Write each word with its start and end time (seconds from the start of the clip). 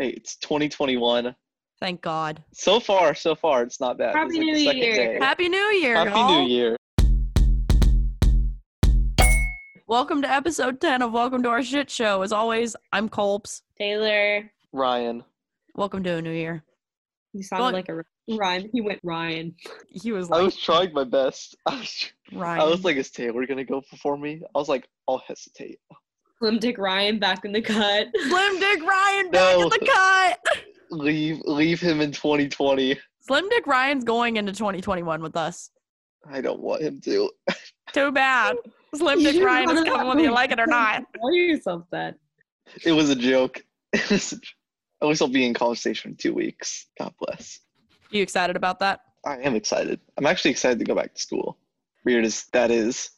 Hey, 0.00 0.14
it's 0.16 0.36
2021. 0.36 1.36
Thank 1.78 2.00
God. 2.00 2.42
So 2.54 2.80
far, 2.80 3.14
so 3.14 3.34
far, 3.34 3.62
it's 3.64 3.80
not 3.80 3.98
bad. 3.98 4.14
Happy 4.16 4.38
It's 4.38 4.64
like 4.64 4.76
New 4.78 4.82
Year. 4.82 4.94
day. 4.94 5.18
Happy 5.20 5.46
New 5.50 5.58
Year. 5.58 5.94
Happy 5.94 6.10
y'all. 6.10 6.42
New 6.42 6.48
Year. 6.48 6.76
Welcome 9.86 10.22
to 10.22 10.30
episode 10.30 10.80
10 10.80 11.02
of 11.02 11.12
Welcome 11.12 11.42
to 11.42 11.50
Our 11.50 11.62
Shit 11.62 11.90
Show. 11.90 12.22
As 12.22 12.32
always, 12.32 12.74
I'm 12.94 13.10
Colby. 13.10 13.50
Taylor, 13.76 14.50
Ryan. 14.72 15.22
Welcome 15.74 16.02
to 16.04 16.14
a 16.14 16.22
new 16.22 16.32
year. 16.32 16.64
you 17.34 17.42
sounded 17.42 17.64
Well- 17.64 17.72
like 17.74 17.90
a 17.90 18.02
Ryan. 18.38 18.70
He 18.72 18.80
went 18.80 19.00
Ryan. 19.02 19.54
He 19.90 20.12
was 20.12 20.30
like, 20.30 20.40
I 20.40 20.42
was 20.44 20.56
trying 20.56 20.94
my 20.94 21.04
best. 21.04 21.56
I 21.66 21.78
was, 21.78 22.10
Ryan. 22.32 22.60
I 22.62 22.64
was 22.64 22.84
like, 22.84 22.96
is 22.96 23.10
Taylor 23.10 23.44
gonna 23.44 23.64
go 23.64 23.82
before 23.90 24.16
me? 24.16 24.40
I 24.54 24.58
was 24.58 24.70
like, 24.70 24.88
I'll 25.06 25.22
hesitate. 25.28 25.78
Slim 26.40 26.58
Dick 26.58 26.78
Ryan 26.78 27.18
back 27.18 27.44
in 27.44 27.52
the 27.52 27.60
cut. 27.60 28.08
Slim 28.28 28.58
Dick 28.58 28.82
Ryan 28.82 29.30
back 29.30 29.56
No. 29.56 29.62
in 29.64 29.68
the 29.68 29.78
cut. 29.92 30.38
Leave, 30.90 31.40
leave 31.44 31.80
him 31.80 32.00
in 32.00 32.10
2020. 32.12 32.98
Slim 33.20 33.48
Dick 33.50 33.66
Ryan's 33.66 34.04
going 34.04 34.36
into 34.38 34.52
2021 34.52 35.22
with 35.22 35.36
us. 35.36 35.70
I 36.28 36.40
don't 36.40 36.60
want 36.60 36.82
him 36.82 37.00
to. 37.02 37.30
Too 37.92 38.10
bad. 38.10 38.56
Slim 38.94 39.22
Dick 39.22 39.34
You 39.36 39.44
Ryan 39.46 39.70
is 39.70 39.84
coming 39.84 40.06
whether 40.08 40.20
you 40.20 40.32
like 40.32 40.50
it 40.50 40.58
or 40.58 40.66
not. 40.66 41.04
Tell 41.20 41.32
yourself 41.32 41.84
that. 41.92 42.14
It 42.84 42.92
was 42.92 43.10
a 43.10 43.14
joke. 43.16 43.62
It 43.92 44.08
was 44.10 44.32
a 44.32 44.36
j- 44.40 44.48
At 45.02 45.08
least 45.08 45.20
I'll 45.22 45.28
be 45.28 45.44
in 45.46 45.52
college 45.54 45.78
station 45.80 46.12
in 46.12 46.16
two 46.16 46.32
weeks. 46.32 46.86
God 46.98 47.12
bless. 47.20 47.60
You 48.10 48.22
excited 48.22 48.56
about 48.56 48.78
that? 48.80 49.00
I 49.26 49.36
am 49.38 49.54
excited. 49.54 50.00
I'm 50.16 50.26
actually 50.26 50.52
excited 50.52 50.78
to 50.78 50.84
go 50.84 50.94
back 50.94 51.14
to 51.14 51.20
school. 51.20 51.58
Weird 52.04 52.24
as 52.24 52.46
that 52.52 52.70
is. 52.70 53.10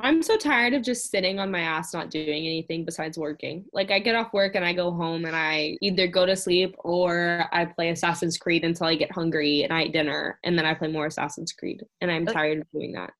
I'm 0.00 0.22
so 0.22 0.36
tired 0.36 0.74
of 0.74 0.82
just 0.82 1.10
sitting 1.10 1.38
on 1.40 1.50
my 1.50 1.60
ass 1.60 1.92
not 1.92 2.10
doing 2.10 2.28
anything 2.46 2.84
besides 2.84 3.18
working. 3.18 3.64
Like 3.72 3.90
I 3.90 3.98
get 3.98 4.14
off 4.14 4.32
work 4.32 4.54
and 4.54 4.64
I 4.64 4.72
go 4.72 4.90
home 4.92 5.24
and 5.24 5.34
I 5.34 5.76
either 5.82 6.06
go 6.06 6.24
to 6.26 6.36
sleep 6.36 6.74
or 6.78 7.44
I 7.52 7.64
play 7.64 7.90
Assassin's 7.90 8.38
Creed 8.38 8.64
until 8.64 8.86
I 8.86 8.94
get 8.94 9.10
hungry 9.12 9.62
and 9.64 9.72
I 9.72 9.84
eat 9.84 9.92
dinner 9.92 10.38
and 10.44 10.56
then 10.56 10.64
I 10.66 10.74
play 10.74 10.88
more 10.88 11.06
Assassin's 11.06 11.52
Creed. 11.52 11.82
And 12.00 12.10
I'm 12.10 12.26
tired 12.26 12.58
of 12.60 12.70
doing 12.72 12.92
that. 12.92 13.12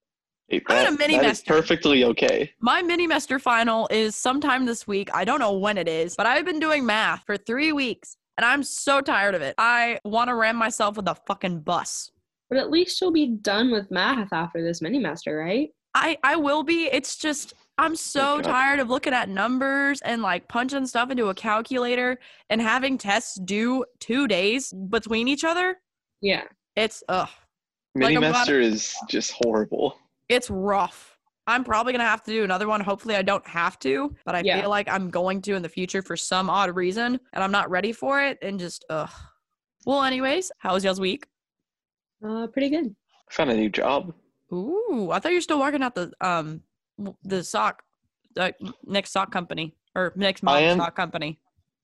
Hey, 0.48 0.62
I 0.68 0.74
had 0.74 0.86
a 0.86 0.90
that- 0.92 0.98
mini 0.98 1.14
that 1.14 1.22
is 1.24 1.26
master. 1.28 1.52
perfectly 1.52 2.04
okay. 2.04 2.50
My 2.60 2.80
mini 2.82 3.06
master 3.06 3.38
final 3.38 3.88
is 3.90 4.14
sometime 4.16 4.64
this 4.64 4.86
week. 4.86 5.10
I 5.12 5.24
don't 5.24 5.40
know 5.40 5.52
when 5.58 5.78
it 5.78 5.88
is, 5.88 6.16
but 6.16 6.26
I've 6.26 6.44
been 6.44 6.60
doing 6.60 6.86
math 6.86 7.24
for 7.26 7.36
three 7.36 7.72
weeks 7.72 8.16
and 8.36 8.44
I'm 8.44 8.62
so 8.62 9.00
tired 9.00 9.34
of 9.34 9.42
it. 9.42 9.54
I 9.58 9.98
want 10.04 10.28
to 10.28 10.34
ram 10.34 10.56
myself 10.56 10.96
with 10.96 11.08
a 11.08 11.16
fucking 11.26 11.60
bus. 11.60 12.10
But 12.48 12.58
at 12.58 12.70
least 12.70 13.00
you'll 13.00 13.12
be 13.12 13.26
done 13.26 13.70
with 13.70 13.90
math 13.90 14.32
after 14.32 14.62
this 14.62 14.80
minimester, 14.80 15.38
right? 15.38 15.68
I 15.94 16.18
I 16.22 16.36
will 16.36 16.62
be. 16.62 16.88
It's 16.92 17.16
just 17.16 17.54
I'm 17.78 17.94
so 17.94 18.36
God. 18.38 18.44
tired 18.44 18.80
of 18.80 18.88
looking 18.90 19.12
at 19.12 19.28
numbers 19.28 20.00
and 20.02 20.20
like 20.22 20.48
punching 20.48 20.86
stuff 20.86 21.10
into 21.10 21.28
a 21.28 21.34
calculator 21.34 22.18
and 22.50 22.60
having 22.60 22.98
tests 22.98 23.38
due 23.40 23.84
two 24.00 24.26
days 24.26 24.72
between 24.72 25.28
each 25.28 25.44
other. 25.44 25.76
Yeah. 26.20 26.44
It's 26.76 27.02
ugh. 27.08 27.28
Like, 27.94 28.10
Mini 28.10 28.16
I'm 28.16 28.32
Master 28.32 28.60
is 28.60 28.94
just 29.08 29.32
horrible. 29.32 29.96
It's 30.28 30.50
rough. 30.50 31.16
I'm 31.46 31.64
probably 31.64 31.92
gonna 31.92 32.04
have 32.04 32.22
to 32.24 32.30
do 32.30 32.44
another 32.44 32.68
one. 32.68 32.80
Hopefully, 32.80 33.16
I 33.16 33.22
don't 33.22 33.46
have 33.46 33.78
to, 33.80 34.14
but 34.26 34.34
I 34.34 34.40
Yeah. 34.40 34.60
feel 34.60 34.70
like 34.70 34.88
I'm 34.88 35.08
going 35.08 35.40
to 35.42 35.54
in 35.54 35.62
the 35.62 35.68
future 35.68 36.02
for 36.02 36.16
some 36.16 36.50
odd 36.50 36.74
reason, 36.76 37.18
and 37.32 37.42
I'm 37.42 37.50
not 37.52 37.70
ready 37.70 37.92
for 37.92 38.20
it. 38.22 38.38
And 38.42 38.60
just 38.60 38.84
ugh. 38.90 39.10
Well, 39.86 40.02
anyways, 40.02 40.52
how 40.58 40.74
was 40.74 40.84
y'all's 40.84 41.00
week? 41.00 41.26
Uh, 42.24 42.48
pretty 42.48 42.68
good. 42.68 42.94
I 43.30 43.32
found 43.32 43.50
a 43.50 43.56
new 43.56 43.70
job. 43.70 44.12
Ooh, 44.52 45.10
I 45.12 45.18
thought 45.18 45.32
you're 45.32 45.40
still 45.40 45.60
working 45.60 45.82
at 45.82 45.94
the 45.94 46.12
um 46.20 46.62
the 47.24 47.44
sock, 47.44 47.82
the 48.34 48.54
next 48.84 49.10
sock 49.12 49.30
company 49.30 49.74
or 49.94 50.12
next 50.16 50.42
am- 50.44 50.78
sock 50.78 50.96
company. 50.96 51.38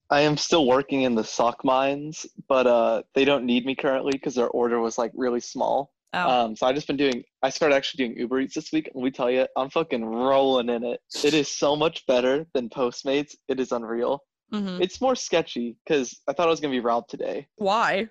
I 0.09 0.21
am 0.21 0.37
still 0.37 0.67
working 0.67 1.01
in 1.01 1.15
the 1.15 1.23
sock 1.23 1.65
mines, 1.65 2.27
but 2.47 2.67
uh, 2.67 3.01
they 3.15 3.25
don't 3.25 3.43
need 3.43 3.65
me 3.65 3.73
currently 3.73 4.11
because 4.11 4.35
their 4.35 4.49
order 4.49 4.79
was 4.79 4.99
like 4.99 5.11
really 5.15 5.39
small. 5.39 5.93
Oh, 6.13 6.29
Um, 6.45 6.55
so 6.55 6.67
I 6.67 6.73
just 6.73 6.85
been 6.85 6.95
doing. 6.97 7.23
I 7.41 7.49
started 7.49 7.75
actually 7.75 8.05
doing 8.05 8.19
Uber 8.19 8.41
Eats 8.41 8.53
this 8.53 8.71
week, 8.71 8.89
and 8.93 9.01
we 9.03 9.09
tell 9.09 9.31
you, 9.31 9.47
I'm 9.57 9.69
fucking 9.71 10.05
rolling 10.05 10.69
in 10.69 10.83
it. 10.83 11.01
It 11.23 11.33
is 11.33 11.47
so 11.49 11.75
much 11.75 12.05
better 12.05 12.45
than 12.53 12.69
Postmates. 12.69 13.35
It 13.47 13.59
is 13.59 13.71
unreal. 13.71 14.23
Mm-hmm. 14.53 14.81
It's 14.81 15.01
more 15.01 15.15
sketchy 15.15 15.75
because 15.83 16.21
I 16.27 16.33
thought 16.33 16.47
I 16.47 16.51
was 16.51 16.59
gonna 16.59 16.71
be 16.71 16.79
robbed 16.79 17.09
today. 17.09 17.47
Why? 17.55 18.07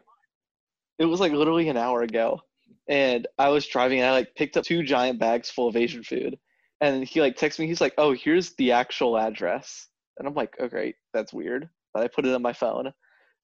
It 0.98 1.04
was 1.04 1.20
like 1.20 1.32
literally 1.32 1.68
an 1.68 1.76
hour 1.76 2.02
ago, 2.02 2.40
and 2.88 3.26
I 3.38 3.48
was 3.48 3.66
driving. 3.66 4.00
and 4.00 4.08
I 4.08 4.12
like 4.12 4.34
picked 4.36 4.56
up 4.56 4.64
two 4.64 4.82
giant 4.82 5.18
bags 5.18 5.50
full 5.50 5.68
of 5.68 5.76
Asian 5.76 6.02
food, 6.02 6.38
and 6.80 7.04
he 7.04 7.20
like 7.20 7.36
texts 7.36 7.58
me. 7.60 7.66
He's 7.66 7.80
like, 7.80 7.94
"Oh, 7.98 8.12
here's 8.12 8.54
the 8.56 8.72
actual 8.72 9.18
address," 9.18 9.88
and 10.18 10.28
I'm 10.28 10.34
like, 10.34 10.54
"Oh, 10.60 10.68
great, 10.68 10.96
that's 11.12 11.32
weird." 11.32 11.68
But 11.92 12.02
I 12.02 12.08
put 12.08 12.26
it 12.26 12.34
on 12.34 12.42
my 12.42 12.52
phone, 12.52 12.92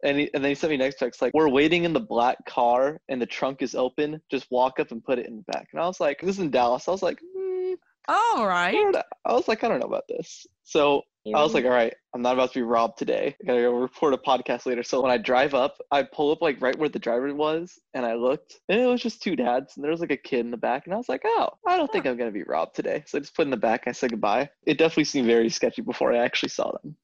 and 0.05 0.19
he, 0.19 0.31
and 0.35 0.43
then 0.45 0.51
he 0.51 0.55
sent 0.55 0.71
me 0.71 0.77
next 0.77 0.99
text 0.99 1.23
like, 1.23 1.33
"We're 1.35 1.49
waiting 1.49 1.85
in 1.85 1.93
the 1.93 2.01
black 2.01 2.45
car, 2.47 3.01
and 3.09 3.21
the 3.21 3.27
trunk 3.27 3.63
is 3.63 3.75
open. 3.75 4.21
Just 4.31 4.51
walk 4.51 4.81
up 4.81 4.91
and 4.91 5.05
put 5.05 5.19
it 5.19 5.27
in 5.27 5.37
the 5.37 5.53
back." 5.53 5.69
And 5.73 5.81
I 5.81 5.87
was 5.87 6.01
like, 6.01 6.21
"This 6.21 6.37
is 6.37 6.41
in 6.41 6.51
Dallas." 6.51 6.89
I 6.89 6.91
was 6.93 7.03
like, 7.03 7.19
mm, 7.37 7.77
All 8.09 8.43
I, 8.43 8.47
right. 8.47 9.05
I 9.25 9.33
was 9.33 9.49
like, 9.49 9.63
I 9.65 9.69
don't 9.69 9.81
know 9.81 9.87
about 9.87 10.09
this. 10.09 10.47
So 10.65 11.03
I 11.27 11.43
was 11.43 11.53
like, 11.53 11.65
all 11.65 11.71
right, 11.71 11.93
I'm 12.15 12.23
not 12.23 12.33
about 12.33 12.53
to 12.53 12.59
be 12.59 12.63
robbed 12.63 12.99
today. 12.99 13.37
I 13.43 13.47
gotta 13.47 13.61
go 13.61 13.75
report 13.75 14.15
a 14.15 14.19
podcast 14.19 14.65
later. 14.65 14.83
So 14.83 15.03
when 15.03 15.11
I 15.11 15.19
drive 15.19 15.53
up, 15.53 15.77
I 15.91 16.03
pull 16.03 16.33
up 16.33 16.41
like 16.41 16.61
right 16.63 16.77
where 16.79 16.89
the 16.89 16.99
driver 16.99 17.33
was, 17.35 17.79
and 17.93 18.07
I 18.07 18.15
looked, 18.15 18.59
and 18.69 18.81
it 18.81 18.87
was 18.87 19.03
just 19.03 19.23
two 19.23 19.37
dads, 19.37 19.77
and 19.77 19.85
there 19.85 19.91
was 19.91 20.01
like 20.01 20.11
a 20.11 20.17
kid 20.17 20.41
in 20.41 20.51
the 20.51 20.57
back, 20.57 20.87
and 20.87 20.95
I 20.95 20.97
was 20.97 21.11
like, 21.11 21.23
oh, 21.25 21.51
I 21.67 21.77
don't 21.77 21.93
think 21.93 22.07
I'm 22.07 22.17
gonna 22.17 22.31
be 22.31 22.43
robbed 22.45 22.75
today. 22.75 23.05
So 23.07 23.19
I 23.19 23.21
just 23.21 23.37
put 23.37 23.45
in 23.45 23.51
the 23.51 23.57
back, 23.57 23.85
I 23.87 23.93
said 23.93 24.11
goodbye. 24.11 24.49
It 24.65 24.79
definitely 24.79 25.05
seemed 25.05 25.27
very 25.27 25.51
sketchy 25.51 25.83
before 25.83 26.13
I 26.13 26.19
actually 26.19 26.49
saw 26.49 26.73
them. 26.73 26.97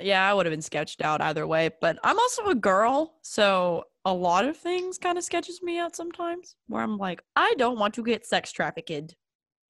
Yeah, 0.00 0.28
I 0.28 0.34
would 0.34 0.44
have 0.44 0.52
been 0.52 0.60
sketched 0.60 1.00
out 1.00 1.20
either 1.20 1.46
way, 1.46 1.70
but 1.80 1.98
I'm 2.02 2.18
also 2.18 2.46
a 2.46 2.54
girl, 2.54 3.14
so 3.22 3.84
a 4.04 4.12
lot 4.12 4.44
of 4.44 4.56
things 4.56 4.98
kind 4.98 5.16
of 5.16 5.24
sketches 5.24 5.62
me 5.62 5.78
out 5.78 5.94
sometimes 5.94 6.56
where 6.66 6.82
I'm 6.82 6.98
like, 6.98 7.22
I 7.36 7.54
don't 7.58 7.78
want 7.78 7.94
to 7.94 8.02
get 8.02 8.26
sex 8.26 8.50
trafficked. 8.50 9.14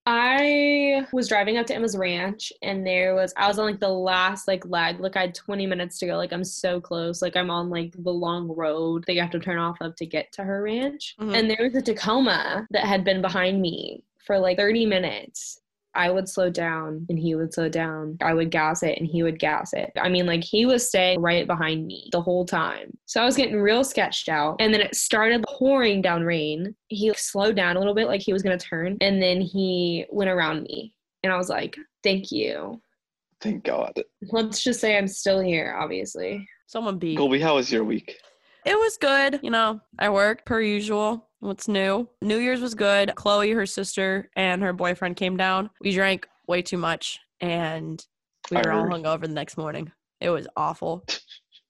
I 0.07 1.07
was 1.13 1.29
driving 1.29 1.57
up 1.57 1.67
to 1.67 1.75
Emma's 1.75 1.97
ranch 1.97 2.53
and 2.61 2.87
there 2.87 3.15
was 3.15 3.33
I 3.37 3.49
was 3.49 3.59
on 3.59 3.65
like 3.65 3.81
the 3.81 3.89
last 3.89 4.47
like 4.47 4.65
leg. 4.67 5.01
Like 5.01 5.17
I 5.17 5.23
had 5.23 5.35
20 5.35 5.67
minutes 5.67 5.99
to 6.01 6.07
go. 6.07 6.17
Like 6.17 6.33
I'm 6.33 6.45
so 6.45 6.81
close. 6.81 7.23
Like 7.23 7.37
I'm 7.37 7.51
on 7.51 7.71
like 7.71 7.95
the 7.99 8.13
long 8.13 8.49
road 8.49 9.05
that 9.07 9.15
you 9.15 9.21
have 9.23 9.31
to 9.31 9.39
turn 9.41 9.59
off 9.59 9.79
of 9.81 9.97
to 9.97 10.07
get 10.07 10.31
to 10.33 10.45
her 10.45 10.63
ranch. 10.63 11.17
Mhm. 11.19 11.35
And 11.35 11.49
there 11.51 11.59
was 11.61 11.75
a 11.75 11.83
Tacoma 11.83 12.67
that 12.71 12.85
had 12.85 13.03
been 13.05 13.23
behind 13.23 13.63
me 13.63 14.03
for 14.27 14.39
like 14.39 14.59
30 14.59 14.87
minutes. 14.87 15.61
I 15.95 16.11
would 16.11 16.29
slow 16.29 16.51
down 16.51 17.07
and 17.09 17.19
he 17.19 17.35
would 17.35 17.55
slow 17.55 17.69
down. 17.69 18.19
I 18.21 18.35
would 18.35 18.51
gas 18.51 18.83
it 18.83 18.99
and 18.99 19.07
he 19.07 19.23
would 19.23 19.39
gas 19.39 19.73
it. 19.73 19.93
I 19.97 20.09
mean, 20.09 20.27
like 20.27 20.43
he 20.43 20.67
was 20.67 20.89
staying 20.89 21.21
right 21.21 21.47
behind 21.47 21.87
me 21.87 22.09
the 22.13 22.21
whole 22.21 22.45
time. 22.45 22.97
So 23.07 23.23
I 23.23 23.25
was 23.25 23.37
getting 23.37 23.61
real 23.61 23.85
sketched 23.85 24.29
out. 24.29 24.57
And 24.61 24.73
then 24.73 24.81
it 24.81 24.95
started 24.95 25.45
pouring 25.47 26.03
down 26.03 26.23
rain. 26.23 26.75
He 26.89 27.09
like, 27.09 27.19
slowed 27.19 27.57
down 27.57 27.77
a 27.77 27.79
little 27.79 27.95
bit, 27.95 28.09
like 28.09 28.21
he 28.21 28.33
was 28.33 28.43
going 28.43 28.59
to 28.59 28.67
turn. 28.67 28.97
And 29.01 29.23
then 29.23 29.41
he 29.41 30.07
went 30.11 30.31
around 30.31 30.63
me. 30.63 30.93
And 31.23 31.33
I 31.33 31.37
was 31.37 31.49
like, 31.49 31.77
thank 32.03 32.31
you. 32.33 32.81
Thank 33.41 33.65
God. 33.65 33.93
Let's 34.31 34.63
just 34.63 34.81
say 34.81 34.97
I'm 34.97 35.09
still 35.09 35.41
here, 35.41 35.77
obviously. 35.79 36.49
Someone 36.67 36.99
beat. 36.99 37.19
Colby, 37.19 37.41
how 37.41 37.57
was 37.57 37.71
your 37.71 37.85
week? 37.85 38.17
It 38.65 38.75
was 38.75 38.97
good. 38.97 39.41
You 39.43 39.51
know, 39.51 39.81
I 39.99 40.09
worked 40.09 40.47
per 40.47 40.61
usual. 40.61 41.29
What's 41.45 41.69
new? 41.69 42.09
New 42.23 42.39
Year's 42.39 42.63
was 42.63 42.75
good. 42.75 43.15
Chloe, 43.17 43.51
her 43.51 43.67
sister, 43.67 44.31
and 44.35 44.63
her 44.63 44.73
boyfriend 44.73 45.17
came 45.17 45.37
down. 45.37 45.69
We 45.79 45.93
drank 45.93 46.27
way 46.49 46.63
too 46.63 46.79
much 46.79 47.21
and 47.39 48.03
we 48.51 48.57
I 48.57 48.63
were 48.63 48.73
all 48.73 48.87
hungover 48.87 49.21
the 49.21 49.29
next 49.29 49.59
morning. 49.59 49.93
It 50.23 50.31
was 50.31 50.49
awful. 50.57 51.05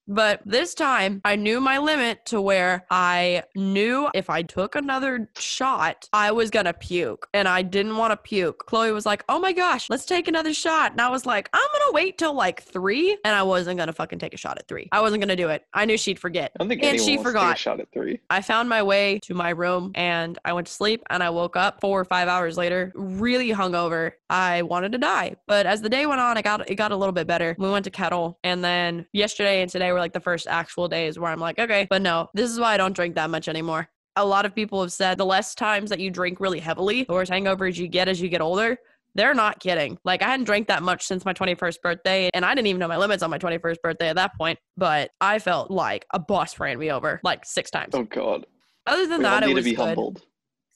But 0.06 0.42
this 0.44 0.74
time, 0.74 1.20
I 1.24 1.36
knew 1.36 1.60
my 1.60 1.78
limit 1.78 2.26
to 2.26 2.40
where 2.40 2.84
I 2.90 3.44
knew 3.54 4.08
if 4.14 4.28
I 4.28 4.42
took 4.42 4.74
another 4.74 5.28
shot, 5.38 6.08
I 6.12 6.30
was 6.32 6.50
gonna 6.50 6.74
puke. 6.74 7.28
And 7.32 7.48
I 7.48 7.62
didn't 7.62 7.96
want 7.96 8.12
to 8.12 8.16
puke. 8.16 8.66
Chloe 8.66 8.92
was 8.92 9.06
like, 9.06 9.24
Oh 9.28 9.38
my 9.38 9.52
gosh, 9.52 9.88
let's 9.88 10.04
take 10.04 10.28
another 10.28 10.52
shot. 10.52 10.92
And 10.92 11.00
I 11.00 11.08
was 11.08 11.24
like, 11.24 11.48
I'm 11.52 11.68
gonna 11.72 11.92
wait 11.92 12.18
till 12.18 12.34
like 12.34 12.62
three. 12.62 13.16
And 13.24 13.34
I 13.34 13.42
wasn't 13.42 13.78
gonna 13.78 13.92
fucking 13.94 14.18
take 14.18 14.34
a 14.34 14.36
shot 14.36 14.58
at 14.58 14.68
three. 14.68 14.88
I 14.92 15.00
wasn't 15.00 15.22
gonna 15.22 15.36
do 15.36 15.48
it. 15.48 15.64
I 15.72 15.84
knew 15.86 15.96
she'd 15.96 16.18
forget. 16.18 16.52
I 16.54 16.58
don't 16.58 16.68
think 16.68 16.82
And 16.82 17.00
she 17.00 17.16
to 17.16 17.22
forgot. 17.22 17.56
shot 17.58 17.80
at 17.80 17.90
three. 17.92 18.20
I 18.28 18.42
found 18.42 18.68
my 18.68 18.82
way 18.82 19.20
to 19.24 19.34
my 19.34 19.50
room 19.50 19.92
and 19.94 20.38
I 20.44 20.52
went 20.52 20.66
to 20.66 20.72
sleep 20.72 21.02
and 21.08 21.22
I 21.22 21.30
woke 21.30 21.56
up 21.56 21.80
four 21.80 21.98
or 21.98 22.04
five 22.04 22.28
hours 22.28 22.56
later, 22.58 22.92
really 22.94 23.50
hungover. 23.50 24.12
I 24.28 24.62
wanted 24.62 24.92
to 24.92 24.98
die. 24.98 25.36
But 25.46 25.64
as 25.66 25.80
the 25.80 25.88
day 25.88 26.04
went 26.06 26.20
on, 26.20 26.36
it 26.36 26.42
got 26.42 26.68
it 26.70 26.74
got 26.74 26.92
a 26.92 26.96
little 26.96 27.12
bit 27.12 27.26
better. 27.26 27.56
We 27.58 27.70
went 27.70 27.84
to 27.84 27.90
Kettle 27.90 28.38
and 28.44 28.62
then 28.62 29.06
yesterday 29.12 29.62
and 29.62 29.70
today 29.70 29.92
were 29.94 30.00
like 30.00 30.12
the 30.12 30.20
first 30.20 30.46
actual 30.46 30.88
days 30.88 31.18
where 31.18 31.30
I'm 31.30 31.40
like, 31.40 31.58
okay, 31.58 31.86
but 31.88 32.02
no, 32.02 32.28
this 32.34 32.50
is 32.50 32.60
why 32.60 32.74
I 32.74 32.76
don't 32.76 32.94
drink 32.94 33.14
that 33.14 33.30
much 33.30 33.48
anymore. 33.48 33.88
A 34.16 34.24
lot 34.24 34.44
of 34.44 34.54
people 34.54 34.80
have 34.82 34.92
said 34.92 35.18
the 35.18 35.24
less 35.26 35.54
times 35.54 35.90
that 35.90 35.98
you 36.00 36.10
drink 36.10 36.38
really 36.40 36.60
heavily, 36.60 37.04
the 37.04 37.12
worse 37.14 37.30
hangovers 37.30 37.76
you 37.76 37.88
get 37.88 38.08
as 38.08 38.20
you 38.20 38.28
get 38.28 38.40
older. 38.40 38.76
They're 39.16 39.34
not 39.34 39.60
kidding. 39.60 39.96
Like 40.04 40.22
I 40.22 40.26
hadn't 40.26 40.44
drank 40.46 40.66
that 40.68 40.82
much 40.82 41.04
since 41.06 41.24
my 41.24 41.32
21st 41.32 41.80
birthday, 41.82 42.30
and 42.34 42.44
I 42.44 42.54
didn't 42.54 42.66
even 42.66 42.80
know 42.80 42.88
my 42.88 42.96
limits 42.96 43.22
on 43.22 43.30
my 43.30 43.38
21st 43.38 43.76
birthday 43.82 44.08
at 44.08 44.16
that 44.16 44.32
point. 44.36 44.58
But 44.76 45.10
I 45.20 45.38
felt 45.38 45.70
like 45.70 46.04
a 46.12 46.18
bus 46.18 46.58
ran 46.58 46.78
me 46.78 46.90
over 46.90 47.20
like 47.22 47.44
six 47.44 47.70
times. 47.70 47.94
Oh 47.94 48.02
God. 48.04 48.44
Other 48.86 49.06
than 49.06 49.20
We 49.20 49.24
all 49.24 49.30
that, 49.30 49.42
it 49.44 49.46
need 49.46 49.52
to 49.52 49.56
was 49.56 49.64
be 49.64 49.74
good. 49.74 49.86
humbled. 49.86 50.22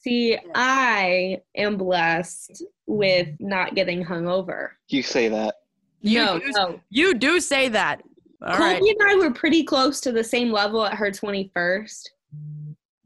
See, 0.00 0.38
I 0.54 1.38
am 1.56 1.76
blessed 1.76 2.62
with 2.86 3.28
not 3.40 3.74
getting 3.74 4.04
hungover. 4.04 4.68
You 4.88 5.02
say 5.02 5.28
that. 5.28 5.56
You 6.00 6.24
no, 6.24 6.38
do- 6.38 6.50
no. 6.52 6.80
You 6.90 7.14
do 7.14 7.40
say 7.40 7.68
that. 7.68 8.02
All 8.42 8.54
Colby 8.56 8.62
right. 8.62 8.82
and 8.82 9.10
I 9.10 9.16
were 9.16 9.32
pretty 9.32 9.64
close 9.64 10.00
to 10.02 10.12
the 10.12 10.22
same 10.24 10.50
level 10.52 10.84
at 10.84 10.94
her 10.94 11.10
21st. 11.10 12.02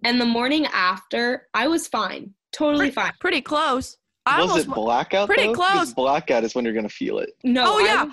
And 0.04 0.20
the 0.20 0.26
morning 0.26 0.66
after, 0.66 1.48
I 1.54 1.68
was 1.68 1.86
fine. 1.88 2.34
Totally 2.52 2.86
Pretty, 2.90 2.94
fine. 2.94 3.12
pretty 3.20 3.40
close. 3.40 3.96
I 4.26 4.40
was 4.42 4.50
almost 4.50 4.68
it 4.68 4.74
blackout? 4.74 5.26
pretty 5.28 5.46
though? 5.46 5.54
'Cause 5.54 5.72
close. 5.72 5.94
Blackout 5.94 6.44
is 6.44 6.54
when 6.54 6.64
you're 6.64 6.74
gonna 6.74 6.88
feel 6.88 7.18
it. 7.18 7.30
No. 7.44 7.64
Oh, 7.66 7.78
I 7.80 7.84
yeah. 7.84 8.06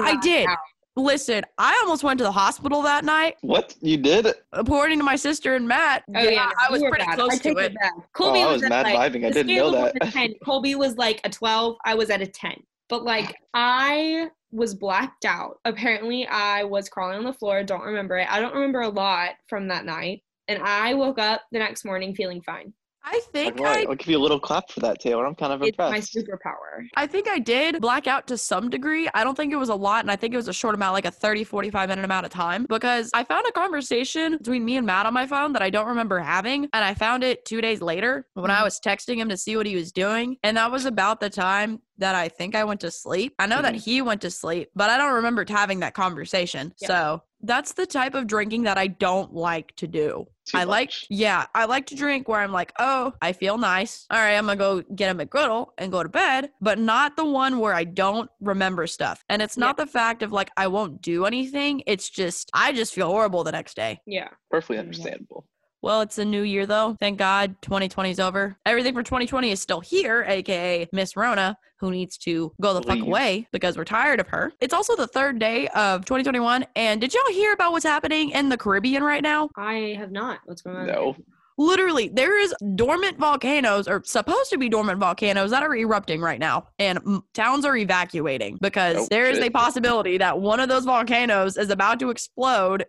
I- 0.00 0.10
I 0.12 0.16
did. 0.20 0.48
listen. 0.96 1.44
I 1.58 1.78
almost 1.82 2.02
went 2.04 2.18
to 2.18 2.24
the 2.24 2.32
hospital 2.32 2.82
that 2.82 3.04
night. 3.04 3.36
What 3.42 3.74
you 3.80 3.96
did? 3.96 4.32
According 4.52 4.98
to 4.98 5.04
my 5.04 5.16
sister 5.16 5.54
and 5.56 5.66
Matt, 5.66 6.04
Oh 6.14 6.20
yeah, 6.22 6.50
I 6.66 6.70
was 6.70 6.82
pretty 6.82 7.04
bad. 7.04 7.16
close 7.16 7.32
I 7.32 7.36
to 7.36 7.42
take 7.42 7.58
it. 7.58 7.74
Colby 8.12 8.40
oh, 8.40 8.42
I 8.48 8.52
was, 8.52 8.54
was 8.54 8.62
at, 8.64 8.68
mad 8.70 8.82
like, 8.94 9.12
vibing. 9.12 9.26
I 9.26 9.30
didn't 9.30 9.54
know 9.56 9.70
that. 9.72 9.94
was 10.00 10.08
a 10.08 10.12
10. 10.12 10.34
Colby 10.44 10.74
was 10.74 10.96
like 10.96 11.20
a 11.24 11.30
12. 11.30 11.76
I 11.84 11.94
was 11.94 12.10
at 12.10 12.20
a 12.22 12.26
10. 12.26 12.62
But 12.88 13.04
like 13.04 13.34
I 13.54 14.30
was 14.56 14.74
blacked 14.74 15.24
out. 15.24 15.58
Apparently, 15.64 16.26
I 16.26 16.64
was 16.64 16.88
crawling 16.88 17.18
on 17.18 17.24
the 17.24 17.32
floor. 17.32 17.62
Don't 17.62 17.84
remember 17.84 18.16
it. 18.16 18.28
I 18.30 18.40
don't 18.40 18.54
remember 18.54 18.80
a 18.80 18.88
lot 18.88 19.32
from 19.48 19.68
that 19.68 19.84
night. 19.84 20.22
And 20.48 20.62
I 20.62 20.94
woke 20.94 21.18
up 21.18 21.42
the 21.52 21.58
next 21.58 21.84
morning 21.84 22.14
feeling 22.14 22.40
fine. 22.40 22.72
I 23.08 23.20
think 23.32 23.60
Like, 23.60 23.84
I. 23.86 23.88
I'll 23.88 23.94
give 23.94 24.08
you 24.08 24.18
a 24.18 24.20
little 24.20 24.40
clap 24.40 24.68
for 24.68 24.80
that, 24.80 24.98
Taylor. 25.00 25.24
I'm 25.24 25.36
kind 25.36 25.52
of 25.52 25.62
It's 25.62 25.78
my 25.78 26.00
superpower. 26.00 26.84
I 26.96 27.06
think 27.06 27.28
I 27.28 27.38
did 27.38 27.80
black 27.80 28.08
out 28.08 28.26
to 28.26 28.36
some 28.36 28.68
degree. 28.68 29.08
I 29.14 29.22
don't 29.22 29.36
think 29.36 29.52
it 29.52 29.56
was 29.56 29.68
a 29.68 29.74
lot, 29.76 30.04
and 30.04 30.10
I 30.10 30.16
think 30.16 30.34
it 30.34 30.36
was 30.36 30.48
a 30.48 30.52
short 30.52 30.74
amount, 30.74 30.94
like 30.94 31.04
a 31.04 31.10
30, 31.12 31.44
45 31.44 31.88
minute 31.88 32.04
amount 32.04 32.26
of 32.26 32.32
time, 32.32 32.66
because 32.68 33.10
I 33.14 33.22
found 33.22 33.46
a 33.48 33.52
conversation 33.52 34.38
between 34.38 34.64
me 34.64 34.76
and 34.76 34.84
Matt 34.84 35.06
on 35.06 35.14
my 35.14 35.26
phone 35.26 35.52
that 35.52 35.62
I 35.62 35.70
don't 35.70 35.86
remember 35.86 36.18
having. 36.18 36.64
And 36.72 36.84
I 36.84 36.94
found 36.94 37.22
it 37.22 37.44
two 37.44 37.60
days 37.60 37.80
later 37.80 38.26
when 38.34 38.50
I 38.50 38.58
Mhm. 38.60 38.64
was 38.64 38.80
texting 38.80 39.16
him 39.18 39.28
to 39.28 39.36
see 39.36 39.56
what 39.56 39.66
he 39.66 39.76
was 39.76 39.92
doing. 39.92 40.36
And 40.42 40.56
that 40.56 40.72
was 40.72 40.84
about 40.84 41.20
the 41.20 41.30
time 41.30 41.80
that 41.98 42.16
I 42.16 42.28
think 42.28 42.56
I 42.56 42.64
went 42.64 42.80
to 42.80 42.90
sleep. 42.90 43.34
I 43.38 43.46
know 43.46 43.62
that 43.62 43.74
Mhm. 43.74 43.84
he 43.84 44.02
went 44.02 44.20
to 44.22 44.30
sleep, 44.30 44.70
but 44.74 44.90
I 44.90 44.98
don't 44.98 45.14
remember 45.14 45.44
having 45.48 45.78
that 45.80 45.94
conversation. 45.94 46.74
Yeah. 46.80 46.88
So 46.88 47.22
that's 47.46 47.72
the 47.72 47.86
type 47.86 48.14
of 48.14 48.26
drinking 48.26 48.64
that 48.64 48.78
I 48.78 48.88
don't 48.88 49.34
like 49.34 49.74
to 49.76 49.86
do. 49.86 50.26
Too 50.46 50.58
I 50.58 50.64
like, 50.64 50.92
yeah, 51.10 51.46
I 51.54 51.64
like 51.64 51.86
to 51.86 51.96
drink 51.96 52.28
where 52.28 52.40
I'm 52.40 52.52
like, 52.52 52.72
oh, 52.78 53.12
I 53.20 53.32
feel 53.32 53.58
nice. 53.58 54.06
All 54.10 54.18
right, 54.18 54.34
I'm 54.36 54.46
gonna 54.46 54.56
go 54.56 54.82
get 54.94 55.14
a 55.14 55.18
McGriddle 55.26 55.68
and 55.78 55.90
go 55.90 56.02
to 56.02 56.08
bed, 56.08 56.50
but 56.60 56.78
not 56.78 57.16
the 57.16 57.24
one 57.24 57.58
where 57.58 57.74
I 57.74 57.84
don't 57.84 58.30
remember 58.40 58.86
stuff. 58.86 59.24
And 59.28 59.42
it's 59.42 59.56
not 59.56 59.76
the 59.76 59.86
fact 59.86 60.22
of 60.22 60.32
like 60.32 60.50
I 60.56 60.68
won't 60.68 61.02
do 61.02 61.24
anything. 61.24 61.82
It's 61.86 62.08
just 62.08 62.50
I 62.54 62.72
just 62.72 62.94
feel 62.94 63.08
horrible 63.08 63.42
the 63.42 63.52
next 63.52 63.74
day. 63.74 64.00
Yeah. 64.06 64.28
Perfectly 64.50 64.76
Yeah. 64.76 64.82
understandable. 64.82 65.46
Well, 65.86 66.00
it's 66.00 66.18
a 66.18 66.24
new 66.24 66.42
year 66.42 66.66
though. 66.66 66.96
Thank 66.98 67.16
God 67.16 67.54
2020 67.62 68.10
is 68.10 68.18
over. 68.18 68.56
Everything 68.66 68.92
for 68.92 69.04
2020 69.04 69.52
is 69.52 69.60
still 69.60 69.78
here, 69.78 70.24
aka 70.26 70.88
Miss 70.92 71.16
Rona, 71.16 71.56
who 71.78 71.92
needs 71.92 72.18
to 72.18 72.52
go 72.60 72.74
the 72.74 72.82
fuck 72.82 72.98
away 72.98 73.46
because 73.52 73.76
we're 73.76 73.84
tired 73.84 74.18
of 74.18 74.26
her. 74.26 74.52
It's 74.60 74.74
also 74.74 74.96
the 74.96 75.06
third 75.06 75.38
day 75.38 75.68
of 75.68 76.04
2021. 76.04 76.66
And 76.74 77.00
did 77.00 77.14
y'all 77.14 77.22
hear 77.30 77.52
about 77.52 77.70
what's 77.70 77.84
happening 77.84 78.30
in 78.30 78.48
the 78.48 78.56
Caribbean 78.56 79.04
right 79.04 79.22
now? 79.22 79.48
I 79.56 79.94
have 79.96 80.10
not. 80.10 80.40
What's 80.46 80.62
going 80.62 80.74
on? 80.76 80.86
No. 80.88 81.16
literally 81.56 82.08
there 82.08 82.36
is 82.36 82.52
dormant 82.74 83.16
volcanoes 83.18 83.86
or 83.86 84.02
supposed 84.04 84.50
to 84.50 84.58
be 84.58 84.68
dormant 84.68 84.98
volcanoes 84.98 85.52
that 85.52 85.62
are 85.62 85.74
erupting 85.74 86.20
right 86.20 86.40
now 86.40 86.66
and 86.78 87.02
mm, 87.04 87.22
towns 87.32 87.64
are 87.64 87.76
evacuating 87.76 88.58
because 88.60 88.96
Oh, 88.96 89.06
there 89.08 89.26
is 89.30 89.38
a 89.38 89.48
possibility 89.50 90.18
that 90.18 90.38
one 90.38 90.60
of 90.60 90.68
those 90.68 90.84
volcanoes 90.84 91.56
is 91.56 91.70
about 91.70 91.98
to 92.00 92.10
explode 92.10 92.84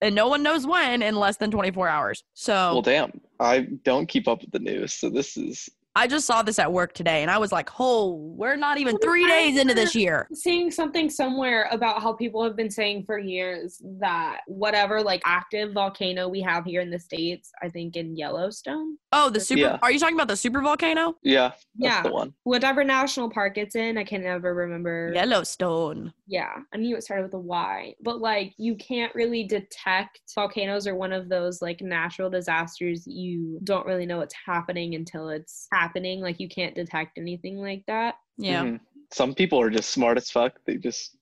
and 0.00 0.14
no 0.14 0.28
one 0.28 0.42
knows 0.42 0.66
when 0.66 1.02
in 1.02 1.16
less 1.16 1.36
than 1.36 1.50
24 1.50 1.88
hours 1.88 2.24
so 2.34 2.54
Well, 2.72 2.82
damn. 2.82 3.20
I 3.38 3.60
don't 3.84 4.06
keep 4.06 4.28
up 4.28 4.42
with 4.42 4.50
the 4.52 4.58
news, 4.58 4.92
so 4.92 5.08
this 5.08 5.36
is 5.36 5.68
i 5.96 6.06
just 6.06 6.26
saw 6.26 6.42
this 6.42 6.58
at 6.58 6.72
work 6.72 6.92
today 6.92 7.22
and 7.22 7.30
i 7.30 7.36
was 7.38 7.50
like 7.52 7.68
oh 7.80 8.14
we're 8.36 8.56
not 8.56 8.78
even 8.78 8.96
three 8.98 9.26
days 9.26 9.58
into 9.58 9.74
this 9.74 9.94
year 9.94 10.28
seeing 10.32 10.70
something 10.70 11.10
somewhere 11.10 11.68
about 11.72 12.00
how 12.02 12.12
people 12.12 12.42
have 12.44 12.56
been 12.56 12.70
saying 12.70 13.02
for 13.04 13.18
years 13.18 13.82
that 13.98 14.40
whatever 14.46 15.02
like 15.02 15.20
active 15.24 15.72
volcano 15.72 16.28
we 16.28 16.40
have 16.40 16.64
here 16.64 16.80
in 16.80 16.90
the 16.90 16.98
states, 16.98 17.50
I 17.62 17.68
think 17.68 17.96
in 17.96 18.16
Yellowstone, 18.16 18.96
oh 19.12 19.30
the 19.30 19.40
super 19.40 19.60
Yeah. 19.62 19.78
are 19.82 19.90
you 19.90 19.98
talking 19.98 20.14
about 20.16 20.28
the 20.28 20.36
super 20.36 20.60
volcano 20.60 21.16
yeah. 21.22 21.48
That's 21.50 21.96
Yeah. 21.96 22.02
the 22.02 22.12
one. 22.12 22.34
whatever 22.44 22.84
national 22.84 23.30
park 23.30 23.58
it's 23.58 23.74
in, 23.74 23.98
I 23.98 24.04
can 24.04 24.22
never 24.22 24.54
remember. 24.54 25.10
yellowstone 25.14 26.12
Yeah, 26.26 26.52
I 26.72 26.76
knew 26.76 26.96
it 26.96 27.02
started 27.02 27.24
with 27.24 27.34
a 27.34 27.38
Y, 27.40 27.94
but 28.02 28.20
like 28.20 28.54
you 28.58 28.76
can't 28.76 29.14
really 29.14 29.44
detect 29.44 30.20
volcanoes 30.34 30.86
are 30.86 30.94
one 30.94 31.12
of 31.12 31.28
those 31.28 31.60
like 31.60 31.80
natural 31.80 32.30
disasters. 32.30 33.06
You 33.06 33.58
don't 33.64 33.86
really 33.86 34.06
know 34.06 34.18
what's 34.18 34.34
happening 34.46 34.94
until 34.94 35.28
it's 35.30 35.66
happening. 35.72 35.79
Happening, 35.80 36.20
like 36.20 36.38
you 36.38 36.48
can't 36.48 36.74
detect 36.74 37.16
anything 37.16 37.58
like 37.58 37.84
that. 37.86 38.16
yeah 38.36 38.64
Mhm. 38.64 38.80
Some 39.12 39.34
people 39.34 39.58
are 39.60 39.70
just 39.70 39.90
smart 39.90 40.18
as 40.18 40.30
fuck. 40.30 40.52
They 40.66 40.76
just 40.76 41.16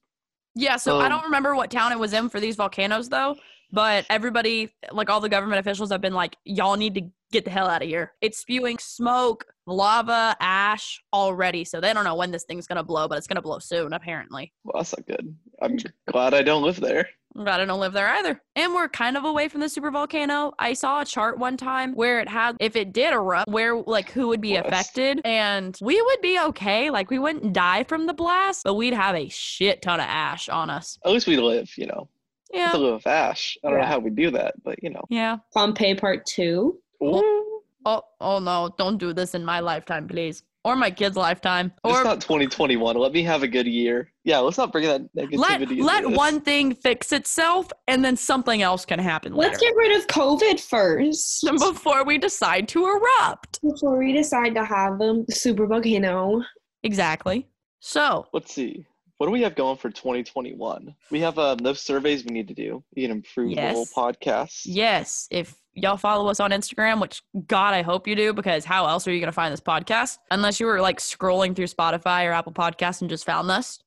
Yeah, 0.57 0.77
so 0.77 0.99
I 0.99 1.05
Um, 1.05 1.11
don't 1.13 1.25
remember 1.25 1.55
what 1.55 1.71
town 1.71 1.93
it 1.93 1.99
was 1.99 2.13
in 2.13 2.29
for 2.29 2.41
these 2.41 2.57
volcanoes 2.57 3.09
though, 3.09 3.37
but 3.71 4.05
everybody, 4.11 4.75
like 4.91 5.09
all 5.11 5.21
the 5.21 5.29
government 5.29 5.61
officials 5.61 5.91
have 5.93 6.01
been 6.01 6.13
like, 6.15 6.37
y'all 6.45 6.77
need 6.77 6.95
to 6.97 7.03
get 7.31 7.45
the 7.45 7.51
hell 7.53 7.69
out 7.69 7.83
of 7.83 7.89
here. 7.89 8.15
It's 8.21 8.39
spewing 8.39 8.79
smoke, 8.79 9.47
lava, 9.67 10.37
ash 10.41 11.01
already, 11.13 11.65
so 11.65 11.81
they 11.81 11.93
don't 11.95 12.05
know 12.05 12.17
when 12.17 12.31
this 12.33 12.45
thing's 12.45 12.67
gonna 12.67 12.83
blow, 12.83 13.07
but 13.07 13.17
it's 13.19 13.27
gonna 13.29 13.43
blow 13.43 13.61
soon, 13.61 13.93
apparently. 13.93 14.53
well, 14.65 14.81
that's 14.83 14.95
not 14.97 15.07
good. 15.07 15.37
I'm 15.63 15.77
glad 16.11 16.35
I 16.35 16.43
don't 16.43 16.63
live 16.65 16.81
there. 16.81 17.09
I'm 17.37 17.45
glad 17.45 17.61
I 17.61 17.65
don't 17.67 17.79
live 17.81 17.93
there 17.93 18.09
either. 18.09 18.41
And 18.57 18.75
we're 18.75 18.89
kind 18.89 19.17
of 19.17 19.25
away 19.25 19.49
from 19.49 19.61
the 19.61 19.69
super 19.69 19.91
volcano. 19.91 20.53
I 20.59 20.73
saw 20.73 21.03
a 21.03 21.05
chart 21.05 21.39
one 21.39 21.57
time 21.57 21.95
where 21.95 22.21
it 22.21 22.29
had, 22.29 22.57
if 22.59 22.75
it 22.75 22.93
did 22.93 23.13
erupt, 23.13 23.49
where 23.51 23.77
like 23.77 24.11
who 24.11 24.29
would 24.29 24.41
be 24.41 24.53
Bless. 24.53 24.67
affected, 24.67 25.21
and 25.25 25.79
we 25.81 26.01
would 26.01 26.21
be 26.21 26.41
okay. 26.47 26.91
Like 26.91 27.11
we 27.11 27.19
wouldn't 27.19 27.53
die 27.53 27.85
from 27.85 28.07
the 28.07 28.15
blast, 28.15 28.65
but 28.65 28.75
we'd 28.75 28.95
have 28.95 29.15
a 29.15 29.29
shit 29.29 29.83
ton 29.83 30.01
of 30.01 30.07
ash 30.09 30.49
on 30.49 30.71
us. 30.71 30.99
At 31.05 31.13
least 31.13 31.27
we 31.27 31.37
live, 31.37 31.71
you 31.77 31.87
know. 31.87 32.09
Yeah. 32.53 32.71
to 32.71 32.79
live 32.79 32.95
with 32.95 33.07
Ash. 33.07 33.59
I 33.63 33.69
don't 33.69 33.79
know 33.79 33.87
how 33.87 33.99
we 33.99 34.09
do 34.09 34.31
that, 34.31 34.55
but 34.65 34.83
you 34.83 34.89
know. 34.89 35.03
Yeah. 35.11 35.37
Pompeii 35.53 35.95
Part 35.95 36.25
Two. 36.27 36.79
Ooh, 37.05 37.45
Oh, 37.85 38.03
oh 38.21 38.39
no, 38.39 38.75
don't 38.79 38.99
do 38.99 39.13
this 39.13 39.35
in 39.35 39.45
my 39.45 39.61
lifetime, 39.61 40.09
please. 40.09 40.43
Or 40.69 40.77
my 40.77 40.91
kid's 40.91 41.17
lifetime. 41.17 41.73
it's 41.83 42.05
not 42.05 42.21
2021. 42.21 42.95
Let 42.97 43.13
me 43.13 43.23
have 43.23 43.43
a 43.43 43.49
good 43.49 43.67
year. 43.67 44.13
Yeah, 44.25 44.39
let's 44.41 44.59
not 44.59 44.71
bring 44.71 44.85
that 44.85 45.01
negativity. 45.17 45.39
let 45.39 45.63
into 45.63 45.83
let 45.83 46.05
this. 46.07 46.15
one 46.17 46.41
thing 46.43 46.75
fix 46.75 47.11
itself 47.13 47.73
and 47.87 48.05
then 48.05 48.17
something 48.19 48.61
else 48.61 48.85
can 48.85 48.99
happen 48.99 49.33
Let's 49.35 49.59
later. 49.63 49.73
get 49.73 49.77
rid 49.77 49.99
of 49.99 50.07
COVID 50.09 50.61
first 50.61 51.47
before 51.59 52.05
we 52.05 52.19
decide 52.19 52.69
to 52.69 52.85
erupt. 52.87 53.61
before 53.63 53.97
we 53.99 54.13
decide 54.13 54.55
to 54.57 54.65
have 54.67 55.01
a 55.01 55.25
super 55.31 55.67
volcano. 55.67 56.43
Exactly. 56.83 57.49
So, 57.81 58.27
Let's 58.35 58.53
see. 58.53 58.85
What 59.19 59.27
do 59.27 59.33
we 59.33 59.43
have 59.43 59.57
going 59.57 59.77
for 59.77 59.91
2021? 59.91 60.95
We 61.11 61.21
have 61.21 61.41
um, 61.41 61.59
those 61.59 61.81
surveys 61.81 62.25
we 62.25 62.31
need 62.31 62.47
to 62.49 62.55
do. 62.55 62.85
We 62.95 63.03
can 63.03 63.11
improve 63.11 63.57
the 63.57 63.73
whole 63.73 63.87
podcast. 63.87 64.61
yes, 64.65 65.27
if 65.33 65.57
y'all 65.75 65.97
follow 65.97 66.31
us 66.31 66.39
on 66.39 66.53
Instagram, 66.53 67.01
which 67.01 67.23
God, 67.49 67.75
I 67.75 67.83
hope 67.83 68.07
you 68.07 68.15
do, 68.15 68.33
because 68.33 68.65
how 68.65 68.87
else 68.87 69.09
are 69.09 69.13
you 69.13 69.19
going 69.19 69.27
to 69.27 69.33
find 69.33 69.53
this 69.53 69.61
podcast? 69.61 70.19
Unless 70.31 70.61
you 70.61 70.67
were 70.67 70.81
like 70.81 71.01
scrolling 71.01 71.57
through 71.57 71.67
Spotify 71.67 72.29
or 72.29 72.33
Apple 72.33 72.53
Podcasts 72.53 73.01
and 73.01 73.11
just 73.11 73.27
found 73.27 73.51
us. 73.51 73.81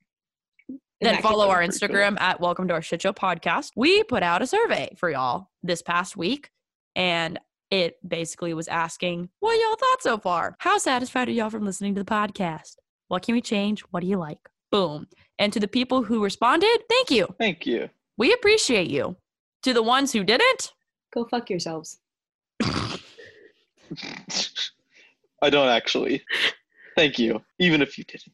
Then 1.00 1.22
follow 1.22 1.48
our 1.48 1.64
pretty 1.64 1.80
cool. 1.80 1.88
Instagram 1.88 2.20
at 2.20 2.42
Welcome 2.42 2.68
to 2.68 2.74
Our 2.74 2.82
Shit 2.82 3.02
Show 3.02 3.14
Podcast. 3.14 3.72
We 3.78 4.04
put 4.04 4.24
out 4.24 4.42
a 4.42 4.48
survey 4.48 4.94
for 4.98 5.10
y'all 5.10 5.48
this 5.64 5.82
past 5.82 6.18
week, 6.18 6.50
and 6.94 7.40
it 7.72 7.96
basically 8.06 8.54
was 8.54 8.68
asking 8.68 9.30
what 9.40 9.54
y'all 9.54 9.78
thought 9.78 10.04
so 10.04 10.18
far. 10.18 10.58
How 10.60 10.78
satisfied 10.78 11.30
are 11.30 11.32
y'all 11.32 11.50
from 11.50 11.64
listening 11.64 11.96
to 11.96 12.04
the 12.04 12.06
podcast? 12.06 12.76
What 13.08 13.24
can 13.24 13.34
we 13.34 13.42
change? 13.42 13.82
What 13.92 14.02
do 14.02 14.08
you 14.08 14.18
like? 14.18 14.51
Boom. 14.72 15.08
And 15.38 15.52
to 15.54 15.60
the 15.60 15.68
people 15.68 16.04
who 16.04 16.24
responded, 16.24 16.78
thank 16.90 17.12
you. 17.12 17.28
Thank 17.40 17.66
you. 17.66 17.90
We 18.18 18.34
appreciate 18.34 18.90
you. 18.90 19.18
To 19.64 19.74
the 19.74 19.84
ones 19.84 20.12
who 20.12 20.24
didn't, 20.24 20.74
Go 21.14 21.26
fuck 21.26 21.50
yourselves. 21.50 22.00
I 25.42 25.50
don't 25.50 25.68
actually. 25.68 26.24
Thank 26.96 27.20
you. 27.20 27.42
Even 27.60 27.82
if 27.82 27.98
you 27.98 28.06
didn't. 28.06 28.32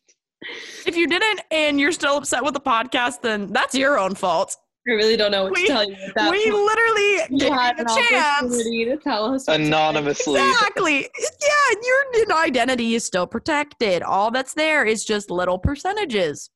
if 0.86 0.96
you 0.96 1.08
didn't 1.08 1.42
and 1.50 1.80
you're 1.80 1.92
still 1.92 2.18
upset 2.18 2.44
with 2.44 2.54
the 2.54 2.60
podcast, 2.60 3.22
then 3.22 3.48
that's 3.52 3.74
your 3.74 3.98
own 3.98 4.14
fault. 4.14 4.56
I 4.88 4.92
really 4.92 5.18
don't 5.18 5.32
know 5.32 5.44
what 5.44 5.54
We- 5.54 5.64
to 5.64 5.68
tell 5.68 5.84
you 5.90 5.96
at 5.96 6.16
that 6.16 6.32
we 6.32 6.50
point. 6.50 6.64
literally 6.66 7.14
You 7.30 7.40
gave 7.40 7.52
had 7.54 7.78
you 7.78 7.82
an 7.82 7.88
the 7.88 8.08
chance. 8.10 8.46
opportunity 8.46 8.86
to 8.86 8.98
tell 8.98 9.34
us 9.34 9.48
Anonymously. 9.48 10.40
Exactly. 10.40 11.00
Yeah, 11.02 11.80
your 11.84 12.38
identity 12.38 12.96
is 12.96 13.04
still 13.06 13.28
protected. 13.28 14.02
All 14.04 14.32
that's 14.32 14.54
there 14.54 14.86
is 14.86 15.04
just 15.04 15.30
little 15.30 15.58
percentages. 15.60 16.50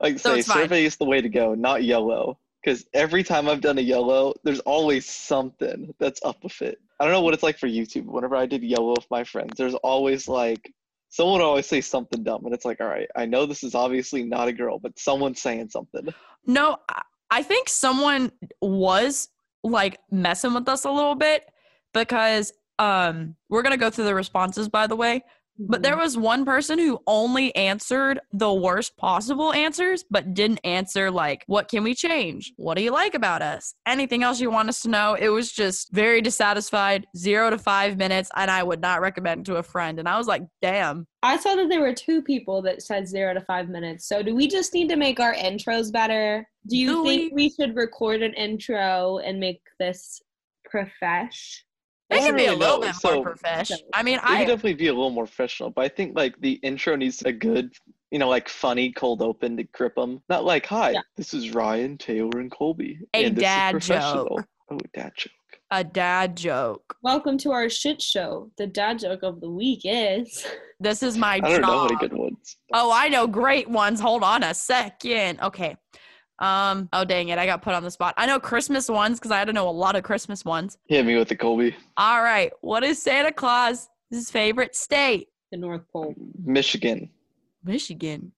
Like 0.00 0.18
So 0.18 0.34
say, 0.34 0.38
it's 0.40 0.48
fine. 0.48 0.62
survey 0.62 0.84
is 0.84 0.96
the 0.96 1.04
way 1.04 1.20
to 1.20 1.28
go, 1.28 1.54
not 1.54 1.82
YOLO. 1.84 2.38
Because 2.62 2.84
every 2.94 3.24
time 3.24 3.48
I've 3.48 3.60
done 3.60 3.78
a 3.78 3.82
YOLO, 3.82 4.34
there's 4.44 4.60
always 4.60 5.04
something 5.08 5.92
that's 5.98 6.20
up 6.24 6.44
with 6.44 6.62
it. 6.62 6.78
I 7.00 7.04
don't 7.04 7.12
know 7.12 7.20
what 7.20 7.34
it's 7.34 7.42
like 7.42 7.58
for 7.58 7.66
YouTube. 7.66 8.04
Whenever 8.04 8.36
I 8.36 8.46
did 8.46 8.62
YOLO 8.62 8.90
with 8.98 9.10
my 9.10 9.24
friends, 9.24 9.54
there's 9.56 9.74
always 9.74 10.28
like 10.28 10.72
someone 11.08 11.40
would 11.40 11.44
always 11.44 11.66
say 11.66 11.80
something 11.80 12.22
dumb, 12.22 12.44
and 12.46 12.54
it's 12.54 12.64
like, 12.64 12.80
all 12.80 12.86
right, 12.86 13.08
I 13.16 13.26
know 13.26 13.44
this 13.46 13.64
is 13.64 13.74
obviously 13.74 14.22
not 14.22 14.46
a 14.48 14.52
girl, 14.52 14.78
but 14.78 14.96
someone's 14.98 15.42
saying 15.42 15.68
something. 15.70 16.08
No, 16.46 16.76
I- 17.38 17.42
think 17.42 17.68
someone 17.68 18.30
was 18.60 19.28
like 19.64 19.98
messing 20.10 20.54
with 20.54 20.68
us 20.68 20.84
a 20.84 20.90
little 20.90 21.14
bit 21.14 21.44
because 21.94 22.52
um 22.78 23.36
we're 23.48 23.62
gonna 23.62 23.76
go 23.76 23.90
through 23.90 24.04
the 24.04 24.14
responses 24.14 24.68
by 24.68 24.86
the 24.86 24.96
way. 24.96 25.22
But 25.68 25.82
there 25.82 25.92
mm-hmm. 25.92 26.00
was 26.00 26.16
one 26.16 26.44
person 26.44 26.78
who 26.78 27.00
only 27.06 27.54
answered 27.56 28.20
the 28.32 28.52
worst 28.52 28.96
possible 28.96 29.52
answers, 29.52 30.04
but 30.10 30.34
didn't 30.34 30.60
answer, 30.64 31.10
like, 31.10 31.44
what 31.46 31.68
can 31.68 31.84
we 31.84 31.94
change? 31.94 32.52
What 32.56 32.76
do 32.76 32.82
you 32.82 32.90
like 32.90 33.14
about 33.14 33.42
us? 33.42 33.74
Anything 33.86 34.22
else 34.22 34.40
you 34.40 34.50
want 34.50 34.68
us 34.68 34.82
to 34.82 34.88
know? 34.88 35.14
It 35.14 35.28
was 35.28 35.52
just 35.52 35.92
very 35.92 36.20
dissatisfied, 36.20 37.06
zero 37.16 37.50
to 37.50 37.58
five 37.58 37.96
minutes, 37.96 38.30
and 38.36 38.50
I 38.50 38.62
would 38.62 38.80
not 38.80 39.00
recommend 39.00 39.46
to 39.46 39.56
a 39.56 39.62
friend. 39.62 39.98
And 39.98 40.08
I 40.08 40.18
was 40.18 40.26
like, 40.26 40.42
damn. 40.60 41.06
I 41.22 41.36
saw 41.38 41.54
that 41.54 41.68
there 41.68 41.80
were 41.80 41.94
two 41.94 42.22
people 42.22 42.62
that 42.62 42.82
said 42.82 43.06
zero 43.06 43.32
to 43.34 43.40
five 43.40 43.68
minutes. 43.68 44.06
So 44.08 44.22
do 44.22 44.34
we 44.34 44.48
just 44.48 44.74
need 44.74 44.88
to 44.88 44.96
make 44.96 45.20
our 45.20 45.34
intros 45.34 45.92
better? 45.92 46.48
Do 46.66 46.76
you 46.76 46.88
Do 46.88 47.04
think 47.04 47.34
we 47.34 47.50
should 47.50 47.76
record 47.76 48.22
an 48.22 48.34
intro 48.34 49.18
and 49.18 49.38
make 49.38 49.60
this 49.78 50.20
profesh? 50.64 51.64
It 52.12 52.22
I 52.22 52.26
can 52.26 52.36
be 52.36 52.46
a 52.46 52.54
little 52.54 52.80
bit 52.80 52.94
So- 52.94 53.14
more 53.16 53.24
professional. 53.24 53.80
I 53.92 54.02
mean, 54.02 54.18
We 54.22 54.36
can 54.36 54.46
definitely 54.46 54.74
be 54.74 54.88
a 54.88 54.92
little 54.92 55.10
more 55.10 55.24
professional, 55.26 55.70
but 55.70 55.84
I 55.84 55.88
think 55.88 56.16
like 56.16 56.34
the 56.40 56.52
intro 56.62 56.96
needs 56.96 57.22
a 57.22 57.32
good, 57.32 57.72
you 58.10 58.18
know, 58.18 58.28
like 58.28 58.48
funny 58.48 58.92
cold 58.92 59.22
open 59.22 59.56
to 59.56 59.64
grip 59.64 59.94
them. 59.96 60.22
Not 60.28 60.44
like, 60.44 60.66
hi, 60.66 60.90
Yeah. 60.92 61.00
this 61.16 61.32
is 61.34 61.50
Ryan, 61.54 61.96
Taylor, 61.98 62.40
and 62.40 62.50
Colby. 62.50 62.98
A 63.14 63.24
and 63.24 63.36
this 63.36 63.42
dad 63.42 63.76
is 63.76 63.86
joke. 63.86 64.44
Oh, 64.70 64.76
a 64.76 64.88
dad 64.98 65.12
joke. 65.16 65.32
a 65.70 65.82
dad 65.82 66.36
joke. 66.36 66.96
Welcome 67.02 67.38
to 67.38 67.50
our 67.52 67.70
shit 67.70 68.02
show. 68.02 68.50
The 68.58 68.66
dad 68.66 68.98
joke 68.98 69.22
of 69.22 69.40
the 69.40 69.50
week 69.50 69.80
is 69.84 70.44
This 70.80 71.02
is 71.02 71.16
my 71.16 71.34
I 71.36 71.40
don't 71.40 71.60
know 71.62 71.84
any 71.86 71.96
good 71.96 72.12
ones. 72.12 72.56
Oh, 72.74 72.90
I 72.92 73.08
know 73.08 73.26
great 73.26 73.70
ones. 73.70 74.00
Hold 74.00 74.22
on 74.24 74.42
a 74.42 74.52
second. 74.52 75.40
Okay. 75.40 75.76
Um. 76.42 76.88
Oh, 76.92 77.04
dang 77.04 77.28
it! 77.28 77.38
I 77.38 77.46
got 77.46 77.62
put 77.62 77.72
on 77.72 77.82
the 77.84 77.90
spot. 77.90 78.14
I 78.16 78.26
know 78.26 78.38
Christmas 78.38 78.88
ones 78.88 79.18
because 79.18 79.30
I 79.30 79.38
had 79.38 79.46
to 79.46 79.52
know 79.52 79.68
a 79.68 79.70
lot 79.70 79.96
of 79.96 80.02
Christmas 80.02 80.44
ones. 80.44 80.76
Hit 80.88 81.06
me 81.06 81.16
with 81.16 81.28
the 81.28 81.36
Colby. 81.36 81.74
All 81.96 82.22
right. 82.22 82.52
What 82.60 82.82
is 82.82 83.00
Santa 83.00 83.32
Claus's 83.32 84.30
favorite 84.30 84.74
state? 84.74 85.28
the 85.52 85.58
North 85.58 85.82
Pole. 85.92 86.14
Michigan. 86.44 87.08
Michigan. 87.62 88.32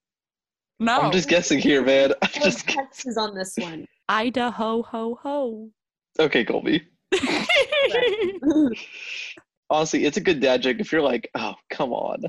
No. 0.81 1.01
I'm 1.01 1.13
just 1.13 1.29
guessing 1.29 1.61
here, 1.61 1.83
man. 1.83 2.13
I'm 2.23 2.43
just 2.43 2.69
Texas 2.69 3.17
on 3.17 3.35
this 3.35 3.55
one. 3.57 3.87
Idaho 4.09 4.83
ho 4.83 5.19
ho. 5.23 5.71
okay, 6.19 6.45
Colby. 6.45 6.83
Honestly, 9.71 10.05
it's 10.05 10.19
a 10.19 10.21
good 10.21 10.41
dad 10.41 10.61
joke 10.63 10.77
if 10.81 10.93
you're 10.93 11.01
like, 11.01 11.31
oh, 11.37 11.55
come 11.71 11.93
on. 11.93 12.25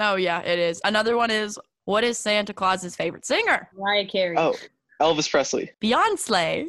oh 0.00 0.16
yeah, 0.16 0.40
it 0.40 0.58
is. 0.58 0.80
Another 0.84 1.16
one 1.16 1.30
is 1.30 1.58
what 1.84 2.02
is 2.02 2.18
Santa 2.18 2.52
Claus's 2.52 2.96
favorite 2.96 3.24
singer? 3.24 3.68
Mariah 3.76 4.06
Carey. 4.06 4.36
Oh, 4.36 4.56
Elvis 5.00 5.30
Presley. 5.30 5.70
Beyonce. 5.82 6.68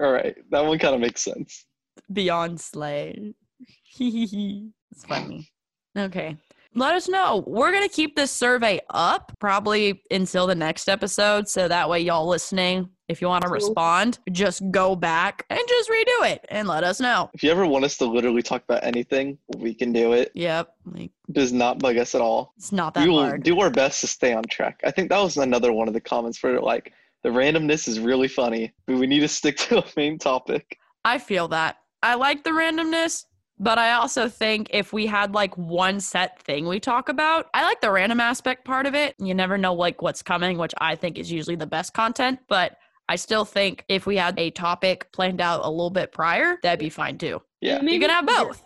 All 0.00 0.10
right, 0.10 0.36
that 0.50 0.64
one 0.64 0.78
kind 0.78 0.94
of 0.94 1.00
makes 1.00 1.22
sense. 1.22 1.64
Beyonce. 2.12 3.34
it's 4.00 5.04
funny. 5.06 5.48
Okay. 5.96 6.36
Let 6.74 6.94
us 6.94 7.08
know. 7.08 7.44
We're 7.46 7.70
going 7.70 7.88
to 7.88 7.94
keep 7.94 8.16
this 8.16 8.30
survey 8.30 8.80
up 8.90 9.32
probably 9.38 10.02
until 10.10 10.46
the 10.46 10.54
next 10.54 10.88
episode. 10.88 11.48
So 11.48 11.68
that 11.68 11.88
way, 11.88 12.00
y'all 12.00 12.26
listening, 12.26 12.88
if 13.08 13.20
you 13.22 13.28
want 13.28 13.42
to 13.44 13.48
respond, 13.50 14.18
just 14.32 14.62
go 14.70 14.96
back 14.96 15.44
and 15.50 15.60
just 15.68 15.88
redo 15.90 16.30
it 16.32 16.44
and 16.48 16.66
let 16.66 16.82
us 16.82 17.00
know. 17.00 17.30
If 17.34 17.42
you 17.44 17.50
ever 17.50 17.66
want 17.66 17.84
us 17.84 17.96
to 17.98 18.06
literally 18.06 18.42
talk 18.42 18.64
about 18.64 18.82
anything, 18.82 19.38
we 19.56 19.72
can 19.74 19.92
do 19.92 20.14
it. 20.14 20.32
Yep. 20.34 20.74
Like, 20.86 21.10
Does 21.30 21.52
not 21.52 21.78
bug 21.78 21.96
us 21.96 22.14
at 22.14 22.20
all. 22.20 22.54
it's 22.56 22.72
not 22.72 22.94
that 22.94 23.04
we 23.04 23.10
will 23.10 23.24
hard. 23.24 23.42
do 23.44 23.60
our 23.60 23.70
best 23.70 24.00
to 24.00 24.06
stay 24.06 24.32
on 24.32 24.42
track. 24.44 24.80
I 24.84 24.90
think 24.90 25.10
that 25.10 25.20
was 25.22 25.36
another 25.36 25.72
one 25.72 25.86
of 25.86 25.94
the 25.94 26.00
comments 26.00 26.42
where 26.42 26.60
like 26.60 26.92
the 27.22 27.28
randomness 27.28 27.86
is 27.88 28.00
really 28.00 28.28
funny, 28.28 28.72
but 28.86 28.96
we 28.96 29.06
need 29.06 29.20
to 29.20 29.28
stick 29.28 29.56
to 29.68 29.78
a 29.78 29.84
main 29.96 30.18
topic. 30.18 30.78
I 31.04 31.18
feel 31.18 31.46
that. 31.48 31.76
I 32.02 32.16
like 32.16 32.42
the 32.44 32.50
randomness, 32.50 33.24
but 33.58 33.78
I 33.78 33.92
also 33.92 34.28
think 34.28 34.68
if 34.70 34.92
we 34.92 35.06
had 35.06 35.34
like 35.34 35.56
one 35.56 36.00
set 36.00 36.40
thing 36.42 36.66
we 36.66 36.80
talk 36.80 37.08
about, 37.08 37.46
I 37.54 37.64
like 37.64 37.80
the 37.80 37.90
random 37.90 38.20
aspect 38.20 38.64
part 38.64 38.86
of 38.86 38.94
it. 38.94 39.14
You 39.18 39.34
never 39.34 39.56
know 39.56 39.74
like 39.74 40.02
what's 40.02 40.22
coming, 40.22 40.58
which 40.58 40.74
I 40.78 40.96
think 40.96 41.18
is 41.18 41.30
usually 41.30 41.56
the 41.56 41.66
best 41.66 41.94
content, 41.94 42.40
but 42.48 42.78
I 43.08 43.16
still 43.16 43.44
think 43.44 43.84
if 43.88 44.06
we 44.06 44.16
had 44.16 44.38
a 44.38 44.50
topic 44.50 45.12
planned 45.12 45.40
out 45.40 45.64
a 45.64 45.70
little 45.70 45.90
bit 45.90 46.12
prior, 46.12 46.58
that'd 46.62 46.78
be 46.78 46.90
fine 46.90 47.18
too. 47.18 47.42
Yeah. 47.60 47.82
You 47.82 48.00
can 48.00 48.10
have 48.10 48.26
both. 48.26 48.62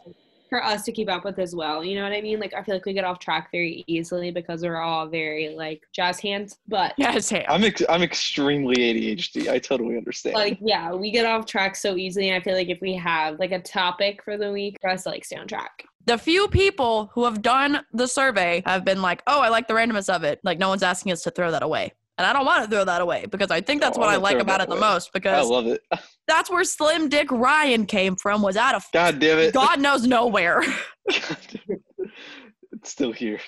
For 0.49 0.63
us 0.63 0.83
to 0.85 0.93
keep 0.93 1.09
up 1.11 1.25
with 1.25 1.39
as 1.39 1.55
well. 1.55 1.85
You 1.85 1.97
know 1.97 2.03
what 2.03 2.13
I 2.13 2.21
mean? 2.21 2.41
Like 2.41 2.55
I 2.55 2.63
feel 2.63 2.75
like 2.75 2.85
we 2.87 2.93
get 2.93 3.05
off 3.05 3.19
track 3.19 3.51
very 3.53 3.85
easily 3.87 4.31
because 4.31 4.63
we're 4.63 4.81
all 4.81 5.07
very 5.07 5.51
like 5.51 5.83
jazz 5.93 6.19
hands. 6.21 6.59
But 6.67 6.95
Yes, 6.99 7.29
Ham. 7.31 7.45
I'm 7.49 7.65
ex- 7.65 7.83
I'm 7.89 8.03
extremely 8.03 8.77
ADHD. 8.77 9.49
I 9.49 9.59
totally 9.59 9.97
understand. 9.97 10.35
like 10.35 10.59
yeah, 10.61 10.93
we 10.93 11.11
get 11.11 11.27
off 11.27 11.47
track 11.47 11.77
so 11.77 11.97
easily. 11.97 12.29
And 12.29 12.41
I 12.41 12.45
feel 12.45 12.55
like 12.55 12.69
if 12.69 12.81
we 12.81 12.95
have 12.95 13.39
like 13.39 13.53
a 13.53 13.61
topic 13.61 14.23
for 14.23 14.37
the 14.37 14.53
week, 14.53 14.77
for 14.81 14.91
us 14.91 15.05
to 15.05 15.11
like 15.11 15.25
stay 15.25 15.37
on 15.37 15.47
track. 15.47 15.85
the 16.07 16.17
few 16.19 16.49
people 16.49 17.11
who 17.13 17.25
have 17.25 17.43
done 17.43 17.85
the 17.93 18.07
survey 18.09 18.63
have 18.65 18.85
been 18.85 19.03
like, 19.03 19.23
oh, 19.27 19.41
I 19.41 19.51
like 19.51 19.69
the 19.69 19.75
randomness 19.75 20.09
of 20.13 20.25
it. 20.25 20.41
Like, 20.43 20.59
no 20.59 20.69
one's 20.71 20.83
asking 20.83 21.13
us 21.13 21.23
to 21.25 21.31
throw 21.31 21.51
that 21.51 21.63
away. 21.63 21.93
And 22.19 22.27
I 22.27 22.33
don't 22.33 22.45
want 22.45 22.65
to 22.65 22.69
throw 22.71 22.85
that 22.85 23.01
away 23.01 23.27
because 23.31 23.51
I 23.53 23.61
think 23.61 23.81
that's 23.81 23.97
No, 23.97 24.01
what 24.01 24.09
I'm 24.09 24.15
I 24.15 24.17
gonna 24.17 24.25
like 24.25 24.43
about 24.43 24.61
it 24.61 24.67
the 24.69 24.73
away. 24.75 24.81
most 24.81 25.13
because 25.13 25.47
I 25.47 25.49
love 25.49 25.67
it. 25.69 25.81
that's 26.27 26.51
where 26.51 26.65
Slim 26.65 27.09
Dick 27.09 27.31
Ryan 27.31 27.87
came 27.87 28.17
from, 28.17 28.43
was 28.43 28.57
out 28.57 28.75
of 28.75 28.85
God 28.93 29.21
damn 29.21 29.39
it. 29.39 29.55
God 29.55 29.81
knows 29.81 30.05
nowhere. 30.07 30.63
it's 31.09 32.91
still 32.91 33.13
here. 33.13 33.39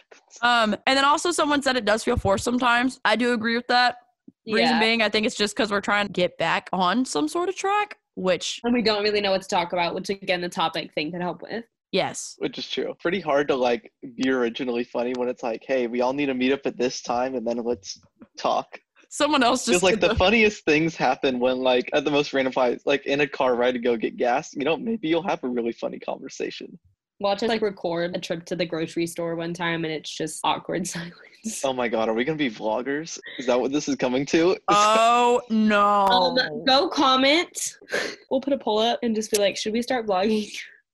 Um, 0.43 0.75
and 0.87 0.97
then 0.97 1.05
also 1.05 1.31
someone 1.31 1.63
said 1.63 1.77
it 1.77 1.85
does 1.85 2.05
feel 2.05 2.17
forced 2.17 2.45
sometimes. 2.45 3.01
I 3.05 3.17
do 3.17 3.33
agree 3.33 3.57
with 3.57 3.67
that. 3.69 3.97
Reason 4.47 4.77
Yeah. 4.77 4.81
being, 4.81 5.03
I 5.03 5.09
think 5.09 5.27
it's 5.27 5.37
just 5.37 5.55
because 5.55 5.71
we're 5.71 5.81
trying 5.81 6.07
to 6.07 6.13
get 6.13 6.39
back 6.39 6.69
on 6.73 7.05
some 7.05 7.29
sort 7.29 7.49
of 7.49 7.57
track, 7.57 7.99
which, 8.15 8.61
And 8.65 8.73
we 8.73 8.83
don't 8.83 9.03
really 9.03 9.21
know 9.21 9.31
what 9.33 9.43
to 9.43 9.49
talk 9.49 9.73
about, 9.73 9.95
which 9.95 10.09
again 10.11 10.41
the 10.41 10.49
topic 10.49 10.93
thing 10.95 11.13
could 11.13 11.21
help 11.21 11.43
with. 11.43 11.65
yes. 11.93 12.37
Which 12.39 12.57
is 12.57 12.69
true. 12.69 12.95
Pretty 13.01 13.21
hard 13.21 13.49
to 13.49 13.55
like 13.57 13.93
be 14.17 14.31
originally 14.31 14.85
funny 14.85 15.13
when 15.17 15.29
it's 15.29 15.43
like, 15.43 15.63
hey, 15.67 15.87
we 15.89 16.01
all 16.01 16.13
need 16.13 16.27
to 16.27 16.35
meet 16.35 16.53
up 16.53 16.61
at 16.65 16.79
this 16.79 17.03
time 17.03 17.35
and 17.35 17.47
then 17.47 17.59
let's 17.59 18.01
talk. 18.41 18.81
Someone 19.13 19.43
else 19.43 19.65
just 19.65 19.73
Just 19.73 19.83
like 19.83 19.99
did 19.99 20.11
the 20.11 20.15
funniest 20.15 20.65
things 20.65 20.95
happen 20.95 21.41
when 21.41 21.59
like 21.59 21.91
at 21.93 22.05
the 22.05 22.11
most 22.11 22.33
random 22.33 22.53
times, 22.53 22.83
like 22.87 23.07
in 23.07 23.21
a 23.23 23.27
car 23.27 23.57
ride 23.57 23.73
to 23.73 23.81
go 23.81 23.97
get 23.97 24.17
gas. 24.17 24.55
You 24.55 24.65
know, 24.65 24.77
maybe 24.77 25.09
you'll 25.09 25.27
have 25.27 25.43
a 25.43 25.49
really 25.49 25.73
funny 25.73 25.99
conversation. 25.99 26.79
Watch 27.19 27.43
us 27.43 27.49
like 27.49 27.61
record 27.61 28.17
a 28.17 28.21
trip 28.21 28.47
to 28.47 28.57
the 28.57 28.65
grocery 28.65 29.07
store 29.07 29.35
one 29.37 29.53
time 29.53 29.85
and 29.85 29.93
it's 29.93 30.11
just 30.11 30.41
awkward 30.45 30.87
silence. 30.87 31.63
Oh 31.65 31.73
my 31.73 31.89
god, 31.89 32.09
are 32.09 32.15
we 32.15 32.25
gonna 32.25 32.39
be 32.39 32.51
vloggers? 32.51 33.19
Is 33.39 33.47
that 33.47 33.61
what 33.61 33.73
this 33.73 33.89
is 33.89 33.97
coming 33.97 34.25
to? 34.27 34.57
Oh 34.71 35.43
no. 35.51 36.07
Um, 36.07 36.65
go 36.65 36.89
comment. 36.89 37.79
We'll 38.31 38.41
put 38.41 38.53
a 38.53 38.59
poll 38.59 38.79
up 38.79 39.01
and 39.03 39.15
just 39.15 39.33
be 39.33 39.39
like, 39.39 39.57
should 39.57 39.73
we 39.73 39.83
start 39.83 40.07
vlogging? 40.07 40.49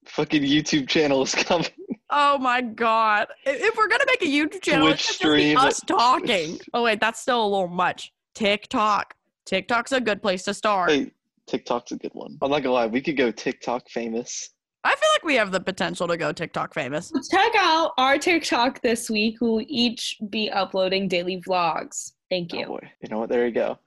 Fucking 0.06 0.42
YouTube 0.42 0.88
channel 0.88 1.22
is 1.22 1.34
coming. 1.34 1.66
Oh 2.10 2.38
my 2.38 2.60
god! 2.60 3.28
If, 3.44 3.60
if 3.60 3.76
we're 3.76 3.88
gonna 3.88 4.04
make 4.06 4.22
a 4.22 4.26
YouTube 4.26 4.62
channel, 4.62 4.86
Twitch 4.86 5.00
it's 5.00 5.06
just 5.08 5.22
gonna 5.22 5.36
be 5.36 5.56
us 5.56 5.80
talking. 5.80 6.58
Oh 6.72 6.84
wait, 6.84 7.00
that's 7.00 7.20
still 7.20 7.42
a 7.42 7.48
little 7.48 7.68
much. 7.68 8.12
TikTok. 8.34 9.14
TikTok's 9.44 9.92
a 9.92 10.00
good 10.00 10.22
place 10.22 10.44
to 10.44 10.54
start. 10.54 10.90
Hey, 10.90 11.10
TikTok's 11.46 11.92
a 11.92 11.96
good 11.96 12.12
one. 12.14 12.38
I'm 12.42 12.50
not 12.50 12.62
gonna 12.62 12.75
lie, 12.75 12.86
we 12.86 13.00
could 13.00 13.16
go 13.16 13.30
TikTok 13.30 13.88
famous. 13.88 14.50
I 14.84 14.90
feel 14.90 15.08
like 15.16 15.25
we 15.25 15.34
have 15.34 15.50
the 15.50 15.60
potential 15.60 16.06
to 16.06 16.16
go 16.16 16.30
TikTok 16.32 16.72
famous. 16.72 17.10
Check 17.30 17.52
out 17.58 17.92
our 17.98 18.18
TikTok 18.18 18.80
this 18.82 19.10
week. 19.10 19.38
We'll 19.40 19.64
each 19.66 20.16
be 20.30 20.48
uploading 20.48 21.08
daily 21.08 21.40
vlogs. 21.40 22.12
Thank 22.30 22.54
Oh 22.54 22.58
you. 22.58 22.66
boy. 22.66 22.90
You 23.02 23.08
know 23.08 23.18
what? 23.18 23.28
There 23.28 23.46
you 23.46 23.52
go. 23.52 23.78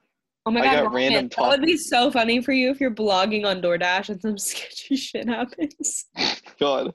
Oh 0.44 0.50
my 0.50 0.60
I 0.60 0.64
god, 0.64 0.72
got 0.84 0.92
Ryan, 0.92 1.12
random 1.12 1.30
that 1.38 1.48
would 1.48 1.62
be 1.66 1.76
so 1.76 2.10
funny 2.10 2.42
for 2.42 2.52
you 2.52 2.70
if 2.70 2.80
you're 2.80 2.90
blogging 2.94 3.46
on 3.46 3.62
DoorDash 3.62 4.08
and 4.10 4.20
some 4.20 4.36
sketchy 4.38 4.96
shit 4.96 5.28
happens. 5.28 6.06
God. 6.60 6.92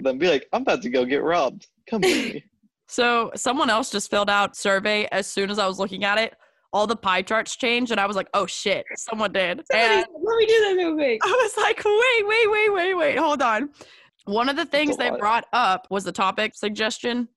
Then 0.00 0.18
be 0.18 0.28
like, 0.28 0.46
I'm 0.52 0.62
about 0.62 0.82
to 0.82 0.90
go 0.90 1.04
get 1.04 1.22
robbed. 1.22 1.66
Come 1.88 2.00
with 2.02 2.34
me. 2.34 2.44
So 2.88 3.30
someone 3.34 3.70
else 3.70 3.90
just 3.90 4.10
filled 4.10 4.28
out 4.28 4.54
survey 4.54 5.08
as 5.12 5.26
soon 5.26 5.48
as 5.50 5.58
I 5.58 5.66
was 5.66 5.78
looking 5.78 6.04
at 6.04 6.18
it. 6.18 6.34
All 6.74 6.86
the 6.86 6.96
pie 6.96 7.22
charts 7.22 7.56
changed, 7.56 7.90
and 7.90 7.98
I 7.98 8.04
was 8.06 8.16
like, 8.16 8.28
"Oh 8.34 8.44
shit, 8.44 8.84
someone 8.96 9.32
did." 9.32 9.62
Somebody- 9.70 9.94
And 9.94 10.06
let 10.22 10.36
me 10.36 10.44
do 10.46 10.60
that 10.60 10.74
real 10.76 10.94
quick. 10.94 11.20
I 11.24 11.28
was 11.30 11.56
like, 11.56 11.82
"Wait, 11.82 12.26
wait, 12.28 12.50
wait, 12.50 12.74
wait, 12.74 12.94
wait, 12.94 13.18
hold 13.18 13.40
on." 13.40 13.70
One 14.26 14.50
of 14.50 14.56
the 14.56 14.66
things 14.66 14.98
they 14.98 15.10
lot. 15.10 15.18
brought 15.20 15.44
up 15.54 15.86
was 15.88 16.04
the 16.04 16.12
topic 16.12 16.52
suggestion. 16.54 17.28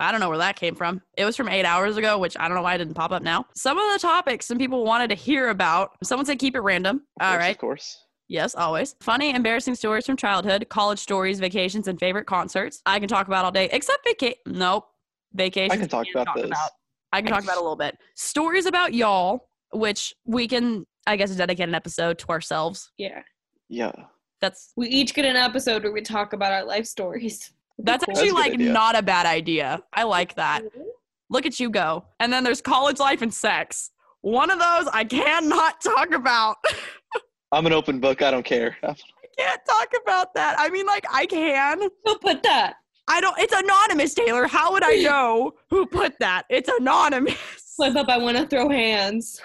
I 0.00 0.10
don't 0.10 0.20
know 0.20 0.28
where 0.28 0.38
that 0.38 0.56
came 0.56 0.74
from. 0.74 1.00
It 1.16 1.24
was 1.24 1.36
from 1.36 1.48
eight 1.48 1.64
hours 1.64 1.96
ago, 1.96 2.18
which 2.18 2.36
I 2.40 2.48
don't 2.48 2.56
know 2.56 2.62
why 2.62 2.74
it 2.74 2.78
didn't 2.78 2.94
pop 2.94 3.12
up 3.12 3.22
now. 3.22 3.46
Some 3.54 3.78
of 3.78 3.92
the 3.92 4.00
topics 4.00 4.46
some 4.46 4.58
people 4.58 4.84
wanted 4.84 5.08
to 5.10 5.14
hear 5.14 5.50
about. 5.50 5.90
Someone 6.02 6.26
said 6.26 6.40
keep 6.40 6.56
it 6.56 6.60
random. 6.60 7.02
Of 7.20 7.26
All 7.26 7.32
course, 7.32 7.40
right. 7.42 7.50
Of 7.54 7.58
course. 7.58 8.02
Yes, 8.28 8.54
always. 8.54 8.96
Funny, 9.00 9.30
embarrassing 9.34 9.76
stories 9.76 10.04
from 10.06 10.16
childhood, 10.16 10.66
college 10.68 10.98
stories, 10.98 11.38
vacations, 11.38 11.86
and 11.88 11.98
favorite 11.98 12.26
concerts. 12.26 12.82
I 12.84 12.98
can 12.98 13.08
talk 13.08 13.28
about 13.28 13.44
all 13.44 13.52
day, 13.52 13.68
except 13.72 14.04
vaca. 14.04 14.34
Nope. 14.46 14.86
Vacations. 15.34 15.72
I 15.72 15.76
can 15.76 15.88
talk 15.88 16.06
can't 16.06 16.26
about 16.28 16.36
those. 16.36 16.50
I 17.12 17.22
can 17.22 17.30
talk 17.30 17.44
about 17.44 17.56
a 17.56 17.60
little 17.60 17.76
bit. 17.76 17.96
Stories 18.14 18.66
about 18.66 18.94
y'all, 18.94 19.48
which 19.72 20.12
we 20.24 20.48
can, 20.48 20.86
I 21.06 21.16
guess, 21.16 21.34
dedicate 21.36 21.68
an 21.68 21.74
episode 21.74 22.18
to 22.20 22.28
ourselves. 22.28 22.90
Yeah. 22.98 23.22
Yeah. 23.68 23.92
That's 24.40 24.72
We 24.76 24.88
each 24.88 25.14
get 25.14 25.24
an 25.24 25.36
episode 25.36 25.84
where 25.84 25.92
we 25.92 26.00
talk 26.02 26.32
about 26.32 26.52
our 26.52 26.64
life 26.64 26.86
stories. 26.86 27.52
that's 27.78 28.04
Cool. 28.04 28.12
actually 28.16 28.28
a 28.30 28.32
good 28.32 28.38
like 28.40 28.52
idea. 28.54 28.72
not 28.72 28.96
a 28.98 29.02
bad 29.02 29.26
idea. 29.26 29.82
I 29.92 30.02
like 30.02 30.34
that. 30.34 30.62
Look 31.30 31.46
at 31.46 31.60
you 31.60 31.70
go. 31.70 32.04
And 32.20 32.32
then 32.32 32.42
there's 32.44 32.60
college 32.60 32.98
life 32.98 33.22
and 33.22 33.32
sex. 33.32 33.90
One 34.22 34.50
of 34.50 34.58
those 34.58 34.88
I 34.92 35.04
cannot 35.04 35.80
talk 35.82 36.10
about. 36.12 36.56
I'm 37.52 37.66
an 37.66 37.72
open 37.72 38.00
book. 38.00 38.22
I 38.22 38.30
don't 38.30 38.44
care. 38.44 38.76
I 38.82 38.94
can't 39.38 39.60
talk 39.66 39.88
about 40.02 40.34
that. 40.34 40.56
I 40.58 40.70
mean, 40.70 40.86
like 40.86 41.04
I 41.12 41.26
can. 41.26 41.80
Who 42.04 42.18
put 42.18 42.42
that? 42.42 42.74
I 43.08 43.20
don't. 43.20 43.38
It's 43.38 43.52
anonymous, 43.52 44.14
Taylor. 44.14 44.46
How 44.46 44.72
would 44.72 44.82
I 44.84 44.96
know 45.02 45.52
who 45.70 45.86
put 45.86 46.18
that? 46.20 46.44
It's 46.50 46.70
anonymous. 46.80 47.36
Flip 47.76 47.94
up, 47.96 48.08
I 48.08 48.18
want 48.18 48.36
to 48.38 48.46
throw 48.46 48.70
hands. 48.70 49.40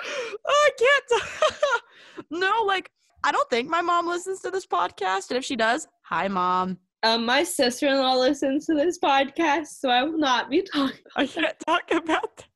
I 0.48 0.70
can't. 0.80 1.24
no, 2.32 2.64
like 2.66 2.90
I 3.24 3.32
don't 3.32 3.50
think 3.50 3.70
my 3.70 3.82
mom 3.82 4.08
listens 4.08 4.40
to 4.42 4.52
this 4.52 4.66
podcast, 4.66 5.30
and 5.30 5.38
if 5.38 5.46
she 5.46 5.56
does, 5.56 5.88
hi, 6.04 6.28
mom. 6.28 6.78
Um, 7.04 7.26
my 7.26 7.44
sister 7.44 7.88
in 7.88 7.98
law 7.98 8.16
listens 8.16 8.68
to 8.68 8.76
this 8.76 9.00
podcast, 9.00 9.68
so 9.80 9.90
I 9.90 10.04
will 10.04 10.18
not 10.18 10.50
be 10.50 10.62
talking. 10.62 11.00
I 11.16 11.26
can't 11.28 11.56
talk 11.68 11.92
about 11.92 12.38
that. 12.38 12.48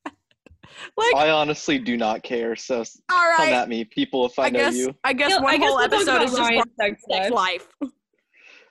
Like, 0.98 1.16
I 1.16 1.30
honestly 1.30 1.80
do 1.80 1.98
not 1.98 2.24
care. 2.24 2.56
So 2.56 2.82
s- 2.82 3.00
all 3.12 3.18
come 3.38 3.46
right. 3.48 3.54
at 3.54 3.70
me, 3.70 3.84
people, 3.86 4.26
if 4.26 4.38
I, 4.40 4.46
I 4.46 4.50
know 4.50 4.60
guess. 4.60 4.76
you. 4.76 4.96
I 5.04 5.14
guess 5.14 5.30
No, 5.32 5.40
one 5.42 5.54
I 5.54 5.58
guess 5.58 5.70
whole 5.70 5.80
episode 5.80 6.02
about 6.16 6.24
is 6.24 6.32
just 6.32 6.42
Ryan's 6.42 6.66
Ryan's 6.80 6.98
sex 7.00 7.04
sex 7.10 7.32
life. 7.32 7.68
life. 7.82 7.92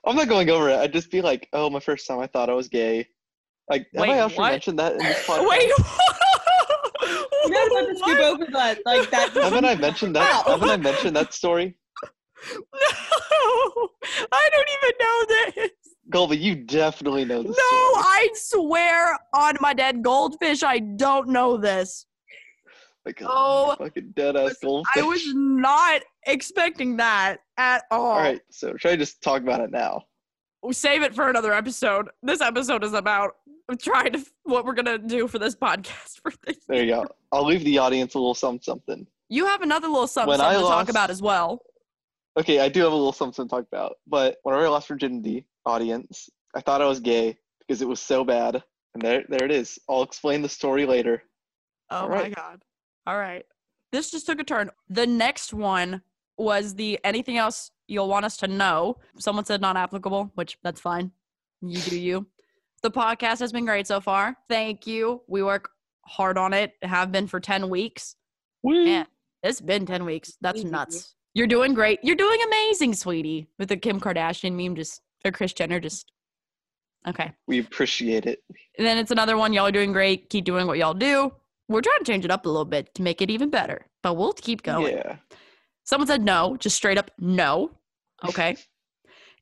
I'm 0.06 0.16
not 0.16 0.28
going 0.28 0.50
over 0.50 0.68
it. 0.68 0.76
I'd 0.76 0.92
just 0.92 1.10
be 1.10 1.22
like, 1.22 1.48
oh, 1.52 1.70
my 1.70 1.80
first 1.80 2.06
time 2.06 2.18
I 2.20 2.26
thought 2.26 2.50
I 2.50 2.54
was 2.54 2.68
gay. 2.68 3.08
Like, 3.70 3.86
have 3.94 4.02
I 4.08 4.18
actually 4.18 4.38
what? 4.38 4.50
mentioned 4.52 4.78
that 4.78 4.92
in 4.92 4.98
this 4.98 5.22
podcast? 5.26 5.48
Wait. 5.48 5.72
You're 7.46 7.50
not 7.50 7.66
about 7.70 7.88
to 7.88 7.94
skip 7.96 8.06
What? 8.06 8.20
over 8.20 8.46
that. 8.52 8.78
Like 8.84 9.10
that. 9.10 9.30
Haven't 9.32 9.64
I 9.64 9.74
mentioned 9.74 10.16
that? 10.16 10.44
Wow. 10.46 10.52
Haven't 10.52 10.70
I 10.70 10.76
mentioned 10.76 11.16
that 11.16 11.32
story? 11.32 11.76
No, 12.56 13.88
I 14.32 14.48
don't 14.52 14.68
even 14.76 14.92
know 15.00 15.68
Colby, 16.12 16.36
you 16.36 16.54
definitely 16.54 17.24
know 17.24 17.42
No, 17.42 17.48
this 17.48 17.56
story. 17.56 18.04
I 18.04 18.28
swear 18.34 19.18
on 19.34 19.56
my 19.60 19.72
dead 19.74 20.02
goldfish, 20.02 20.62
I 20.62 20.78
don't 20.78 21.28
know 21.28 21.56
this. 21.56 22.06
Like, 23.06 23.22
Oh, 23.24 23.74
fucking 23.78 24.12
dead 24.16 24.36
ass 24.36 24.56
goldfish. 24.62 24.92
I 24.96 25.02
was 25.02 25.22
not 25.34 26.02
expecting 26.26 26.96
that 26.98 27.38
at 27.58 27.84
all. 27.90 28.12
All 28.12 28.18
right, 28.18 28.40
so 28.50 28.76
should 28.76 28.90
I 28.92 28.96
just 28.96 29.22
talk 29.22 29.42
about 29.42 29.60
it 29.60 29.70
now? 29.70 30.04
Save 30.72 31.02
it 31.02 31.14
for 31.14 31.28
another 31.28 31.52
episode. 31.52 32.08
This 32.22 32.40
episode 32.40 32.84
is 32.84 32.94
about 32.94 33.32
trying 33.82 34.12
to 34.12 34.24
what 34.44 34.64
we're 34.64 34.72
gonna 34.72 34.96
do 34.98 35.28
for 35.28 35.38
this 35.38 35.54
podcast 35.54 36.20
for 36.22 36.32
this. 36.46 36.56
There 36.66 36.82
you 36.82 36.90
go. 36.92 37.06
I'll 37.32 37.44
leave 37.44 37.64
the 37.64 37.76
audience 37.78 38.14
a 38.14 38.18
little 38.18 38.34
something 38.34 38.62
something. 38.62 39.06
You 39.28 39.46
have 39.46 39.60
another 39.62 39.88
little 39.88 40.06
something, 40.06 40.36
something 40.36 40.60
to 40.62 40.66
talk 40.66 40.88
about 40.88 41.10
as 41.10 41.20
well. 41.20 41.60
Okay, 42.36 42.60
I 42.60 42.68
do 42.68 42.82
have 42.82 42.92
a 42.92 42.96
little 42.96 43.12
something 43.12 43.46
to 43.46 43.48
talk 43.48 43.66
about. 43.70 43.96
But 44.06 44.36
whenever 44.42 44.66
I 44.66 44.68
lost 44.68 44.88
virginity, 44.88 45.46
audience, 45.64 46.28
I 46.54 46.60
thought 46.60 46.82
I 46.82 46.86
was 46.86 47.00
gay 47.00 47.38
because 47.60 47.80
it 47.80 47.88
was 47.88 48.00
so 48.00 48.24
bad. 48.24 48.62
And 48.94 49.02
there, 49.02 49.24
there 49.28 49.44
it 49.44 49.50
is. 49.50 49.78
I'll 49.88 50.02
explain 50.02 50.42
the 50.42 50.48
story 50.48 50.86
later. 50.86 51.22
Oh 51.90 52.02
All 52.02 52.08
my 52.08 52.14
right. 52.14 52.34
god. 52.34 52.62
All 53.06 53.18
right. 53.18 53.44
This 53.92 54.10
just 54.10 54.26
took 54.26 54.40
a 54.40 54.44
turn. 54.44 54.70
The 54.88 55.06
next 55.06 55.52
one 55.52 56.02
was 56.36 56.74
the 56.74 56.98
anything 57.04 57.36
else 57.36 57.70
you'll 57.86 58.08
want 58.08 58.24
us 58.24 58.36
to 58.38 58.48
know. 58.48 58.98
Someone 59.18 59.44
said 59.44 59.60
not 59.60 59.76
applicable, 59.76 60.32
which 60.34 60.58
that's 60.62 60.80
fine. 60.80 61.12
You 61.60 61.78
do 61.78 61.98
you. 61.98 62.26
The 62.82 62.90
podcast 62.90 63.38
has 63.38 63.52
been 63.52 63.64
great 63.64 63.86
so 63.86 64.00
far. 64.00 64.36
Thank 64.48 64.86
you. 64.86 65.22
We 65.28 65.42
work 65.42 65.70
hard 66.06 66.36
on 66.36 66.52
it. 66.52 66.72
Have 66.82 67.12
been 67.12 67.26
for 67.26 67.40
10 67.40 67.68
weeks. 67.70 68.16
Woo! 68.62 68.84
Man, 68.84 69.06
it's 69.42 69.60
been 69.60 69.86
10 69.86 70.04
weeks. 70.04 70.36
That's 70.40 70.64
nuts. 70.64 71.14
You're 71.34 71.46
doing 71.46 71.74
great. 71.74 71.98
You're 72.02 72.16
doing 72.16 72.40
amazing, 72.46 72.94
sweetie. 72.94 73.48
With 73.58 73.68
the 73.68 73.76
Kim 73.76 74.00
Kardashian 74.00 74.54
meme 74.54 74.76
just 74.76 75.02
or 75.24 75.32
Kris 75.32 75.52
Jenner 75.52 75.80
just 75.80 76.10
Okay. 77.06 77.32
We 77.46 77.58
appreciate 77.58 78.26
it. 78.26 78.42
And 78.78 78.86
then 78.86 78.98
it's 78.98 79.10
another 79.10 79.36
one. 79.36 79.52
Y'all 79.52 79.66
are 79.66 79.72
doing 79.72 79.92
great. 79.92 80.30
Keep 80.30 80.44
doing 80.44 80.66
what 80.66 80.78
y'all 80.78 80.94
do. 80.94 81.32
We're 81.68 81.82
trying 81.82 81.98
to 81.98 82.04
change 82.04 82.24
it 82.24 82.30
up 82.30 82.46
a 82.46 82.48
little 82.48 82.64
bit 82.64 82.94
to 82.94 83.02
make 83.02 83.22
it 83.22 83.30
even 83.30 83.50
better, 83.50 83.86
but 84.02 84.14
we'll 84.14 84.32
keep 84.32 84.62
going. 84.62 84.96
Yeah. 84.96 85.16
Someone 85.84 86.06
said 86.06 86.22
no, 86.22 86.56
just 86.58 86.76
straight 86.76 86.98
up 86.98 87.10
no. 87.18 87.70
Okay. 88.26 88.56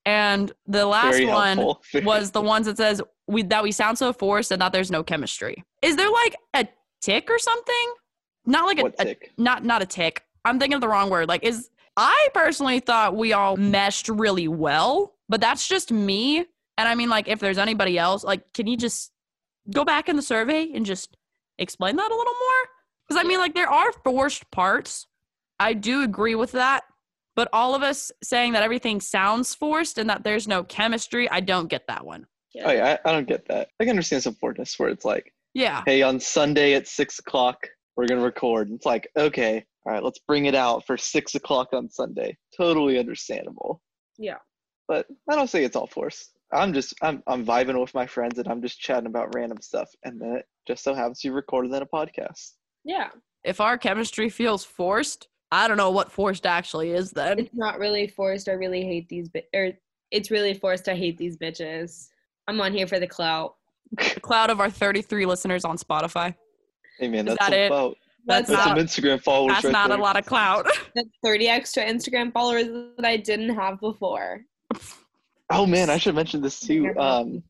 and 0.07 0.51
the 0.67 0.87
last 0.87 1.15
Very 1.15 1.27
one 1.27 1.59
was 2.05 2.31
the 2.31 2.41
ones 2.41 2.67
that 2.67 2.77
says 2.77 3.01
we 3.29 3.43
that 3.45 3.63
we 3.63 3.71
sound 3.71 3.99
so 3.99 4.13
forced 4.13 4.51
and 4.51 4.61
that 4.61 4.73
there's 4.73 4.91
no 4.91 5.03
chemistry. 5.03 5.65
Is 5.83 5.97
there 5.97 6.11
like 6.11 6.37
a 6.55 6.67
tick 7.01 7.29
or 7.31 7.39
something? 7.39 7.95
Not 8.47 8.67
like 8.67 8.81
a, 8.81 8.87
a 9.03 9.05
tick? 9.05 9.33
not 9.37 9.65
not 9.65 9.83
a 9.83 9.87
tick. 9.87 10.25
I'm 10.45 10.59
thinking 10.59 10.75
of 10.75 10.81
the 10.81 10.89
wrong 10.89 11.11
word. 11.11 11.29
Like 11.29 11.45
is 11.45 11.71
I 11.97 12.29
personally 12.33 12.81
thought 12.81 13.17
we 13.17 13.33
all 13.33 13.57
meshed 13.57 14.09
really 14.09 14.49
well, 14.49 15.15
but 15.29 15.41
that's 15.41 15.69
just 15.69 15.93
me. 15.93 16.39
And 16.79 16.89
I 16.89 16.95
mean 16.95 17.09
like 17.09 17.29
if 17.29 17.39
there's 17.39 17.59
anybody 17.59 17.99
else, 17.99 18.25
like 18.25 18.53
can 18.55 18.67
you 18.67 18.77
just 18.77 19.13
go 19.73 19.85
back 19.85 20.09
in 20.09 20.17
the 20.17 20.23
survey 20.23 20.71
and 20.75 20.87
just 20.87 21.17
explain 21.59 21.97
that 21.97 22.11
a 22.11 22.15
little 22.17 22.35
more? 22.35 22.69
Cuz 23.09 23.17
I 23.19 23.25
mean 23.25 23.39
like 23.39 23.55
there 23.55 23.69
are 23.71 23.93
forced 24.05 24.51
parts. 24.51 25.07
I 25.61 25.75
do 25.75 26.03
agree 26.03 26.35
with 26.35 26.53
that. 26.53 26.85
But 27.35 27.49
all 27.53 27.75
of 27.75 27.83
us 27.83 28.13
saying 28.23 28.53
that 28.53 28.63
everything 28.63 29.01
sounds 29.01 29.55
forced 29.55 29.97
and 29.97 30.11
that 30.11 30.23
there's 30.23 30.47
no 30.47 30.65
chemistry, 30.65 31.31
I 31.31 31.41
don't 31.41 31.69
get 31.69 31.87
that 31.87 32.05
one. 32.05 32.27
Oh, 32.63 32.71
yeah, 32.71 32.99
I, 33.05 33.09
I 33.09 33.13
don't 33.13 33.27
get 33.27 33.47
that. 33.49 33.69
I 33.81 33.85
can 33.85 33.91
understand 33.91 34.23
some 34.23 34.35
forwardness 34.35 34.79
where 34.79 34.91
it's 34.91 35.07
like, 35.07 35.33
Yeah. 35.55 35.83
hey, 35.87 36.03
on 36.03 36.21
Sunday 36.21 36.75
at 36.75 36.87
six 36.87 37.19
o'clock, 37.19 37.67
we're 37.97 38.07
gonna 38.07 38.21
record. 38.21 38.71
It's 38.71 38.85
like, 38.85 39.09
okay, 39.17 39.65
all 39.85 39.93
right, 39.93 40.03
let's 40.03 40.21
bring 40.21 40.47
it 40.47 40.55
out 40.55 40.87
for 40.87 40.97
six 40.97 41.35
o'clock 41.35 41.69
on 41.73 41.91
Sunday. 41.91 42.37
Totally 42.57 42.99
understandable. 42.99 43.81
Yeah. 44.19 44.39
But 44.89 45.07
I 45.29 45.35
don't 45.35 45.49
say 45.51 45.65
it's 45.65 45.77
all 45.77 45.87
forced. 45.87 46.33
I'm 46.53 46.73
just 46.73 46.95
I'm 47.03 47.23
I'm 47.27 47.45
vibing 47.45 47.81
with 47.81 47.95
my 47.95 48.07
friends 48.07 48.39
and 48.39 48.47
I'm 48.47 48.61
just 48.61 48.79
chatting 48.79 49.07
about 49.07 49.35
random 49.35 49.59
stuff, 49.61 49.91
and 50.05 50.21
then 50.21 50.37
it 50.37 50.47
just 50.67 50.85
so 50.85 50.95
happens 50.95 51.25
you 51.25 51.33
recorded 51.33 51.73
in 51.73 51.83
a 51.83 51.87
podcast. 51.87 52.53
Yeah. 52.85 53.09
If 53.45 53.61
our 53.61 53.79
chemistry 53.79 54.29
feels 54.29 54.65
forced, 54.65 55.29
I 55.51 55.67
don't 55.67 55.77
know 55.77 55.91
what 55.91 56.13
forced 56.13 56.47
actually 56.47 56.91
is 56.91 57.11
then. 57.11 57.39
It's 57.39 57.55
not 57.55 57.79
really 57.79 58.07
forced. 58.07 58.49
I 58.49 58.53
really 58.53 58.85
hate 58.85 59.09
these. 59.09 59.29
Bi- 59.29 59.45
or 59.55 59.71
it's 60.11 60.31
really 60.31 60.55
forced. 60.55 60.89
I 60.89 60.95
hate 60.95 61.17
these 61.17 61.37
bitches. 61.37 62.09
I'm 62.47 62.61
on 62.61 62.73
here 62.73 62.87
for 62.87 63.01
the 63.01 63.07
clout. 63.07 63.57
The 63.93 64.21
cloud 64.21 64.51
of 64.51 64.61
our 64.61 64.71
33 64.71 65.27
listeners 65.27 65.65
on 65.65 65.77
Spotify. 65.77 66.35
Hey 66.99 67.09
man, 67.09 67.27
Is 67.27 67.35
that's 67.35 67.51
that 67.51 67.57
it? 67.57 67.67
about 67.67 67.97
That's, 68.25 68.49
That's 68.49 68.65
that's 68.65 68.79
not, 68.79 68.79
some 68.79 69.05
Instagram 69.05 69.23
followers. 69.23 69.55
That's 69.55 69.65
right 69.65 69.73
not 69.73 69.89
there. 69.89 69.99
a 69.99 70.01
lot 70.01 70.19
of 70.19 70.25
clout. 70.27 70.67
that's 70.95 71.09
30 71.25 71.49
extra 71.49 71.85
Instagram 71.85 72.33
followers 72.33 72.67
that 72.97 73.05
I 73.05 73.17
didn't 73.17 73.55
have 73.55 73.81
before. 73.81 74.43
Oh 75.51 75.67
man, 75.67 75.91
I 75.91 75.99
should 75.99 76.15
mention 76.15 76.41
this 76.41 76.61
too. 76.61 76.97
Um, 76.99 77.43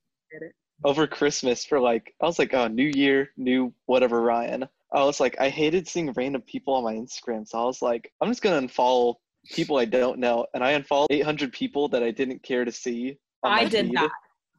over 0.84 1.06
Christmas 1.06 1.64
for 1.64 1.78
like 1.78 2.14
I 2.20 2.26
was 2.26 2.38
like, 2.38 2.54
oh, 2.54 2.68
New 2.68 2.90
Year, 2.94 3.30
new 3.36 3.72
whatever, 3.86 4.22
Ryan. 4.22 4.66
I 4.92 5.04
was 5.04 5.20
like, 5.20 5.40
I 5.40 5.48
hated 5.48 5.88
seeing 5.88 6.12
random 6.12 6.42
people 6.42 6.74
on 6.74 6.84
my 6.84 6.94
Instagram, 6.94 7.46
so 7.46 7.62
I 7.62 7.64
was 7.64 7.82
like, 7.82 8.12
I'm 8.20 8.28
just 8.28 8.42
gonna 8.42 8.66
unfollow 8.66 9.14
people 9.50 9.78
I 9.78 9.84
don't 9.84 10.18
know, 10.18 10.46
and 10.54 10.64
I 10.64 10.72
unfollowed 10.72 11.08
800 11.10 11.52
people 11.52 11.88
that 11.88 12.02
I 12.02 12.10
didn't 12.10 12.42
care 12.42 12.64
to 12.64 12.72
see. 12.72 13.18
I 13.42 13.64
did 13.64 13.86
feed. 13.86 13.96
that. 13.96 14.10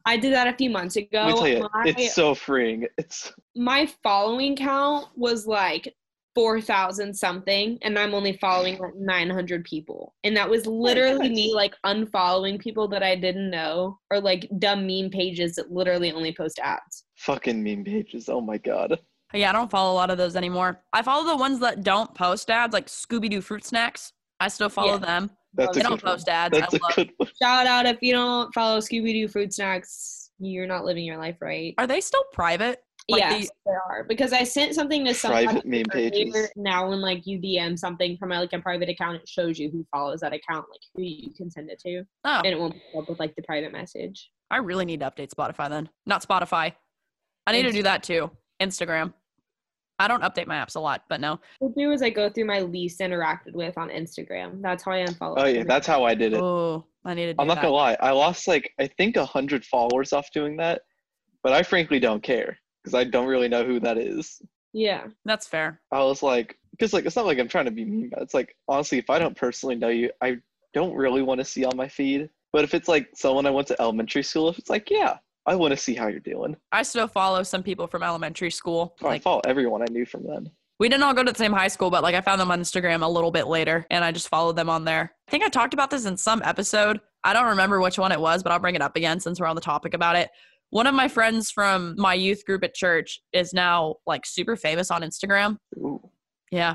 I 0.06 0.16
did 0.18 0.34
that 0.34 0.46
a 0.46 0.52
few 0.52 0.68
months 0.68 0.96
ago. 0.96 1.24
Let 1.24 1.26
me 1.26 1.34
tell 1.34 1.48
you, 1.48 1.68
my, 1.72 1.84
it's 1.86 2.14
so 2.14 2.34
freeing. 2.34 2.86
It's 2.98 3.32
my 3.56 3.88
following 4.02 4.54
count 4.54 5.08
was 5.16 5.46
like 5.46 5.94
4,000 6.34 7.14
something, 7.14 7.78
and 7.82 7.98
I'm 7.98 8.14
only 8.14 8.36
following 8.38 8.78
like 8.78 8.94
900 8.96 9.64
people. 9.64 10.14
And 10.24 10.36
that 10.36 10.48
was 10.48 10.66
oh 10.66 10.70
literally 10.72 11.28
nice. 11.28 11.36
me 11.36 11.54
like 11.54 11.74
unfollowing 11.86 12.58
people 12.58 12.88
that 12.88 13.02
I 13.02 13.16
didn't 13.16 13.50
know 13.50 13.98
or 14.10 14.20
like 14.20 14.48
dumb 14.58 14.86
meme 14.86 15.10
pages 15.10 15.54
that 15.56 15.70
literally 15.72 16.12
only 16.12 16.32
post 16.34 16.58
ads. 16.62 17.04
fucking 17.16 17.62
meme 17.62 17.84
pages. 17.84 18.28
Oh 18.28 18.40
my 18.40 18.58
god. 18.58 18.98
yeah, 19.32 19.50
I 19.50 19.52
don't 19.52 19.70
follow 19.70 19.92
a 19.92 19.96
lot 19.96 20.10
of 20.10 20.18
those 20.18 20.36
anymore. 20.36 20.82
I 20.92 21.02
follow 21.02 21.24
the 21.26 21.36
ones 21.36 21.58
that 21.60 21.82
don't 21.82 22.14
post 22.14 22.50
ads, 22.50 22.72
like 22.72 22.86
Scooby 22.86 23.30
Doo 23.30 23.40
Fruit 23.40 23.64
Snacks. 23.64 24.12
I 24.40 24.48
still 24.48 24.68
follow 24.68 24.92
Yeah. 24.94 24.98
them. 24.98 25.30
That's 25.54 25.74
They 25.74 25.80
a 25.80 25.84
don't 25.84 25.92
good 26.00 26.04
one. 26.04 26.12
post 26.16 26.28
ads. 26.28 26.58
That's 26.58 26.74
I 26.74 26.76
a 26.76 26.80
love. 26.82 26.94
good 26.96 27.10
one. 27.16 27.28
Shout 27.40 27.66
out 27.66 27.86
if 27.86 27.98
you 28.02 28.12
don't 28.12 28.52
follow 28.52 28.78
Scooby 28.80 29.12
Doo 29.12 29.28
Fruit 29.28 29.52
Snacks, 29.54 30.30
you're 30.40 30.66
not 30.66 30.84
living 30.84 31.04
your 31.04 31.16
life 31.16 31.36
right. 31.40 31.74
Are 31.78 31.86
they 31.86 32.00
still 32.00 32.24
private? 32.32 32.83
Like 33.08 33.20
yes, 33.20 33.48
the- 33.48 33.52
they 33.66 33.72
are. 33.72 34.04
Because 34.04 34.32
I 34.32 34.44
sent 34.44 34.74
something 34.74 35.04
to 35.04 35.14
somebody 35.14 35.46
Private 35.46 35.66
meme 35.66 35.84
pages. 35.90 36.48
Now, 36.56 36.88
when 36.88 37.00
like 37.00 37.26
you 37.26 37.38
DM 37.38 37.78
something 37.78 38.16
from 38.16 38.30
my 38.30 38.38
like 38.38 38.52
a 38.52 38.58
private 38.58 38.88
account, 38.88 39.16
it 39.16 39.28
shows 39.28 39.58
you 39.58 39.70
who 39.70 39.84
follows 39.90 40.20
that 40.20 40.32
account, 40.32 40.66
like 40.70 40.80
who 40.94 41.02
you 41.02 41.30
can 41.34 41.50
send 41.50 41.70
it 41.70 41.78
to, 41.80 42.04
Oh, 42.24 42.38
and 42.38 42.46
it 42.46 42.58
won't 42.58 42.74
pop 42.92 43.02
up 43.02 43.08
with 43.10 43.20
like 43.20 43.34
the 43.36 43.42
private 43.42 43.72
message. 43.72 44.30
I 44.50 44.58
really 44.58 44.84
need 44.84 45.00
to 45.00 45.10
update 45.10 45.30
Spotify 45.30 45.68
then. 45.68 45.88
Not 46.06 46.26
Spotify. 46.26 46.72
I 47.46 47.52
need 47.52 47.62
to 47.64 47.72
do 47.72 47.82
that 47.82 48.02
too. 48.02 48.30
Instagram. 48.60 49.12
I 49.98 50.08
don't 50.08 50.22
update 50.22 50.46
my 50.46 50.56
apps 50.56 50.74
a 50.76 50.80
lot, 50.80 51.04
but 51.08 51.20
no. 51.20 51.38
What 51.60 51.72
I 51.76 51.80
do 51.80 51.92
is 51.92 52.02
I 52.02 52.10
go 52.10 52.28
through 52.28 52.46
my 52.46 52.60
least 52.60 53.00
interacted 53.00 53.52
with 53.52 53.76
on 53.78 53.90
Instagram. 53.90 54.60
That's 54.62 54.82
how 54.82 54.92
I 54.92 55.04
unfollow. 55.04 55.34
Oh 55.36 55.44
yeah, 55.44 55.58
them. 55.58 55.68
that's 55.68 55.86
how 55.86 56.04
I 56.04 56.14
did 56.14 56.32
it. 56.32 56.40
Oh, 56.40 56.84
I 57.04 57.14
need 57.14 57.26
to 57.26 57.34
do 57.34 57.36
I'm 57.38 57.46
not 57.46 57.56
that. 57.56 57.62
gonna 57.62 57.74
lie. 57.74 57.96
I 58.00 58.10
lost 58.12 58.48
like 58.48 58.72
I 58.80 58.86
think 58.86 59.16
a 59.16 59.26
hundred 59.26 59.64
followers 59.64 60.12
off 60.12 60.30
doing 60.32 60.56
that, 60.56 60.82
but 61.42 61.52
I 61.52 61.62
frankly 61.62 62.00
don't 62.00 62.22
care 62.22 62.58
because 62.84 62.94
I 62.94 63.04
don't 63.04 63.26
really 63.26 63.48
know 63.48 63.64
who 63.64 63.80
that 63.80 63.96
is. 63.98 64.42
yeah. 64.72 65.06
That's 65.24 65.46
fair. 65.46 65.80
I 65.90 66.00
was 66.04 66.22
like, 66.22 66.58
because 66.72 66.92
like 66.92 67.06
it's 67.06 67.16
not 67.16 67.26
like 67.26 67.38
I'm 67.38 67.48
trying 67.48 67.64
to 67.64 67.70
be 67.70 67.84
mean, 67.84 68.10
but 68.10 68.22
it's 68.22 68.34
like 68.34 68.54
honestly, 68.68 68.98
if 68.98 69.08
I 69.10 69.18
don't 69.18 69.36
personally 69.36 69.74
know 69.76 69.88
you, 69.88 70.10
I 70.20 70.36
don't 70.74 70.94
really 70.94 71.22
want 71.22 71.38
to 71.40 71.44
see 71.44 71.64
on 71.64 71.76
my 71.76 71.88
feed. 71.88 72.28
But 72.52 72.64
if 72.64 72.74
it's 72.74 72.88
like 72.88 73.08
someone 73.14 73.46
I 73.46 73.50
went 73.50 73.68
to 73.68 73.80
elementary 73.80 74.22
school, 74.22 74.48
if 74.48 74.58
it's 74.58 74.70
like, 74.70 74.90
yeah, 74.90 75.18
I 75.46 75.54
want 75.56 75.72
to 75.72 75.76
see 75.76 75.94
how 75.94 76.06
you're 76.08 76.20
doing. 76.20 76.56
I 76.72 76.82
still 76.82 77.08
follow 77.08 77.42
some 77.42 77.62
people 77.62 77.86
from 77.86 78.02
elementary 78.02 78.50
school. 78.50 78.96
Oh, 79.02 79.08
I 79.08 79.18
follow 79.18 79.40
everyone 79.44 79.82
I 79.82 79.86
knew 79.90 80.06
from 80.06 80.24
then. 80.26 80.50
we 80.78 80.88
didn't 80.88 81.02
all 81.04 81.14
go 81.14 81.22
to 81.24 81.32
the 81.32 81.38
same 81.38 81.52
high 81.52 81.68
school, 81.68 81.90
but 81.90 82.02
like 82.02 82.14
I 82.14 82.20
found 82.20 82.40
them 82.40 82.50
on 82.50 82.60
Instagram 82.60 83.02
a 83.02 83.08
little 83.08 83.30
bit 83.30 83.46
later 83.46 83.86
and 83.90 84.04
I 84.04 84.10
just 84.12 84.28
followed 84.28 84.56
them 84.56 84.68
on 84.70 84.84
there. 84.84 85.12
I 85.28 85.30
think 85.30 85.44
I 85.44 85.48
talked 85.48 85.74
about 85.74 85.90
this 85.90 86.04
in 86.04 86.16
some 86.16 86.42
episode. 86.44 87.00
I 87.24 87.32
don't 87.32 87.46
remember 87.46 87.80
which 87.80 87.98
one 87.98 88.12
it 88.12 88.20
was, 88.20 88.42
but 88.42 88.52
I'll 88.52 88.58
bring 88.58 88.74
it 88.74 88.82
up 88.82 88.96
again 88.96 89.20
since 89.20 89.38
we're 89.40 89.46
on 89.46 89.56
the 89.56 89.60
topic 89.62 89.94
about 89.94 90.16
it. 90.16 90.30
One 90.74 90.88
of 90.88 90.94
my 90.96 91.06
friends 91.06 91.52
from 91.52 91.94
my 91.96 92.14
youth 92.14 92.44
group 92.44 92.64
at 92.64 92.74
church 92.74 93.20
is 93.32 93.52
now 93.52 93.94
like 94.08 94.26
super 94.26 94.56
famous 94.56 94.90
on 94.90 95.02
Instagram. 95.02 95.56
Ooh. 95.76 96.00
Yeah. 96.50 96.74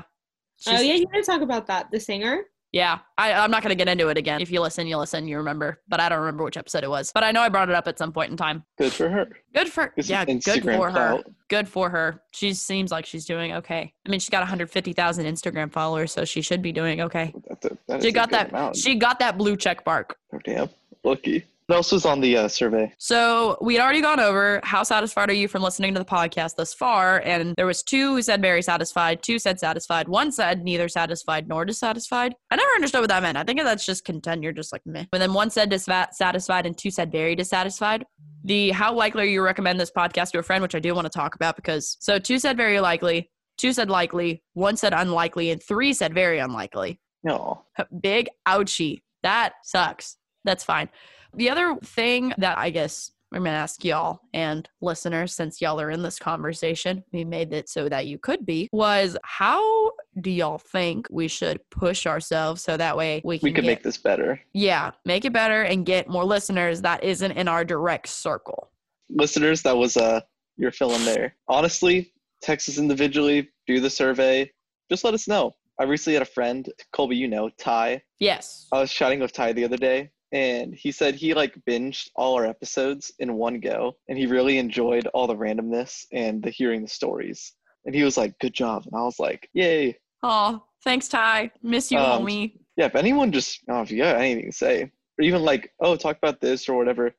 Oh 0.66 0.80
yeah, 0.80 0.94
you 0.94 1.04
want 1.12 1.22
to 1.22 1.30
talk 1.30 1.42
about 1.42 1.66
that? 1.66 1.90
The 1.92 2.00
singer. 2.00 2.44
Yeah, 2.72 3.00
I, 3.18 3.34
I'm 3.34 3.50
not 3.50 3.62
going 3.62 3.72
to 3.72 3.74
get 3.74 3.88
into 3.88 4.08
it 4.08 4.16
again. 4.16 4.40
If 4.40 4.50
you 4.50 4.62
listen, 4.62 4.86
you 4.86 4.96
listen, 4.96 5.28
you 5.28 5.36
remember. 5.36 5.82
But 5.86 6.00
I 6.00 6.08
don't 6.08 6.20
remember 6.20 6.44
which 6.44 6.56
episode 6.56 6.82
it 6.82 6.88
was. 6.88 7.10
But 7.12 7.24
I 7.24 7.30
know 7.30 7.42
I 7.42 7.50
brought 7.50 7.68
it 7.68 7.74
up 7.74 7.86
at 7.88 7.98
some 7.98 8.10
point 8.10 8.30
in 8.30 8.38
time. 8.38 8.64
Good 8.78 8.94
for 8.94 9.10
her. 9.10 9.28
Good 9.54 9.68
for 9.68 9.92
Get 9.96 10.08
yeah, 10.08 10.24
good 10.24 10.38
Instagram 10.38 10.76
for 10.78 10.86
her. 10.86 10.92
clout. 10.92 11.24
Good 11.48 11.68
for 11.68 11.90
her. 11.90 12.22
She 12.32 12.54
seems 12.54 12.90
like 12.90 13.04
she's 13.04 13.26
doing 13.26 13.52
okay. 13.52 13.92
I 14.06 14.10
mean, 14.10 14.18
she's 14.18 14.30
got 14.30 14.38
150,000 14.40 15.26
Instagram 15.26 15.70
followers, 15.70 16.10
so 16.10 16.24
she 16.24 16.40
should 16.40 16.62
be 16.62 16.72
doing 16.72 17.02
okay. 17.02 17.34
That's 17.50 17.66
a, 17.66 17.78
that 17.88 17.98
is 17.98 18.04
She 18.04 18.08
a 18.08 18.12
got 18.12 18.30
good 18.30 18.38
that. 18.38 18.48
amount. 18.48 18.76
She 18.76 18.94
got 18.94 19.18
that 19.18 19.36
blue 19.36 19.58
check 19.58 19.84
mark. 19.84 20.16
Oh, 20.32 20.38
damn. 20.42 20.70
Lucky. 21.04 21.44
What 21.70 21.76
else 21.76 21.92
was 21.92 22.04
on 22.04 22.20
the 22.20 22.36
uh, 22.36 22.48
survey? 22.48 22.92
So 22.98 23.56
we 23.60 23.76
had 23.76 23.84
already 23.84 24.00
gone 24.00 24.18
over 24.18 24.60
how 24.64 24.82
satisfied 24.82 25.30
are 25.30 25.34
you 25.34 25.46
from 25.46 25.62
listening 25.62 25.94
to 25.94 26.00
the 26.00 26.04
podcast 26.04 26.56
thus 26.56 26.74
far, 26.74 27.20
and 27.24 27.54
there 27.54 27.64
was 27.64 27.84
two 27.84 28.16
who 28.16 28.22
said 28.22 28.42
very 28.42 28.60
satisfied, 28.60 29.22
two 29.22 29.38
said 29.38 29.60
satisfied, 29.60 30.08
one 30.08 30.32
said 30.32 30.64
neither 30.64 30.88
satisfied 30.88 31.46
nor 31.46 31.64
dissatisfied. 31.64 32.34
I 32.50 32.56
never 32.56 32.72
understood 32.74 33.02
what 33.02 33.10
that 33.10 33.22
meant. 33.22 33.38
I 33.38 33.44
think 33.44 33.62
that's 33.62 33.86
just 33.86 34.04
content. 34.04 34.42
You're 34.42 34.50
just 34.50 34.72
like 34.72 34.82
meh. 34.84 35.04
But 35.12 35.18
then 35.18 35.32
one 35.32 35.48
said 35.48 35.70
dissatisfied 35.70 36.66
and 36.66 36.76
two 36.76 36.90
said 36.90 37.12
very 37.12 37.36
dissatisfied. 37.36 38.04
The 38.42 38.72
how 38.72 38.92
likely 38.92 39.22
are 39.22 39.26
you 39.26 39.38
to 39.38 39.42
recommend 39.42 39.78
this 39.78 39.92
podcast 39.96 40.32
to 40.32 40.40
a 40.40 40.42
friend, 40.42 40.62
which 40.62 40.74
I 40.74 40.80
do 40.80 40.92
want 40.92 41.04
to 41.04 41.16
talk 41.16 41.36
about 41.36 41.54
because 41.54 41.96
so 42.00 42.18
two 42.18 42.40
said 42.40 42.56
very 42.56 42.80
likely, 42.80 43.30
two 43.58 43.72
said 43.72 43.88
likely, 43.88 44.42
one 44.54 44.76
said 44.76 44.92
unlikely, 44.92 45.52
and 45.52 45.62
three 45.62 45.92
said 45.92 46.14
very 46.14 46.40
unlikely. 46.40 46.98
No. 47.22 47.62
Big 48.00 48.28
ouchie. 48.48 49.02
That 49.22 49.52
sucks. 49.62 50.16
That's 50.44 50.64
fine. 50.64 50.88
The 51.34 51.50
other 51.50 51.76
thing 51.82 52.32
that 52.38 52.58
I 52.58 52.70
guess 52.70 53.12
I'm 53.32 53.42
going 53.42 53.52
to 53.52 53.58
ask 53.58 53.84
y'all 53.84 54.20
and 54.34 54.68
listeners, 54.80 55.32
since 55.32 55.60
y'all 55.60 55.80
are 55.80 55.90
in 55.90 56.02
this 56.02 56.18
conversation, 56.18 57.04
we 57.12 57.24
made 57.24 57.52
it 57.52 57.68
so 57.68 57.88
that 57.88 58.06
you 58.06 58.18
could 58.18 58.44
be, 58.44 58.68
was 58.72 59.16
how 59.22 59.92
do 60.20 60.30
y'all 60.30 60.58
think 60.58 61.06
we 61.10 61.28
should 61.28 61.60
push 61.70 62.06
ourselves 62.06 62.62
so 62.62 62.76
that 62.76 62.96
way 62.96 63.22
we 63.24 63.38
can, 63.38 63.46
We 63.46 63.52
could 63.52 63.62
get, 63.62 63.70
make 63.70 63.82
this 63.84 63.98
better. 63.98 64.40
yeah, 64.52 64.90
make 65.04 65.24
it 65.24 65.32
better 65.32 65.62
and 65.62 65.86
get 65.86 66.08
more 66.08 66.24
listeners 66.24 66.82
that 66.82 67.04
isn't 67.04 67.32
in 67.32 67.46
our 67.46 67.64
direct 67.64 68.08
circle? 68.08 68.70
Listeners, 69.08 69.62
that 69.62 69.76
was 69.76 69.96
uh, 69.96 70.20
your 70.56 70.72
fill 70.72 70.92
in 70.94 71.04
there. 71.04 71.36
Honestly, 71.48 72.12
text 72.42 72.68
us 72.68 72.78
individually, 72.78 73.48
do 73.68 73.78
the 73.78 73.90
survey. 73.90 74.50
Just 74.90 75.04
let 75.04 75.14
us 75.14 75.28
know. 75.28 75.52
I 75.78 75.84
recently 75.84 76.14
had 76.14 76.22
a 76.22 76.26
friend, 76.26 76.68
Colby, 76.92 77.16
you 77.16 77.28
know, 77.28 77.48
Ty. 77.58 78.02
Yes. 78.18 78.66
I 78.72 78.80
was 78.80 78.92
chatting 78.92 79.20
with 79.20 79.32
Ty 79.32 79.52
the 79.52 79.64
other 79.64 79.76
day, 79.76 80.10
and 80.32 80.74
he 80.74 80.92
said 80.92 81.14
he 81.14 81.34
like 81.34 81.54
binged 81.68 82.08
all 82.16 82.34
our 82.34 82.46
episodes 82.46 83.12
in 83.18 83.34
one 83.34 83.60
go, 83.60 83.96
and 84.08 84.16
he 84.18 84.26
really 84.26 84.58
enjoyed 84.58 85.06
all 85.08 85.26
the 85.26 85.36
randomness 85.36 86.04
and 86.12 86.42
the 86.42 86.50
hearing 86.50 86.82
the 86.82 86.88
stories. 86.88 87.52
And 87.84 87.94
he 87.94 88.02
was 88.02 88.16
like, 88.16 88.38
"Good 88.40 88.54
job," 88.54 88.84
and 88.86 88.94
I 88.94 89.02
was 89.04 89.18
like, 89.18 89.48
"Yay!" 89.54 89.96
Oh, 90.22 90.62
thanks, 90.84 91.08
Ty. 91.08 91.50
Miss 91.62 91.90
you, 91.90 91.98
Um, 91.98 92.22
homie. 92.24 92.52
Yeah, 92.76 92.86
if 92.86 92.94
anyone 92.94 93.32
just, 93.32 93.60
oh, 93.68 93.80
if 93.82 93.90
you 93.90 93.98
got 93.98 94.16
anything 94.16 94.50
to 94.50 94.56
say, 94.56 94.82
or 94.82 95.22
even 95.24 95.42
like, 95.42 95.72
oh, 95.80 95.96
talk 95.96 96.16
about 96.18 96.40
this 96.40 96.68
or 96.68 96.76
whatever, 96.76 97.14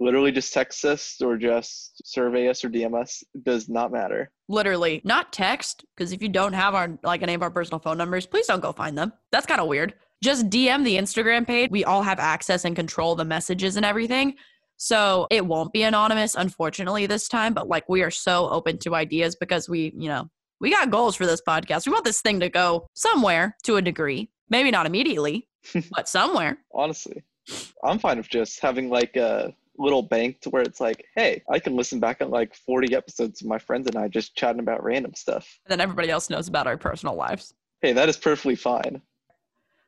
literally 0.00 0.30
just 0.32 0.52
text 0.52 0.84
us 0.84 1.20
or 1.20 1.36
just 1.36 2.00
survey 2.04 2.48
us 2.48 2.64
or 2.64 2.68
DM 2.70 3.00
us. 3.00 3.22
It 3.34 3.44
does 3.44 3.68
not 3.68 3.92
matter. 3.92 4.30
literally 4.48 5.00
not 5.04 5.32
text 5.32 5.84
because 5.96 6.12
if 6.12 6.20
you 6.22 6.28
don't 6.28 6.52
have 6.52 6.74
our 6.74 6.98
like 7.02 7.22
any 7.22 7.34
of 7.34 7.42
our 7.42 7.50
personal 7.50 7.78
phone 7.78 7.96
numbers 7.96 8.26
please 8.26 8.46
don't 8.46 8.60
go 8.60 8.72
find 8.72 8.96
them 8.98 9.10
that's 9.32 9.46
kind 9.46 9.58
of 9.60 9.66
weird 9.68 9.94
just 10.24 10.48
dm 10.48 10.84
the 10.84 10.96
instagram 10.96 11.46
page. 11.46 11.70
We 11.70 11.84
all 11.84 12.02
have 12.02 12.18
access 12.18 12.64
and 12.64 12.74
control 12.74 13.14
the 13.14 13.24
messages 13.24 13.76
and 13.76 13.84
everything. 13.86 14.34
So 14.76 15.28
it 15.30 15.46
won't 15.46 15.72
be 15.72 15.82
anonymous 15.84 16.34
unfortunately 16.34 17.06
this 17.06 17.28
time 17.28 17.54
but 17.54 17.68
like 17.68 17.88
we 17.88 18.02
are 18.02 18.10
so 18.10 18.48
open 18.50 18.78
to 18.78 18.94
ideas 18.94 19.36
because 19.36 19.68
we 19.68 19.92
you 19.96 20.08
know 20.08 20.28
we 20.60 20.70
got 20.70 20.90
goals 20.90 21.14
for 21.16 21.26
this 21.26 21.42
podcast. 21.46 21.86
We 21.86 21.92
want 21.92 22.04
this 22.04 22.22
thing 22.22 22.40
to 22.40 22.48
go 22.48 22.86
somewhere 22.94 23.56
to 23.64 23.76
a 23.76 23.82
degree. 23.82 24.30
Maybe 24.48 24.70
not 24.70 24.86
immediately 24.86 25.46
but 25.96 26.08
somewhere. 26.08 26.58
Honestly, 26.72 27.22
I'm 27.82 27.98
fine 27.98 28.16
with 28.18 28.28
just 28.28 28.60
having 28.60 28.88
like 28.88 29.16
a 29.16 29.54
little 29.78 30.02
bank 30.02 30.40
to 30.40 30.50
where 30.50 30.62
it's 30.62 30.80
like, 30.80 31.04
hey, 31.16 31.42
I 31.50 31.58
can 31.58 31.76
listen 31.76 32.00
back 32.00 32.22
on 32.22 32.30
like 32.30 32.54
40 32.54 32.94
episodes 32.94 33.42
of 33.42 33.48
my 33.48 33.58
friends 33.58 33.86
and 33.88 33.96
I 33.96 34.08
just 34.08 34.36
chatting 34.36 34.60
about 34.60 34.82
random 34.82 35.14
stuff. 35.14 35.58
and 35.66 35.72
then 35.72 35.80
everybody 35.80 36.10
else 36.10 36.30
knows 36.30 36.48
about 36.48 36.66
our 36.66 36.76
personal 36.78 37.14
lives. 37.14 37.54
Hey, 37.82 37.92
that 37.92 38.08
is 38.08 38.16
perfectly 38.16 38.54
fine. 38.54 39.02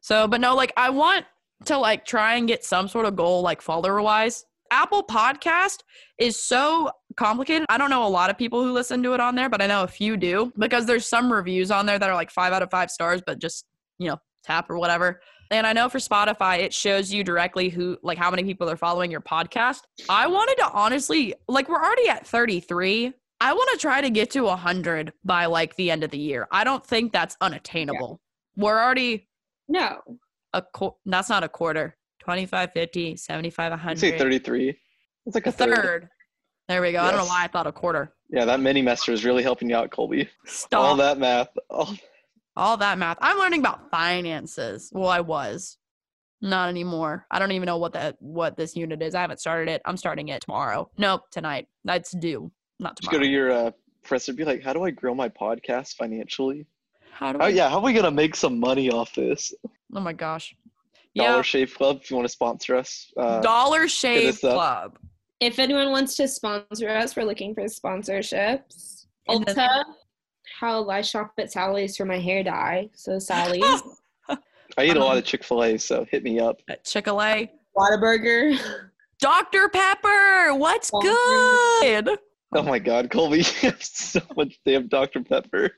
So, 0.07 0.29
but 0.29 0.41
no, 0.41 0.55
like 0.55 0.73
I 0.77 0.91
want 0.91 1.27
to 1.65 1.77
like 1.77 2.05
try 2.05 2.37
and 2.37 2.47
get 2.47 2.65
some 2.65 2.87
sort 2.87 3.07
of 3.07 3.17
goal 3.17 3.43
like 3.43 3.61
follower 3.61 4.01
wise. 4.01 4.45
Apple 4.71 5.03
Podcast 5.03 5.79
is 6.17 6.41
so 6.41 6.93
complicated. 7.17 7.67
I 7.69 7.77
don't 7.77 7.91
know 7.91 8.07
a 8.07 8.09
lot 8.09 8.31
of 8.31 8.39
people 8.39 8.63
who 8.63 8.71
listen 8.71 9.03
to 9.03 9.15
it 9.15 9.21
on 9.21 9.35
there, 9.35 9.51
but 9.51 9.61
I 9.61 9.67
know 9.67 9.83
a 9.83 9.89
few 9.89 10.17
do 10.17 10.53
because 10.59 10.87
there's 10.87 11.09
some 11.09 11.33
reviews 11.33 11.73
on 11.73 11.87
there 11.87 11.99
that 11.99 12.09
are 12.09 12.15
like 12.15 12.31
5 12.31 12.53
out 12.53 12.63
of 12.63 12.71
5 12.71 12.89
stars 12.89 13.21
but 13.27 13.41
just, 13.41 13.65
you 13.99 14.09
know, 14.09 14.19
tap 14.45 14.71
or 14.71 14.79
whatever. 14.79 15.21
And 15.51 15.67
I 15.67 15.73
know 15.73 15.89
for 15.89 15.99
Spotify 15.99 16.61
it 16.61 16.73
shows 16.73 17.13
you 17.13 17.25
directly 17.25 17.69
who 17.69 17.99
like 18.05 18.17
how 18.17 18.31
many 18.31 18.45
people 18.45 18.71
are 18.71 18.77
following 18.77 19.11
your 19.11 19.23
podcast. 19.23 19.81
I 20.09 20.29
wanted 20.29 20.55
to 20.59 20.71
honestly 20.71 21.35
like 21.49 21.69
we're 21.69 21.83
already 21.83 22.09
at 22.09 22.25
33. 22.25 23.13
I 23.41 23.53
want 23.53 23.71
to 23.73 23.79
try 23.79 24.03
to 24.03 24.11
get 24.11 24.31
to 24.31 24.43
100 24.43 25.13
by 25.25 25.47
like 25.47 25.75
the 25.75 25.91
end 25.91 26.05
of 26.05 26.13
the 26.13 26.19
year. 26.19 26.47
I 26.53 26.63
don't 26.63 26.87
think 26.87 27.13
that's 27.13 27.37
unattainable. 27.41 28.21
We're 28.57 28.81
already 28.81 29.27
No. 29.69 29.99
a 30.53 30.63
qu- 30.63 30.95
that's 31.05 31.29
not 31.29 31.45
a 31.45 31.49
quarter. 31.49 31.97
25 32.21 32.71
50 32.73 33.17
75 33.17 33.65
You 33.67 33.71
100 33.71 33.99
say 33.99 34.19
33. 34.19 34.77
It's 35.27 35.35
like 35.35 35.47
a 35.47 35.51
a 35.51 35.53
third. 35.53 35.77
third. 35.77 36.09
There 36.69 36.83
we 36.83 36.93
go. 36.93 37.01
I 37.01 37.11
don't 37.11 37.21
know 37.21 37.27
why 37.27 37.45
i 37.45 37.47
thought 37.47 37.67
a 37.69 37.73
quarter. 37.73 38.13
Yeah, 38.29 38.45
that 38.45 38.59
minimester 38.59 39.13
is 39.13 39.25
really 39.25 39.45
helping 39.45 39.71
you 39.71 39.77
out, 39.77 39.91
Colby. 39.93 40.29
stop. 40.45 40.81
All 40.81 40.87
all 40.87 40.97
that. 40.97 41.19
that 41.19 41.49
math. 41.71 41.97
All 42.57 42.77
that 42.79 42.99
math. 42.99 43.19
I'm 43.21 43.39
learning 43.39 43.61
about 43.61 43.91
finances. 43.91 44.91
Well 44.93 45.09
i 45.09 45.21
was. 45.21 45.79
Not 46.43 46.69
anymore. 46.69 47.27
I 47.31 47.39
don't 47.39 47.53
even 47.53 47.67
know 47.67 47.79
what 47.79 47.95
that 47.95 48.17
what 48.21 48.57
this 48.57 48.77
unit 48.77 49.01
is. 49.03 49.15
I 49.15 49.21
haven't 49.21 49.41
started 49.41 49.71
it. 49.71 49.83
I'm 49.85 49.97
starting 49.97 50.29
it 50.29 50.43
tomorrow. 50.43 50.91
Nope 50.99 51.23
tonight. 51.31 51.67
That's 51.85 52.11
due. 52.17 52.51
Not 52.79 52.99
just 52.99 53.11
go 53.11 53.19
to 53.19 53.27
your 53.27 53.51
uh, 53.51 53.71
professor 54.03 54.33
and 54.33 54.37
be 54.37 54.45
like, 54.45 54.63
how 54.63 54.73
do 54.73 54.83
I 54.85 54.91
grow 54.91 55.15
my 55.15 55.29
podcast 55.29 55.95
financially? 55.95 56.67
How 57.17 57.33
do 57.33 57.39
Oh 57.41 57.47
I, 57.47 57.49
yeah, 57.49 57.69
how 57.71 57.77
are 57.79 57.83
we 57.83 57.93
gonna 57.93 58.11
make 58.11 58.37
some 58.37 58.61
money 58.61 58.91
off 58.91 59.15
this? 59.15 59.55
oh 59.95 60.01
my 60.01 60.13
gosh 60.13 60.55
Dollar 61.15 61.37
yeah 61.37 61.43
Shave 61.43 61.75
Club, 61.75 62.01
if 62.03 62.11
you 62.11 62.17
want 62.17 62.27
to 62.29 62.33
sponsor 62.33 62.77
us. 62.77 63.11
Uh, 63.17 63.41
dollar 63.41 63.89
shave 63.89 64.29
us 64.35 64.45
up. 64.45 64.53
club 64.55 64.99
If 65.41 65.59
anyone 65.59 65.91
wants 65.91 66.15
to 66.17 66.29
sponsor 66.29 66.89
us, 66.91 67.17
we're 67.17 67.25
looking 67.25 67.55
for 67.55 67.65
sponsorships. 67.65 69.07
And 69.29 69.45
then- 69.47 69.57
Ulta, 69.57 69.85
how 70.61 70.89
I 70.89 71.01
shop 71.03 71.33
at 71.39 71.53
Sally's 71.53 71.97
for 71.97 72.05
my 72.07 72.19
hair 72.19 72.43
dye. 72.43 72.89
So 72.95 73.19
Sally's, 73.19 73.83
I 74.79 74.85
eat 74.85 74.97
a 74.97 75.01
lot 75.01 75.13
um, 75.13 75.19
of 75.19 75.25
Chick 75.25 75.43
Fil 75.45 75.63
A, 75.65 75.79
so 75.79 76.07
hit 76.11 76.23
me 76.23 76.39
up. 76.39 76.61
at 76.69 76.85
chick-fil-a 76.85 77.51
Whataburger. 77.77 78.59
dr 79.21 79.69
pepper 79.71 80.55
what's 80.55 80.91
Dr. 80.91 81.09
good 81.09 82.19
Oh 82.55 82.63
my 82.63 82.79
God, 82.79 83.11
Colby, 83.11 83.39
you 83.63 83.71
have 83.71 83.83
so 83.83 84.21
much 84.37 84.59
damn 84.65 84.87
Dr 84.89 85.23
Pepper. 85.23 85.73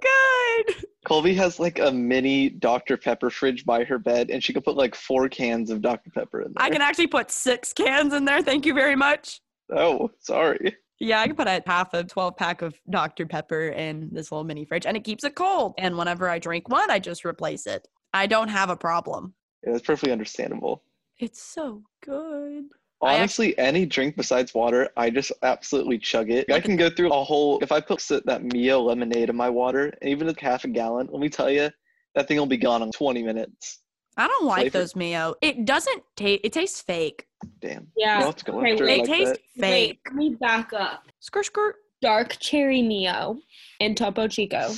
Good 0.00 0.84
Colby 1.04 1.34
has 1.34 1.60
like 1.60 1.78
a 1.78 1.92
mini 1.92 2.48
Dr 2.48 2.96
Pepper 2.96 3.30
fridge 3.30 3.64
by 3.64 3.84
her 3.84 3.98
bed, 3.98 4.30
and 4.30 4.42
she 4.42 4.52
can 4.52 4.62
put 4.62 4.76
like 4.76 4.94
four 4.94 5.28
cans 5.28 5.70
of 5.70 5.82
Dr 5.82 6.10
Pepper 6.10 6.40
in 6.40 6.54
there. 6.54 6.64
I 6.66 6.70
can 6.70 6.80
actually 6.80 7.06
put 7.08 7.30
six 7.30 7.72
cans 7.72 8.14
in 8.14 8.24
there. 8.24 8.42
Thank 8.42 8.64
you 8.64 8.74
very 8.74 8.96
much. 8.96 9.40
Oh, 9.70 10.10
sorry. 10.20 10.76
Yeah, 11.00 11.20
I 11.20 11.26
can 11.26 11.36
put 11.36 11.46
a 11.46 11.62
half 11.66 11.92
a 11.92 12.04
12 12.04 12.36
pack 12.36 12.62
of 12.62 12.74
Dr. 12.88 13.26
Pepper 13.26 13.68
in 13.68 14.08
this 14.12 14.32
little 14.32 14.44
mini 14.44 14.64
fridge 14.64 14.86
and 14.86 14.96
it 14.96 15.04
keeps 15.04 15.24
it 15.24 15.34
cold. 15.34 15.74
And 15.76 15.98
whenever 15.98 16.28
I 16.28 16.38
drink 16.38 16.68
one, 16.68 16.90
I 16.90 16.98
just 16.98 17.24
replace 17.24 17.66
it. 17.66 17.86
I 18.14 18.26
don't 18.26 18.48
have 18.48 18.70
a 18.70 18.76
problem. 18.76 19.34
Yeah, 19.64 19.72
that's 19.72 19.84
perfectly 19.84 20.12
understandable. 20.12 20.82
It's 21.18 21.42
so 21.42 21.82
good. 22.04 22.64
I 23.02 23.12
act- 23.14 23.18
Honestly, 23.20 23.58
any 23.58 23.84
drink 23.86 24.16
besides 24.16 24.54
water, 24.54 24.88
I 24.96 25.10
just 25.10 25.32
absolutely 25.42 25.98
chug 25.98 26.30
it. 26.30 26.50
I 26.50 26.60
can 26.60 26.76
go 26.76 26.88
through 26.88 27.12
a 27.12 27.24
whole. 27.24 27.58
If 27.60 27.70
I 27.72 27.80
put 27.80 28.00
that 28.24 28.42
Mio 28.44 28.80
lemonade 28.80 29.28
in 29.28 29.36
my 29.36 29.50
water, 29.50 29.92
even 30.02 30.28
a 30.28 30.34
half 30.40 30.64
a 30.64 30.68
gallon, 30.68 31.08
let 31.10 31.20
me 31.20 31.28
tell 31.28 31.50
you, 31.50 31.70
that 32.14 32.28
thing 32.28 32.38
will 32.38 32.46
be 32.46 32.56
gone 32.56 32.82
in 32.82 32.90
20 32.92 33.22
minutes. 33.22 33.80
I 34.16 34.28
don't 34.28 34.46
like 34.46 34.60
Flavor. 34.62 34.78
those 34.78 34.94
Mio. 34.96 35.34
It 35.42 35.64
doesn't 35.64 36.02
taste, 36.16 36.40
it 36.44 36.52
tastes 36.52 36.80
fake. 36.80 37.26
Damn. 37.60 37.88
Yeah. 37.96 38.20
No, 38.20 38.28
it's 38.30 38.42
going 38.44 38.60
Okay, 38.60 38.72
after 38.72 38.84
wait, 38.84 38.90
it 38.92 38.94
It 38.94 38.98
like 39.00 39.08
tastes 39.08 39.32
that. 39.56 39.60
fake. 39.60 39.88
Wait, 39.90 39.98
let 40.06 40.14
me 40.14 40.36
back 40.40 40.72
up. 40.72 41.02
Skirt, 41.20 41.46
skirt. 41.46 41.76
Dark 42.00 42.36
cherry 42.38 42.80
Mio 42.82 43.38
and 43.80 43.96
Topo 43.96 44.28
Chico. 44.28 44.72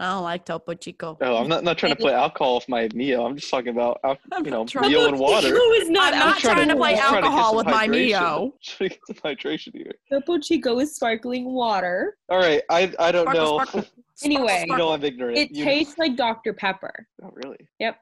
I 0.00 0.12
don't 0.14 0.22
like 0.22 0.46
Topo 0.46 0.72
Chico. 0.74 1.18
Oh, 1.20 1.36
I'm 1.36 1.46
not, 1.46 1.62
not 1.62 1.76
trying 1.76 1.92
to 1.92 1.96
play 2.00 2.14
alcohol 2.14 2.54
with 2.56 2.68
my 2.70 2.88
Mio. 2.94 3.26
I'm 3.26 3.36
just 3.36 3.50
talking 3.50 3.68
about, 3.68 4.00
I'm 4.32 4.44
you 4.44 4.50
know, 4.50 4.64
trying- 4.64 4.90
Mio 4.90 5.06
and 5.08 5.18
water. 5.18 5.48
Chico 5.48 5.60
is 5.72 5.90
not, 5.90 6.14
I'm 6.14 6.18
not 6.20 6.28
alcohol. 6.36 6.54
trying 6.54 6.68
to 6.68 6.76
play 6.76 6.94
just 6.94 7.08
trying 7.08 7.22
alcohol 7.24 7.48
some 7.48 7.56
with 7.58 7.66
my 7.66 7.86
hydration. 7.86 7.90
Mio. 7.90 8.54
Trying 8.64 8.88
to 8.90 8.96
get 8.96 9.06
some 9.06 9.16
hydration 9.16 9.74
here. 9.76 9.92
Topo 10.10 10.38
Chico 10.38 10.78
is 10.78 10.94
sparkling 10.96 11.52
water. 11.52 12.16
All 12.30 12.38
right, 12.38 12.62
I 12.70 12.90
I 12.98 13.12
don't 13.12 13.24
Sparkle, 13.24 13.58
know. 13.58 13.64
sparkle. 13.64 13.84
Anyway. 14.22 14.66
You 14.68 14.76
know 14.76 14.90
I'm 14.92 15.02
ignorant. 15.04 15.38
It 15.38 15.50
You- 15.52 15.64
tastes 15.64 15.96
like 15.98 16.14
Dr. 16.16 16.52
Pepper. 16.52 17.06
Oh, 17.22 17.30
really? 17.34 17.68
Yep. 17.78 17.96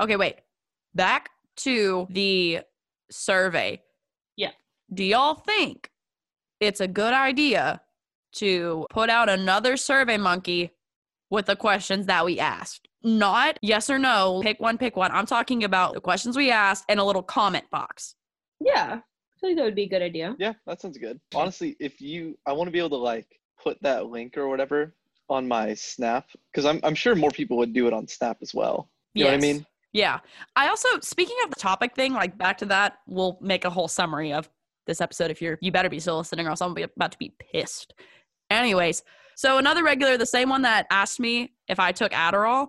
Okay, 0.00 0.16
wait. 0.16 0.36
Back 0.94 1.30
to 1.56 2.06
the 2.10 2.60
survey. 3.10 3.80
Yeah. 4.36 4.50
do 4.92 5.04
y'all 5.04 5.34
think 5.34 5.90
it's 6.60 6.80
a 6.80 6.88
good 6.88 7.12
idea 7.14 7.80
to 8.36 8.86
put 8.90 9.08
out 9.10 9.28
another 9.28 9.76
survey 9.76 10.16
monkey 10.18 10.70
with 11.30 11.46
the 11.46 11.56
questions 11.56 12.06
that 12.06 12.24
we 12.24 12.38
asked? 12.38 12.88
Not 13.02 13.58
yes 13.62 13.90
or 13.90 13.98
no, 13.98 14.40
pick 14.42 14.60
one, 14.60 14.78
pick 14.78 14.96
one. 14.96 15.10
I'm 15.12 15.26
talking 15.26 15.64
about 15.64 15.94
the 15.94 16.00
questions 16.00 16.36
we 16.36 16.50
asked 16.50 16.84
and 16.88 16.98
a 16.98 17.04
little 17.04 17.22
comment 17.22 17.64
box. 17.70 18.14
Yeah, 18.60 19.00
I 19.00 19.40
feel 19.40 19.50
like 19.50 19.56
that 19.56 19.64
would 19.64 19.74
be 19.74 19.82
a 19.82 19.88
good 19.88 20.02
idea. 20.02 20.34
Yeah, 20.38 20.54
that 20.66 20.80
sounds 20.80 20.96
good. 20.96 21.20
Honestly, 21.34 21.76
if 21.80 22.00
you, 22.00 22.38
I 22.46 22.52
want 22.52 22.68
to 22.68 22.72
be 22.72 22.78
able 22.78 22.90
to 22.90 22.96
like 22.96 23.26
put 23.62 23.80
that 23.82 24.06
link 24.06 24.38
or 24.38 24.48
whatever 24.48 24.94
on 25.28 25.46
my 25.46 25.74
Snap 25.74 26.26
because 26.52 26.64
I'm 26.64 26.80
I'm 26.82 26.94
sure 26.94 27.14
more 27.14 27.30
people 27.30 27.56
would 27.58 27.72
do 27.72 27.86
it 27.86 27.92
on 27.92 28.08
Snap 28.08 28.38
as 28.40 28.54
well. 28.54 28.88
You 29.14 29.24
know 29.24 29.30
what 29.30 29.36
I 29.36 29.40
mean? 29.40 29.66
Yeah. 29.94 30.18
I 30.56 30.68
also, 30.68 30.88
speaking 31.00 31.36
of 31.44 31.50
the 31.50 31.56
topic 31.56 31.94
thing, 31.94 32.12
like 32.12 32.36
back 32.36 32.58
to 32.58 32.66
that, 32.66 32.98
we'll 33.06 33.38
make 33.40 33.64
a 33.64 33.70
whole 33.70 33.88
summary 33.88 34.32
of 34.32 34.50
this 34.86 35.00
episode 35.00 35.30
if 35.30 35.40
you're, 35.40 35.56
you 35.62 35.70
better 35.70 35.88
be 35.88 36.00
still 36.00 36.18
listening 36.18 36.46
or 36.46 36.50
else 36.50 36.60
I'm 36.60 36.74
be 36.74 36.82
about 36.82 37.12
to 37.12 37.18
be 37.18 37.32
pissed. 37.38 37.94
Anyways, 38.50 39.04
so 39.36 39.58
another 39.58 39.84
regular, 39.84 40.16
the 40.16 40.26
same 40.26 40.48
one 40.48 40.62
that 40.62 40.86
asked 40.90 41.20
me 41.20 41.52
if 41.68 41.80
I 41.80 41.92
took 41.92 42.12
Adderall, 42.12 42.68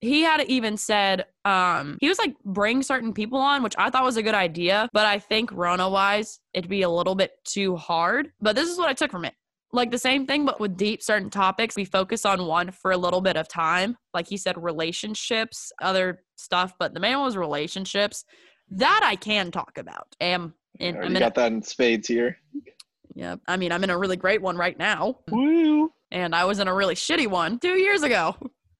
he 0.00 0.22
had 0.22 0.42
even 0.42 0.76
said, 0.76 1.24
um, 1.44 1.96
he 2.00 2.08
was 2.08 2.18
like, 2.18 2.34
bring 2.44 2.82
certain 2.82 3.12
people 3.12 3.38
on, 3.38 3.62
which 3.62 3.74
I 3.78 3.90
thought 3.90 4.04
was 4.04 4.16
a 4.16 4.22
good 4.22 4.34
idea, 4.34 4.88
but 4.92 5.06
I 5.06 5.18
think 5.18 5.50
Rona 5.52 5.88
wise, 5.88 6.40
it'd 6.52 6.68
be 6.68 6.82
a 6.82 6.90
little 6.90 7.14
bit 7.14 7.32
too 7.44 7.76
hard. 7.76 8.30
But 8.40 8.54
this 8.54 8.68
is 8.68 8.78
what 8.78 8.88
I 8.88 8.92
took 8.92 9.10
from 9.10 9.24
it. 9.24 9.34
Like 9.72 9.90
the 9.90 9.98
same 9.98 10.26
thing, 10.26 10.44
but 10.44 10.60
with 10.60 10.76
deep 10.76 11.02
certain 11.02 11.30
topics, 11.30 11.74
we 11.74 11.84
focus 11.84 12.24
on 12.24 12.46
one 12.46 12.70
for 12.70 12.92
a 12.92 12.96
little 12.96 13.20
bit 13.20 13.36
of 13.36 13.48
time. 13.48 13.96
Like 14.12 14.28
he 14.28 14.36
said, 14.36 14.62
relationships, 14.62 15.72
other 15.82 16.22
stuff, 16.36 16.74
but 16.78 16.94
the 16.94 17.00
main 17.00 17.16
one 17.16 17.24
was 17.24 17.36
relationships. 17.36 18.24
That 18.70 19.00
I 19.02 19.16
can 19.16 19.50
talk 19.50 19.78
about. 19.78 20.14
Am 20.20 20.54
in, 20.78 20.96
I'm 20.96 21.04
in 21.04 21.16
a, 21.16 21.20
got 21.20 21.34
that 21.34 21.50
in 21.50 21.62
spades 21.62 22.06
here. 22.06 22.38
yeah, 23.14 23.36
I 23.48 23.56
mean, 23.56 23.72
I'm 23.72 23.82
in 23.84 23.90
a 23.90 23.98
really 23.98 24.16
great 24.16 24.42
one 24.42 24.56
right 24.56 24.78
now, 24.78 25.18
Woo! 25.30 25.90
And 26.14 26.34
I 26.34 26.44
was 26.46 26.60
in 26.60 26.68
a 26.68 26.74
really 26.74 26.94
shitty 26.94 27.26
one 27.26 27.58
two 27.58 27.74
years 27.74 28.02
ago. 28.02 28.36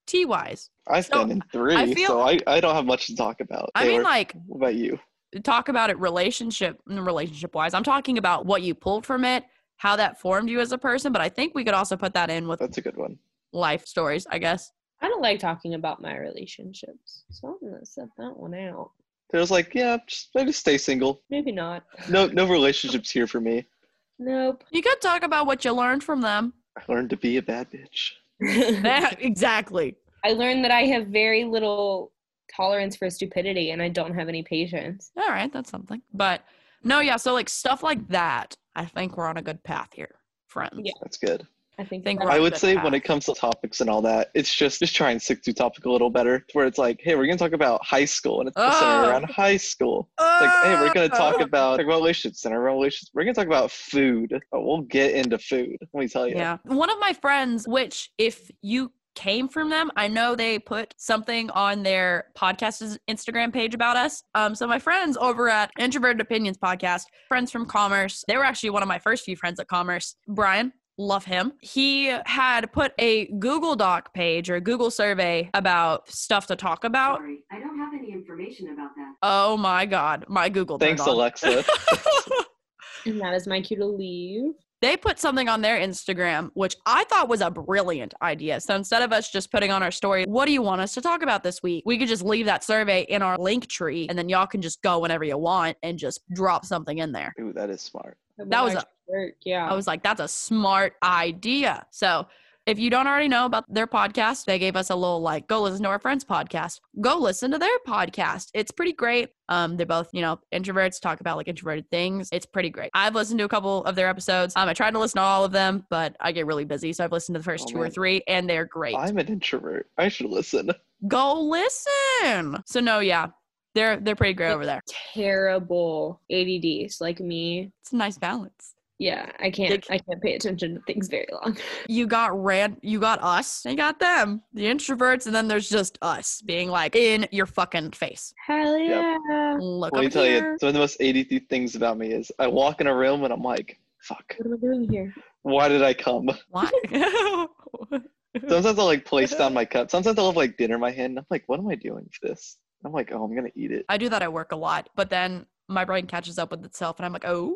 T 0.07 0.23
wise, 0.25 0.69
I've 0.87 1.05
So, 1.05 1.21
been 1.23 1.31
in 1.31 1.43
three, 1.51 1.75
I 1.75 1.91
feel- 1.93 2.07
so 2.07 2.21
I, 2.21 2.39
I 2.47 2.59
don't 2.59 2.75
have 2.75 2.85
much 2.85 3.07
to 3.07 3.15
talk 3.15 3.41
about. 3.41 3.69
I 3.75 3.83
mean, 3.83 3.91
Taylor, 3.93 4.03
like 4.03 4.33
what 4.47 4.57
about 4.57 4.75
you? 4.75 4.99
talk 5.43 5.67
about 5.67 5.89
it 5.89 5.99
relationship 5.99 6.79
relationship 6.87 7.53
wise. 7.53 7.73
I'm 7.73 7.83
talking 7.83 8.17
about 8.17 8.45
what 8.45 8.61
you 8.61 8.73
pulled 8.73 9.05
from 9.05 9.25
it, 9.25 9.43
how 9.77 9.95
that 9.97 10.19
formed 10.21 10.49
you 10.49 10.59
as 10.61 10.71
a 10.71 10.77
person. 10.77 11.11
But 11.11 11.21
I 11.21 11.27
think 11.29 11.53
we 11.55 11.63
could 11.65 11.73
also 11.73 11.97
put 11.97 12.13
that 12.13 12.29
in 12.29 12.47
with 12.47 12.59
That's 12.59 12.77
a 12.77 12.81
good 12.81 12.95
one. 12.97 13.17
life 13.51 13.85
stories. 13.85 14.25
I 14.31 14.37
guess. 14.37 14.71
I 15.01 15.09
don't 15.09 15.21
like 15.21 15.39
talking 15.39 15.73
about 15.73 16.01
my 16.01 16.15
relationships, 16.17 17.23
so 17.31 17.47
I'm 17.61 17.69
gonna 17.69 17.85
set 17.85 18.07
that 18.17 18.37
one 18.37 18.53
out. 18.55 18.91
Taylor's 19.31 19.51
like, 19.51 19.73
yeah, 19.73 19.97
just 20.07 20.29
maybe 20.35 20.51
stay 20.51 20.77
single. 20.77 21.21
Maybe 21.31 21.51
not. 21.51 21.83
No, 22.09 22.27
no 22.27 22.47
relationships 22.47 23.09
here 23.11 23.27
for 23.27 23.41
me. 23.41 23.65
Nope. 24.17 24.63
You 24.71 24.81
could 24.81 25.01
talk 25.01 25.23
about 25.23 25.45
what 25.45 25.65
you 25.65 25.73
learned 25.73 26.01
from 26.01 26.21
them. 26.21 26.53
I 26.77 26.81
learned 26.91 27.09
to 27.11 27.17
be 27.17 27.37
a 27.37 27.41
bad 27.41 27.67
bitch. 27.71 28.11
That- 28.83 29.17
exactly. 29.19 29.95
I 30.23 30.31
learned 30.33 30.63
that 30.65 30.71
I 30.71 30.81
have 30.87 31.07
very 31.07 31.43
little 31.43 32.11
tolerance 32.55 32.95
for 32.95 33.09
stupidity 33.09 33.71
and 33.71 33.81
I 33.81 33.89
don't 33.89 34.13
have 34.15 34.27
any 34.27 34.43
patience. 34.43 35.11
All 35.17 35.29
right, 35.29 35.51
that's 35.51 35.69
something. 35.69 36.01
But 36.13 36.41
no, 36.83 36.99
yeah. 36.99 37.17
So 37.17 37.33
like 37.33 37.49
stuff 37.49 37.83
like 37.83 38.07
that, 38.09 38.55
I 38.75 38.85
think 38.85 39.17
we're 39.17 39.27
on 39.27 39.37
a 39.37 39.41
good 39.41 39.63
path 39.63 39.89
here, 39.93 40.15
friends. 40.47 40.73
Yeah. 40.83 40.93
That's 41.01 41.17
good. 41.17 41.47
I 41.77 41.83
think, 41.83 42.03
Think 42.03 42.19
that- 42.19 42.25
we're 42.25 42.31
on 42.31 42.35
I 42.35 42.39
a 42.39 42.41
would 42.41 42.53
good 42.53 42.59
say 42.59 42.75
when 42.75 42.93
it 42.93 43.01
comes 43.01 43.25
to 43.25 43.33
topics 43.33 43.81
and 43.81 43.89
all 43.89 44.01
that, 44.03 44.29
it's 44.33 44.53
just 44.53 44.79
just 44.79 44.95
try 44.95 45.11
and 45.11 45.21
stick 45.21 45.41
to 45.43 45.53
topic 45.53 45.85
a 45.85 45.89
little 45.89 46.09
better. 46.09 46.45
Where 46.53 46.65
it's 46.65 46.77
like, 46.77 46.99
hey, 47.03 47.15
we're 47.15 47.25
gonna 47.25 47.37
talk 47.37 47.51
about 47.53 47.83
high 47.85 48.05
school, 48.05 48.39
and 48.39 48.47
it's 48.49 48.55
Oh. 48.57 48.71
centered 48.79 49.09
around 49.09 49.25
high 49.25 49.57
school. 49.57 50.09
It's 50.19 50.41
like, 50.41 50.63
hey, 50.65 50.73
we're 50.79 50.93
gonna 50.93 51.09
talk 51.09 51.35
Oh. 51.39 51.43
about 51.43 51.77
talk 51.77 51.81
about 51.81 51.93
relationships 51.95 52.45
and 52.45 52.53
our 52.53 52.61
relationships. 52.61 53.11
We're 53.13 53.23
gonna 53.23 53.33
talk 53.33 53.47
about 53.47 53.71
food. 53.71 54.39
Oh, 54.51 54.61
we'll 54.61 54.81
get 54.81 55.15
into 55.15 55.37
food. 55.37 55.77
Let 55.93 56.01
me 56.01 56.07
tell 56.07 56.27
you. 56.27 56.35
Yeah. 56.35 56.57
One 56.63 56.89
of 56.89 56.99
my 56.99 57.13
friends, 57.13 57.67
which 57.67 58.11
if 58.17 58.49
you 58.61 58.91
came 59.15 59.47
from 59.47 59.69
them, 59.69 59.89
I 59.95 60.09
know 60.09 60.35
they 60.35 60.59
put 60.59 60.93
something 60.97 61.49
on 61.51 61.83
their 61.83 62.25
podcast's 62.37 62.97
Instagram 63.09 63.53
page 63.53 63.73
about 63.73 63.95
us. 63.95 64.21
Um, 64.35 64.53
so 64.55 64.67
my 64.67 64.77
friends 64.77 65.15
over 65.17 65.47
at 65.47 65.71
Introverted 65.79 66.19
Opinions 66.19 66.57
podcast, 66.57 67.03
friends 67.29 67.49
from 67.49 67.65
Commerce, 67.65 68.23
they 68.27 68.35
were 68.35 68.43
actually 68.43 68.71
one 68.71 68.81
of 68.81 68.89
my 68.89 68.99
first 68.99 69.23
few 69.23 69.37
friends 69.37 69.57
at 69.59 69.67
Commerce. 69.69 70.15
Brian, 70.27 70.73
love 70.97 71.25
him. 71.25 71.53
He 71.61 72.05
had 72.25 72.71
put 72.71 72.93
a 72.99 73.27
Google 73.39 73.75
Doc 73.75 74.13
page 74.13 74.49
or 74.49 74.59
Google 74.59 74.91
survey 74.91 75.49
about 75.53 76.09
stuff 76.09 76.47
to 76.47 76.55
talk 76.55 76.83
about. 76.83 77.19
Sorry, 77.19 77.43
I 77.51 77.59
don't 77.59 77.77
have 77.77 77.93
any 77.93 78.11
information 78.11 78.69
about 78.69 78.91
that. 78.95 79.13
Oh 79.21 79.57
my 79.57 79.85
God, 79.85 80.25
my 80.27 80.49
Google. 80.49 80.79
turned 80.79 80.97
Thanks, 80.97 81.01
on. 81.01 81.09
Alexa. 81.09 81.63
and 83.05 83.19
that 83.21 83.33
is 83.33 83.47
my 83.47 83.61
cue 83.61 83.77
to 83.77 83.85
leave. 83.85 84.53
they 84.81 84.97
put 84.97 85.19
something 85.19 85.47
on 85.49 85.61
their 85.61 85.77
Instagram, 85.79 86.49
which 86.53 86.75
I 86.85 87.03
thought 87.05 87.29
was 87.29 87.41
a 87.41 87.49
brilliant 87.51 88.13
idea. 88.21 88.59
So 88.61 88.75
instead 88.75 89.01
of 89.03 89.11
us 89.11 89.31
just 89.31 89.51
putting 89.51 89.71
on 89.71 89.83
our 89.83 89.91
story, 89.91 90.25
what 90.25 90.45
do 90.45 90.51
you 90.51 90.61
want 90.61 90.81
us 90.81 90.93
to 90.95 91.01
talk 91.01 91.21
about 91.23 91.43
this 91.43 91.61
week? 91.63 91.83
We 91.85 91.97
could 91.97 92.07
just 92.07 92.23
leave 92.23 92.45
that 92.45 92.63
survey 92.63 93.01
in 93.03 93.21
our 93.21 93.37
Linktree 93.37 94.07
and 94.09 94.17
then 94.17 94.29
y'all 94.29 94.47
can 94.47 94.61
just 94.61 94.81
go 94.81 94.99
whenever 94.99 95.23
you 95.23 95.37
want 95.37 95.77
and 95.83 95.97
just 95.97 96.21
drop 96.33 96.65
something 96.65 96.97
in 96.99 97.11
there. 97.11 97.33
Ooh, 97.39 97.53
that 97.53 97.69
is 97.69 97.81
smart. 97.81 98.17
That 98.37 98.63
was 98.63 98.73
a- 98.73 98.77
actually 98.77 98.89
work. 99.07 99.33
Yeah. 99.43 99.69
I 99.69 99.73
was 99.73 99.87
like, 99.87 100.03
that's 100.03 100.21
a 100.21 100.27
smart 100.27 100.93
idea. 101.03 101.85
So 101.91 102.27
if 102.65 102.79
you 102.79 102.89
don't 102.89 103.05
already 103.05 103.27
know 103.27 103.45
about 103.45 103.71
their 103.71 103.85
podcast, 103.85 104.45
they 104.45 104.57
gave 104.57 104.75
us 104.75 104.89
a 104.89 104.95
little 104.95 105.21
like, 105.21 105.47
go 105.47 105.61
listen 105.61 105.83
to 105.83 105.89
our 105.89 105.99
friend's 105.99 106.25
podcast. 106.25 106.79
Go 106.99 107.17
listen 107.17 107.51
to 107.51 107.59
their 107.59 107.77
podcast. 107.87 108.49
It's 108.55 108.71
pretty 108.71 108.93
great. 108.93 109.29
Um, 109.49 109.77
they're 109.77 109.85
both, 109.85 110.09
you 110.13 110.21
know, 110.21 110.39
introverts 110.51 110.99
talk 110.99 111.21
about 111.21 111.37
like 111.37 111.47
introverted 111.47 111.87
things. 111.91 112.27
It's 112.31 112.47
pretty 112.47 112.71
great. 112.71 112.89
I've 112.95 113.13
listened 113.13 113.37
to 113.37 113.45
a 113.45 113.49
couple 113.49 113.83
of 113.85 113.95
their 113.95 114.07
episodes. 114.07 114.55
Um, 114.55 114.67
I 114.67 114.73
tried 114.73 114.91
to 114.91 114.99
listen 114.99 115.17
to 115.19 115.23
all 115.23 115.45
of 115.45 115.51
them, 115.51 115.85
but 115.91 116.15
I 116.19 116.31
get 116.31 116.47
really 116.47 116.65
busy. 116.65 116.91
So 116.91 117.03
I've 117.03 117.11
listened 117.11 117.35
to 117.35 117.39
the 117.39 117.43
first 117.45 117.65
Oh, 117.67 117.71
two 117.73 117.77
or 117.79 117.89
three, 117.89 118.23
and 118.27 118.49
they're 118.49 118.65
great. 118.65 118.95
I'm 118.95 119.19
an 119.19 119.27
introvert. 119.27 119.87
I 119.99 120.07
should 120.07 120.31
listen. 120.31 120.71
Go 121.07 121.39
listen. 121.41 122.63
So 122.65 122.79
no, 122.79 122.99
yeah. 122.99 123.27
They're 123.75 123.97
they're 123.99 124.15
pretty 124.15 124.33
great 124.33 124.51
over 124.51 124.65
there. 124.65 124.81
terrible 125.13 126.21
ADDs 126.31 127.01
like 127.01 127.19
me. 127.19 127.71
It's 127.81 127.91
a 127.91 127.97
nice 127.97 128.17
balance. 128.17 128.74
Yeah, 128.97 129.29
I 129.39 129.51
can't. 129.51 129.71
Like- 129.71 129.85
I 129.89 129.97
can't 129.97 130.21
pay 130.21 130.35
attention 130.35 130.75
to 130.75 130.81
things 130.81 131.09
very 131.09 131.27
long. 131.33 131.57
you 131.89 132.07
got 132.07 132.41
ran 132.41 132.77
you 132.81 132.99
got 132.99 133.21
us 133.21 133.65
you 133.65 133.75
got 133.75 133.99
them 133.99 134.41
the 134.53 134.63
introverts 134.65 135.25
and 135.25 135.35
then 135.35 135.47
there's 135.49 135.69
just 135.69 135.97
us 136.01 136.41
being 136.41 136.69
like 136.69 136.95
in 136.95 137.27
your 137.31 137.45
fucking 137.45 137.91
face 137.91 138.33
Hell 138.45 138.77
Yep. 138.77 139.19
yeah! 139.29 139.57
look 139.59 139.91
Let 139.93 140.03
me 140.03 140.09
tell 140.09 140.23
here. 140.23 140.53
you, 140.53 140.57
some 140.59 140.67
of 140.69 140.73
the 140.73 140.79
most 140.79 141.01
ADD 141.01 141.49
things 141.49 141.75
about 141.75 141.97
me 141.97 142.11
is 142.11 142.31
I 142.39 142.47
walk 142.47 142.79
in 142.79 142.87
a 142.87 142.95
room 142.95 143.23
and 143.25 143.33
I'm 143.33 143.41
like, 143.43 143.79
fuck, 144.01 144.35
What 144.37 144.47
am 144.47 144.53
I 144.53 144.57
doing 144.57 144.89
here? 144.89 145.13
why 145.41 145.67
did 145.67 145.83
I 145.83 145.93
come? 145.93 146.29
Why? 146.49 146.71
Sometimes 148.47 148.79
I'll 148.79 148.85
like 148.85 149.05
place 149.05 149.33
down 149.35 149.53
my 149.53 149.63
cup. 149.65 149.89
Sometimes 149.91 150.17
I'll 150.19 150.25
have 150.27 150.35
like 150.35 150.57
dinner 150.57 150.75
in 150.75 150.81
my 150.81 150.91
hand. 150.91 151.11
And 151.11 151.19
I'm 151.19 151.25
like, 151.29 151.43
what 151.47 151.59
am 151.59 151.67
I 151.69 151.75
doing 151.75 152.05
for 152.11 152.27
this? 152.27 152.57
I'm 152.83 152.91
like, 152.91 153.11
oh, 153.13 153.23
I'm 153.23 153.33
gonna 153.35 153.49
eat 153.55 153.71
it. 153.71 153.85
i 153.89 153.97
do 153.97 154.09
that 154.09 154.21
at 154.21 154.31
work 154.31 154.51
a 154.51 154.55
lot 154.55 154.89
but 154.95 155.09
then 155.09 155.45
my 155.67 155.83
brain 155.83 156.05
catches 156.05 156.37
up 156.37 156.51
with 156.51 156.63
itself 156.63 156.99
and 156.99 157.05
i'm 157.05 157.11
like 157.13 157.25
oh, 157.25 157.55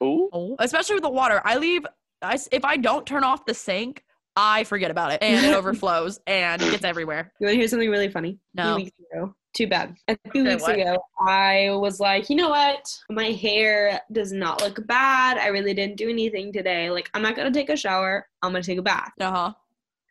Oh, 0.00 0.28
oh. 0.32 0.56
especially 0.58 0.94
with 0.94 1.02
the 1.04 1.10
water 1.10 1.40
i 1.44 1.56
leave 1.56 1.86
I, 2.22 2.38
if 2.52 2.64
i 2.64 2.76
don't 2.76 3.06
turn 3.06 3.24
off 3.24 3.44
the 3.46 3.54
sink 3.54 4.04
i 4.36 4.64
forget 4.64 4.90
about 4.90 5.12
it 5.12 5.22
and 5.22 5.44
it 5.46 5.54
overflows 5.56 6.20
and 6.26 6.60
it 6.62 6.70
gets 6.70 6.84
everywhere 6.84 7.32
You 7.40 7.46
want 7.46 7.54
to 7.54 7.58
hear 7.58 7.68
something 7.68 7.90
really 7.90 8.08
funny? 8.10 8.38
No. 8.54 8.76
few 8.76 8.84
weeks 8.84 8.96
ago. 9.12 9.34
Too 9.54 9.68
bad. 9.68 9.94
A 10.08 10.16
few 10.32 10.42
Okay, 10.42 10.50
weeks 10.54 10.62
what? 10.64 10.74
ago, 10.80 10.98
I 11.20 11.70
was 11.70 12.00
like, 12.00 12.28
you 12.28 12.34
know 12.34 12.48
what? 12.48 12.84
My 13.08 13.26
hair 13.26 14.00
does 14.10 14.32
not 14.32 14.60
look 14.60 14.84
bad. 14.88 15.38
I 15.38 15.46
really 15.46 15.72
didn't 15.74 15.96
do 15.96 16.08
anything 16.10 16.52
today. 16.52 16.90
Like, 16.90 17.08
I'm 17.14 17.22
not 17.22 17.36
gonna 17.36 17.52
take 17.52 17.68
a 17.68 17.76
shower. 17.76 18.26
I'm 18.42 18.50
gonna 18.50 18.64
take 18.64 18.78
a 18.80 18.82
bath, 18.82 19.12
uh-huh 19.20 19.52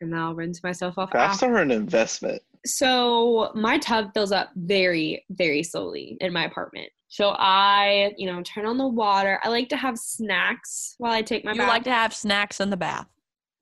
and 0.00 0.12
then 0.12 0.20
I'll 0.20 0.34
rinse 0.34 0.62
myself 0.62 0.98
off. 0.98 1.10
baths 1.12 1.42
after. 1.42 1.54
are 1.54 1.62
an 1.62 1.70
investment. 1.70 2.42
So 2.66 3.52
my 3.54 3.78
tub 3.78 4.12
fills 4.14 4.32
up 4.32 4.50
very, 4.56 5.24
very 5.30 5.62
slowly 5.62 6.16
in 6.20 6.32
my 6.32 6.44
apartment. 6.44 6.88
So 7.14 7.28
I, 7.38 8.12
you 8.16 8.26
know, 8.26 8.42
turn 8.42 8.66
on 8.66 8.76
the 8.76 8.88
water. 8.88 9.38
I 9.44 9.48
like 9.48 9.68
to 9.68 9.76
have 9.76 9.96
snacks 9.96 10.96
while 10.98 11.12
I 11.12 11.22
take 11.22 11.44
my 11.44 11.52
bath. 11.52 11.56
you 11.56 11.62
bath. 11.62 11.68
like 11.68 11.84
to 11.84 11.92
have 11.92 12.12
snacks 12.12 12.60
in 12.60 12.70
the 12.70 12.76
bath 12.76 13.06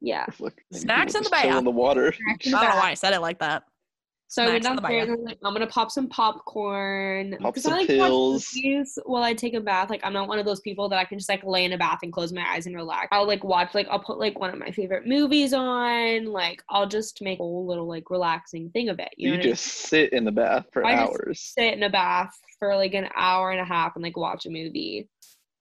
yeah. 0.03 0.27
Look, 0.41 0.55
Snacks 0.73 1.13
people 1.13 1.19
in 1.19 1.25
the 1.25 1.31
just 1.31 1.43
chill 1.43 1.51
bath. 1.51 1.59
in 1.59 1.65
the 1.65 1.71
water. 1.71 2.13
I 2.29 2.37
don't 2.51 2.53
know 2.53 2.59
why 2.81 2.91
i 2.91 2.95
said 2.95 3.15
it 3.15 3.21
like 3.21 3.39
that 3.39 3.63
So 4.33 4.45
I 4.45 4.47
went 4.47 4.65
Snacks 4.65 4.71
in 4.71 4.77
the 4.77 4.81
downstairs 4.89 5.09
and 5.11 5.25
like, 5.25 5.39
I'm 5.45 5.53
gonna 5.53 5.67
pop 5.67 5.91
some 5.91 6.09
popcorn. 6.09 7.37
Pop 7.39 7.53
because 7.53 7.65
some 7.65 7.75
I 7.75 7.77
like 7.81 7.87
pills. 7.87 8.49
Movies 8.55 8.99
while 9.05 9.23
I 9.23 9.35
take 9.35 9.53
a 9.53 9.61
bath. 9.61 9.91
Like 9.91 10.01
I'm 10.05 10.15
not 10.15 10.27
one 10.27 10.39
of 10.39 10.47
those 10.47 10.61
people 10.61 10.89
that 10.89 10.99
I 10.99 11.05
can 11.05 11.19
just 11.19 11.29
like 11.29 11.45
lay 11.45 11.67
in 11.67 11.73
a 11.75 11.77
bath 11.77 11.99
and 12.03 12.11
close 12.11 12.33
my 12.33 12.43
eyes 12.51 12.65
and 12.65 12.75
relax. 12.75 13.09
I'll 13.13 13.27
like 13.27 13.45
watch 13.45 13.75
like 13.75 13.89
I'll 13.91 13.99
put 13.99 14.19
like 14.19 14.41
one 14.41 14.49
of 14.49 14.59
my 14.59 14.71
favorite 14.71 15.07
movies 15.07 15.53
on. 15.53 16.25
Like 16.25 16.63
I'll 16.71 16.89
just 16.89 17.21
make 17.21 17.41
a 17.41 17.43
whole 17.43 17.67
little 17.67 17.87
like 17.87 18.09
relaxing 18.09 18.71
thing 18.71 18.89
of 18.89 18.99
it. 19.01 19.11
You, 19.19 19.29
You, 19.29 19.33
know 19.33 19.37
what 19.37 19.43
I 19.43 19.49
mean? 19.49 19.55
just 19.55 19.67
sit 19.67 20.15
in 20.15 20.25
the 20.25 20.33
bath 20.33 20.65
for 20.73 20.83
I 20.83 20.97
just 20.97 21.11
hours. 21.11 21.41
sit 21.59 21.75
in 21.75 21.83
a 21.83 21.91
bath 21.91 22.33
for 22.59 22.75
like 22.75 22.95
an 22.95 23.09
hour 23.15 23.51
and 23.51 23.61
a 23.61 23.67
half 23.67 23.97
and 23.97 24.03
like 24.03 24.17
watch 24.17 24.47
a 24.47 24.51
movie. 24.51 25.11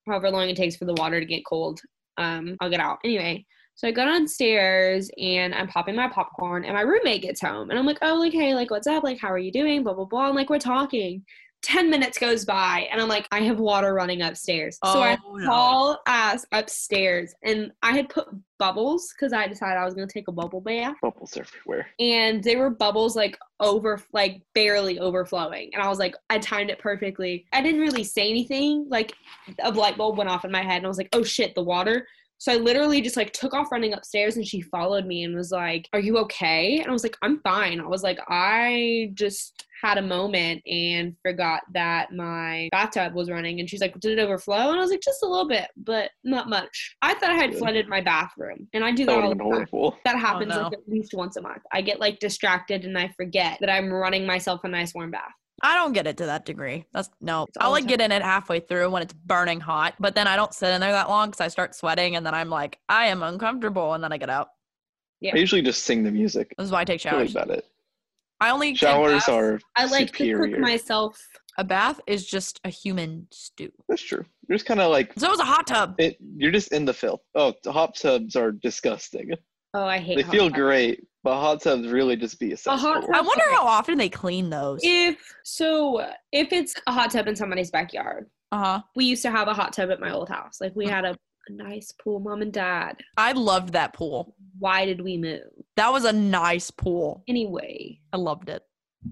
However 0.08 0.30
long 0.32 0.48
it 0.48 0.56
takes 0.56 0.78
for 0.78 0.86
the 0.86 0.94
water 0.94 1.20
to 1.20 1.26
get 1.26 1.46
cold. 1.46 1.82
Um, 2.18 2.56
I'll 2.62 2.70
get 2.70 2.80
out. 2.80 3.00
Anyway, 3.04 3.46
so 3.76 3.88
I 3.88 3.92
go 3.92 4.06
downstairs 4.06 5.10
and 5.20 5.54
I'm 5.56 5.68
popping 5.68 5.96
my 5.96 6.08
popcorn 6.08 6.66
and 6.66 6.74
my 6.74 6.82
roommate 6.82 7.22
gets 7.24 7.42
home 7.42 7.70
and 7.70 7.80
I'm 7.80 7.86
like, 7.86 8.00
oh 8.02 8.16
like 8.16 8.34
hey, 8.34 8.54
like 8.54 8.70
what's 8.72 8.88
up? 8.88 9.04
Like 9.04 9.20
how 9.20 9.30
are 9.32 9.40
you 9.40 9.52
doing? 9.52 9.84
Blah 9.84 9.94
blah 9.94 10.06
blah. 10.06 10.28
And 10.28 10.36
like 10.36 10.50
we're 10.50 10.60
talking. 10.60 11.24
10 11.64 11.92
minutes 11.92 12.18
goes 12.18 12.44
by 12.44 12.88
and 12.92 13.00
I'm 13.00 13.08
like, 13.08 13.28
I 13.32 13.42
have 13.42 13.60
water 13.60 13.94
running 13.94 14.24
upstairs. 14.24 14.80
so 14.84 15.00
I 15.00 15.16
Oh, 15.24 15.36
no. 15.36 15.46
haul 15.46 16.02
ass 16.08 16.44
upstairs 16.54 17.36
and 17.44 17.72
I 17.84 17.92
had 17.92 18.10
put 18.10 18.30
bubbles 18.58 19.14
because 19.14 19.32
I 19.32 19.48
decided 19.48 19.78
I 19.78 19.86
was 19.86 19.94
gonna 19.94 20.08
take 20.08 20.28
a 20.28 20.32
bubble 20.32 20.60
bath. 20.62 20.96
Bubbles 21.04 21.38
everywhere. 21.38 21.86
And 22.00 22.44
they 22.44 22.56
were 22.56 22.72
bubbles 22.72 23.16
like 23.16 23.38
over 23.60 24.02
like 24.12 24.42
barely 24.56 24.98
overflowing. 24.98 25.70
And 25.76 25.84
I 25.84 25.88
was 25.88 26.00
like, 26.00 26.16
I 26.32 26.40
timed 26.40 26.72
it 26.72 26.80
perfectly. 26.80 27.46
I 27.54 27.62
didn't 27.62 27.82
really 27.82 28.06
say 28.06 28.28
anything. 28.28 28.88
Like 28.90 29.14
a 29.60 29.70
light 29.70 29.98
bulb 29.98 30.18
went 30.18 30.32
off 30.32 30.46
in 30.46 30.52
my 30.52 30.64
head 30.64 30.78
and 30.78 30.86
I 30.86 30.90
was 30.90 30.98
like, 30.98 31.10
oh 31.14 31.22
shit, 31.24 31.54
the 31.54 31.62
water. 31.64 32.08
So 32.42 32.52
I 32.52 32.56
literally 32.56 33.02
just 33.02 33.18
like 33.18 33.34
took 33.34 33.54
off 33.54 33.72
running 33.72 33.94
upstairs 33.94 34.36
and 34.36 34.48
she 34.48 34.62
followed 34.62 35.06
me 35.06 35.26
and 35.26 35.36
was 35.36 35.52
like, 35.52 35.88
Are 35.94 36.00
you 36.00 36.18
okay? 36.18 36.80
And 36.80 36.88
I 36.88 36.92
was 36.92 37.04
like, 37.04 37.16
I'm 37.22 37.40
fine. 37.42 37.80
I 37.80 37.86
was 37.86 38.02
like, 38.02 38.18
I 38.30 39.12
just 39.14 39.68
had 39.80 40.00
a 40.00 40.02
moment 40.02 40.64
and 40.66 41.16
forgot 41.22 41.62
that 41.76 42.12
my 42.12 42.68
bathtub 42.72 43.14
was 43.14 43.30
running. 43.30 43.60
And 43.60 43.70
she's 43.70 43.80
like, 43.80 43.94
Did 44.00 44.18
it 44.18 44.22
overflow? 44.24 44.72
And 44.72 44.80
I 44.80 44.82
was 44.82 44.90
like, 44.90 45.04
Just 45.04 45.22
a 45.22 45.28
little 45.28 45.48
bit, 45.48 45.68
but 45.78 46.10
not 46.24 46.50
much. 46.50 46.96
I 47.04 47.14
thought 47.14 47.30
I 47.30 47.36
had 47.36 47.54
flooded 47.54 47.88
my 47.88 48.02
bathroom. 48.02 48.68
And 48.74 48.84
I 48.84 48.92
do 48.92 49.06
That 49.06 49.18
that 49.18 49.24
all 49.24 49.30
the 49.30 49.36
time. 49.36 49.46
horrible. 49.46 49.98
That 50.04 50.16
oh, 50.16 50.18
happens 50.18 50.50
no. 50.50 50.64
like 50.64 50.74
at 50.74 50.80
least 50.88 51.14
once 51.14 51.36
a 51.36 51.42
month. 51.44 51.62
I 51.72 51.84
get 51.84 52.00
like 52.00 52.18
distracted 52.18 52.86
and 52.86 52.98
I 52.98 53.14
forget 53.18 53.60
that 53.60 53.70
I'm 53.70 53.94
running 53.94 54.26
myself 54.26 54.62
a 54.64 54.68
nice 54.68 54.96
warm 54.96 55.12
bath. 55.12 55.30
I 55.64 55.76
don't 55.76 55.94
get 55.94 56.08
it 56.08 56.18
to 56.18 56.26
that 56.26 56.46
degree. 56.46 56.86
That's 56.94 57.10
no. 57.22 57.46
I'll 57.60 57.72
like 57.72 57.86
get 57.88 58.02
in 58.02 58.12
it 58.12 58.22
halfway 58.24 58.60
through 58.60 58.90
when 58.90 59.02
it's 59.04 59.14
burning 59.14 59.60
hot, 59.60 59.94
but 60.00 60.16
then 60.16 60.28
I 60.28 60.36
don't 60.36 60.54
sit 60.54 60.70
in 60.74 60.82
there 60.82 60.92
that 60.92 61.08
long 61.10 61.30
because 61.30 61.42
I 61.42 61.48
start 61.50 61.76
sweating 61.76 62.16
and 62.16 62.26
then 62.26 62.34
I'm 62.34 62.50
like, 62.50 62.80
I 62.90 63.06
am 63.08 63.22
uncomfortable, 63.24 63.94
and 63.94 64.04
then 64.04 64.12
I 64.12 64.18
get 64.18 64.30
out. 64.30 64.48
Yeah. 65.20 65.34
I 65.36 65.38
usually 65.38 65.62
just 65.62 65.84
sing 65.84 66.04
the 66.04 66.12
music. 66.12 66.52
This 66.58 66.66
is 66.66 66.72
why 66.72 66.82
I 66.82 66.86
take 66.86 67.02
That's 67.04 67.14
really 67.14 67.28
showers. 67.28 67.36
about 67.46 67.58
it. 67.58 67.66
I 68.40 68.50
only 68.50 68.70
take 68.72 68.80
Showers 68.80 69.12
baths. 69.14 69.30
are 69.30 69.60
I 69.76 69.86
like 69.86 70.12
to 70.14 70.36
cook 70.36 70.58
myself. 70.60 71.16
a 71.60 71.64
bath 71.64 72.00
is 72.08 72.26
just 72.26 72.60
a 72.64 72.70
human 72.70 73.28
stew. 73.32 73.72
That's 73.88 74.02
true. 74.02 74.26
You're 74.50 74.58
just 74.58 74.66
kind 74.66 74.80
of 74.80 74.90
like 74.90 75.14
So 75.16 75.28
it 75.28 75.30
was 75.30 75.40
a 75.40 75.44
hot 75.46 75.68
tub. 75.68 75.94
it, 76.00 76.18
you're 76.38 76.52
just 76.52 76.72
in 76.72 76.86
the 76.86 76.94
filth. 76.94 77.22
Oh, 77.36 77.54
the 77.64 77.72
hot 77.72 77.96
tubs 77.96 78.36
are 78.36 78.52
disgusting. 78.52 79.30
Oh, 79.74 79.86
I 79.86 80.00
hate 80.00 80.18
They 80.18 80.22
hot 80.24 80.32
feel 80.32 80.44
tubs. 80.50 80.56
great, 80.56 81.04
but 81.24 81.40
hot 81.40 81.62
tubs 81.62 81.88
really 81.88 82.16
just 82.16 82.40
be 82.40 82.52
a 82.52 82.56
A 82.68 82.78
hot 82.78 83.02
cesspool. 83.04 83.16
I 83.16 83.22
wonder 83.22 83.44
how 83.52 83.66
often 83.66 83.98
they 83.98 84.10
clean 84.10 84.50
those. 84.50 84.80
If 84.84 85.18
so, 85.44 86.06
if 86.32 86.52
it's 86.52 86.76
a 86.88 86.92
hot 86.92 87.12
tub 87.12 87.28
in 87.28 87.36
somebody's 87.36 87.72
backyard, 87.72 88.30
Uh 88.52 88.58
huh. 88.58 88.82
we 88.96 89.06
used 89.06 89.22
to 89.24 89.32
have 89.32 89.48
a 89.48 89.54
hot 89.54 89.74
tub 89.74 89.90
at 89.92 90.00
my 90.00 90.12
old 90.12 90.30
house. 90.30 90.60
Like 90.60 90.76
we 90.76 90.88
had 90.88 91.06
a, 91.06 91.12
a 91.48 91.52
nice 91.52 91.92
pool, 91.94 92.20
mom 92.20 92.42
and 92.42 92.52
dad. 92.52 92.98
I 93.18 93.32
loved 93.32 93.72
that 93.74 93.94
pool. 93.94 94.36
Why 94.60 94.86
did 94.86 95.02
we 95.02 95.18
move? 95.18 95.42
That 95.78 95.94
was 95.94 96.04
a 96.06 96.12
nice 96.14 96.70
pool. 96.70 97.24
Anyway, 97.30 98.00
I 98.12 98.18
loved 98.18 98.50
it. 98.50 98.64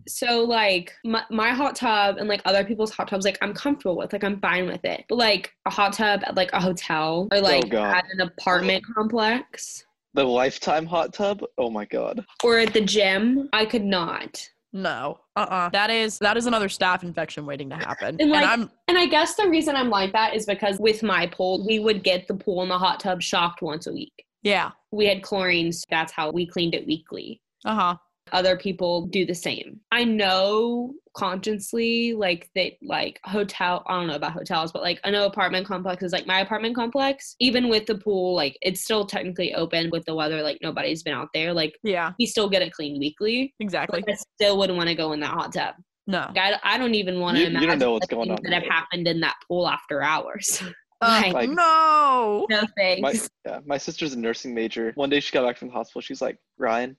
so 0.07 0.43
like 0.43 0.93
my, 1.05 1.23
my 1.31 1.49
hot 1.51 1.75
tub 1.75 2.17
and 2.17 2.27
like 2.27 2.41
other 2.45 2.63
people's 2.65 2.91
hot 2.91 3.07
tubs, 3.07 3.23
like 3.25 3.37
I'm 3.41 3.53
comfortable 3.53 3.95
with, 3.97 4.11
like 4.13 4.23
I'm 4.25 4.39
fine 4.41 4.67
with 4.67 4.83
it. 4.83 5.05
But 5.07 5.15
like 5.19 5.53
a 5.65 5.69
hot 5.71 5.93
tub 5.93 6.21
at 6.25 6.35
like 6.35 6.51
a 6.53 6.59
hotel 6.61 7.27
or 7.31 7.39
like 7.39 7.69
God. 7.69 7.95
at 7.95 8.05
an 8.11 8.19
apartment 8.21 8.83
complex 8.93 9.85
The 10.13 10.23
lifetime 10.23 10.85
hot 10.85 11.13
tub. 11.13 11.43
Oh 11.57 11.69
my 11.69 11.85
god. 11.85 12.25
or 12.43 12.57
at 12.59 12.73
the 12.73 12.81
gym, 12.81 13.49
I 13.53 13.65
could 13.65 13.83
not. 13.85 14.47
No. 14.73 15.19
Uh 15.35 15.39
uh 15.39 15.69
That 15.69 15.89
is 15.89 16.19
that 16.19 16.37
is 16.37 16.45
another 16.45 16.67
staph 16.67 17.03
infection 17.03 17.45
waiting 17.45 17.69
to 17.69 17.75
happen. 17.75 18.17
And, 18.19 18.29
like- 18.31 18.47
I'm 18.47 18.69
And 18.87 18.97
I 18.97 19.05
guess 19.07 19.35
the 19.35 19.47
reason 19.49 19.75
I'm 19.75 19.89
like 19.89 20.11
that 20.13 20.35
is 20.35 20.45
because 20.45 20.77
with 20.79 21.01
my 21.03 21.27
pool, 21.27 21.65
we 21.65 21.79
would 21.79 22.03
get 22.03 22.27
the 22.27 22.35
pool 22.35 22.61
and 22.61 22.69
the 22.71 22.77
hot 22.77 22.99
tub 22.99 23.21
shocked 23.21 23.61
once 23.61 23.87
a 23.87 23.93
week. 23.93 24.13
yeah. 24.43 24.71
We 24.91 25.05
had 25.05 25.21
chlorine, 25.21 25.71
so 25.71 25.83
that's 25.91 26.11
how 26.11 26.31
we 26.31 26.47
cleaned 26.47 26.73
it 26.73 26.85
weekly. 26.87 27.41
Uh 27.65 27.75
huh. 27.75 27.95
Other 28.31 28.57
people 28.57 29.07
do 29.07 29.25
the 29.25 29.35
same. 29.35 29.79
I 29.91 30.03
know 30.03 30.93
consciously, 31.15 32.13
like 32.13 32.49
that, 32.55 32.73
like 32.81 33.19
hotel. 33.25 33.83
I 33.87 33.97
don't 33.97 34.07
know 34.07 34.15
about 34.15 34.33
hotels, 34.33 34.71
but 34.71 34.81
like 34.81 34.99
I 35.03 35.11
know 35.11 35.25
apartment 35.25 35.67
complexes, 35.67 36.11
like 36.11 36.27
my 36.27 36.39
apartment 36.41 36.75
complex. 36.75 37.35
Even 37.39 37.69
with 37.69 37.85
the 37.85 37.95
pool, 37.95 38.35
like 38.35 38.57
it's 38.61 38.83
still 38.83 39.05
technically 39.05 39.53
open 39.53 39.89
with 39.91 40.05
the 40.05 40.15
weather. 40.15 40.41
Like 40.41 40.59
nobody's 40.61 41.03
been 41.03 41.13
out 41.13 41.29
there. 41.33 41.53
Like 41.53 41.73
Yeah. 41.83 42.11
we 42.19 42.25
still 42.25 42.49
get 42.49 42.61
it 42.61 42.73
cleaned 42.73 42.99
weekly. 42.99 43.53
Exactly. 43.59 44.01
But 44.05 44.13
I 44.13 44.17
still 44.35 44.57
wouldn't 44.57 44.77
want 44.77 44.89
to 44.89 44.95
go 44.95 45.11
in 45.13 45.19
that 45.21 45.31
hot 45.31 45.53
tub. 45.53 45.75
No. 46.07 46.25
Like, 46.35 46.37
I, 46.37 46.59
I 46.63 46.77
don't 46.77 46.95
even 46.95 47.19
want 47.19 47.37
to 47.37 47.43
You- 47.43 47.59
you 47.59 47.67
don't 47.67 47.79
know 47.79 47.91
what's 47.93 48.07
going 48.07 48.29
things 48.29 48.39
on 48.43 48.51
that 48.51 48.63
have 48.63 48.71
happened 48.71 49.07
in 49.07 49.19
that 49.19 49.35
pool 49.47 49.67
after 49.67 50.01
hours. 50.01 50.61
Uh, 50.63 50.71
Like- 51.23 51.33
Like- 51.33 51.49
no. 51.51 52.47
no 52.49 52.61
thanks. 52.77 53.01
My 53.01 53.13
yeah, 53.51 53.59
my 53.65 53.77
sister's 53.77 54.13
a 54.13 54.19
nursing 54.19 54.53
major. 54.55 54.91
One 54.95 55.09
day 55.09 55.19
she 55.19 55.31
got 55.31 55.45
back 55.45 55.57
from 55.57 55.67
the 55.69 55.73
hospital. 55.73 56.01
She's 56.01 56.21
like, 56.21 56.37
Ryan, 56.57 56.97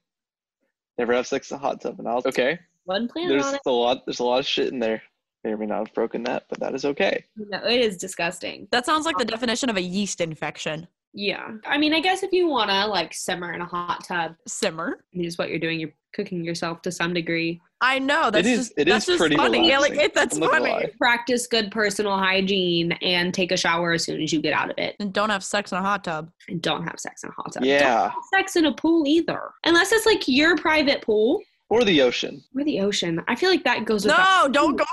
never 1.01 1.13
have 1.13 1.27
sex 1.27 1.49
in 1.51 1.57
a 1.57 1.59
hot 1.59 1.81
tub. 1.81 1.99
And 1.99 2.07
I 2.07 2.13
was 2.13 2.25
okay. 2.27 2.59
One 2.85 3.07
plan 3.07 3.27
There's 3.27 3.45
on 3.45 3.55
it. 3.55 3.61
a 3.65 3.71
lot. 3.71 4.05
There's 4.05 4.19
a 4.19 4.23
lot 4.23 4.39
of 4.39 4.45
shit 4.45 4.71
in 4.71 4.79
there. 4.79 5.01
May 5.43 5.51
or 5.51 5.57
may 5.57 5.65
not 5.65 5.87
have 5.87 5.93
broken 5.95 6.21
that, 6.23 6.43
but 6.49 6.59
that 6.59 6.75
is 6.75 6.85
okay. 6.85 7.25
No, 7.35 7.57
it 7.65 7.81
is 7.81 7.97
disgusting. 7.97 8.67
That 8.71 8.85
sounds 8.85 9.07
like 9.07 9.17
the 9.17 9.25
definition 9.25 9.69
of 9.71 9.77
a 9.77 9.81
yeast 9.81 10.21
infection. 10.21 10.87
Yeah. 11.13 11.53
I 11.65 11.79
mean, 11.79 11.93
I 11.93 11.99
guess 11.99 12.21
if 12.21 12.31
you 12.31 12.47
want 12.47 12.69
to 12.69 12.85
like 12.85 13.13
simmer 13.13 13.53
in 13.53 13.61
a 13.61 13.65
hot 13.65 14.03
tub, 14.05 14.35
Simmer. 14.47 14.99
I 15.13 15.17
mean, 15.17 15.25
just 15.25 15.39
what 15.39 15.49
you're 15.49 15.57
doing, 15.59 15.79
you're 15.79 15.93
cooking 16.13 16.43
yourself 16.43 16.83
to 16.83 16.91
some 16.91 17.13
degree. 17.13 17.59
I 17.83 17.97
know. 17.99 18.29
That's 18.29 18.47
is- 18.47 18.59
just 18.67 18.73
it 18.77 18.87
that's 18.87 19.05
is 19.05 19.13
just 19.13 19.19
pretty 19.19 19.35
funny. 19.35 19.67
Yeah, 19.67 19.79
like 19.79 19.93
it, 19.93 20.13
that's 20.13 20.35
I'm 20.35 20.41
not 20.41 20.51
gonna 20.51 20.69
funny. 20.69 20.87
Practice 20.99 21.47
good 21.47 21.71
personal 21.71 22.17
hygiene 22.17 22.91
and 23.01 23.33
take 23.33 23.51
a 23.51 23.57
shower 23.57 23.93
as 23.93 24.03
soon 24.03 24.21
as 24.21 24.31
you 24.31 24.39
get 24.41 24.53
out 24.53 24.69
of 24.69 24.77
it. 24.77 24.95
And 24.99 25.11
don't 25.11 25.29
have 25.31 25.43
sex 25.43 25.71
in 25.71 25.79
a 25.79 25.81
hot 25.81 26.03
tub. 26.03 26.29
And 26.47 26.61
don't 26.61 26.83
have 26.83 26.99
sex 26.99 27.23
in 27.23 27.29
a 27.29 27.33
hot 27.33 27.53
tub. 27.53 27.63
Don't 27.63 27.69
Yeah, 27.69 28.09
have 28.09 28.13
sex 28.33 28.55
in 28.55 28.65
a 28.65 28.73
pool 28.73 29.05
either. 29.07 29.41
Unless 29.65 29.91
it's 29.91 30.05
like 30.05 30.27
your 30.27 30.55
private 30.57 31.01
pool 31.01 31.41
or 31.69 31.83
the 31.83 32.01
ocean. 32.01 32.43
or 32.55 32.63
the 32.63 32.81
ocean. 32.81 33.21
I 33.27 33.35
feel 33.35 33.49
like 33.49 33.63
that 33.63 33.85
goes 33.85 34.05
with 34.05 34.13
that. 34.15 34.43
No, 34.45 34.51
don't 34.51 34.75
go. 34.75 34.85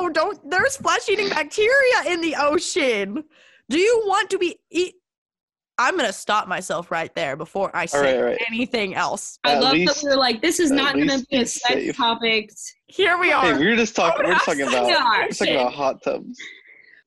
No, 0.00 0.08
don't. 0.10 0.50
There's 0.50 0.76
flesh-eating 0.76 1.30
bacteria 1.30 2.02
in 2.06 2.20
the 2.20 2.36
ocean. 2.38 3.24
Do 3.70 3.78
you 3.78 4.02
want 4.06 4.30
to 4.30 4.38
be 4.38 4.60
eat? 4.70 4.94
I'm 5.78 5.96
gonna 5.96 6.12
stop 6.12 6.48
myself 6.48 6.90
right 6.90 7.14
there 7.14 7.36
before 7.36 7.70
I 7.74 7.86
say 7.86 7.98
All 7.98 8.04
right, 8.04 8.16
all 8.16 8.22
right. 8.24 8.38
anything 8.48 8.94
else. 8.94 9.38
I 9.44 9.52
At 9.54 9.62
love 9.62 9.72
least- 9.74 9.94
that 9.94 10.04
we 10.04 10.10
were 10.10 10.16
like, 10.16 10.42
this 10.42 10.58
is 10.58 10.70
not 10.70 10.94
going 10.94 11.08
to 11.08 11.24
be 11.30 11.36
a 11.36 11.46
sex 11.46 11.74
safe. 11.74 11.96
topic. 11.96 12.50
Here 12.88 13.16
we 13.18 13.30
are. 13.32 13.52
Hey, 13.54 13.58
we 13.58 13.66
were 13.68 13.76
just 13.76 13.98
oh, 13.98 14.02
talking. 14.08 14.26
We're 14.26 14.32
have 14.34 14.44
talking 14.44 14.62
about. 14.62 14.86
We're 14.86 15.28
talking 15.28 15.54
about 15.54 15.72
hot 15.72 16.02
tubs. 16.02 16.38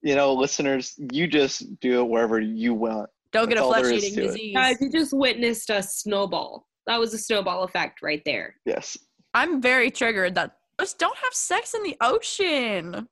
You 0.02 0.14
know, 0.16 0.32
listeners, 0.32 0.98
you 1.12 1.26
just 1.26 1.78
do 1.80 2.00
it 2.00 2.08
wherever 2.08 2.40
you 2.40 2.74
want. 2.74 3.08
don't 3.32 3.48
get 3.48 3.58
a 3.58 3.60
that's 3.60 3.64
all 3.66 3.72
flesh-eating 3.84 4.14
disease. 4.16 4.54
Guys, 4.54 4.76
you 4.80 4.90
just 4.90 5.12
witnessed 5.12 5.70
a 5.70 5.82
snowball. 5.82 6.66
That 6.86 6.98
was 6.98 7.14
a 7.14 7.18
snowball 7.18 7.62
effect 7.64 8.02
right 8.02 8.22
there. 8.24 8.56
Yes. 8.64 8.98
I'm 9.34 9.62
very 9.62 9.90
triggered 9.90 10.34
that 10.34 10.56
just 10.80 10.98
don't 10.98 11.16
have 11.18 11.32
sex 11.32 11.74
in 11.74 11.82
the 11.84 11.96
ocean. 12.00 13.06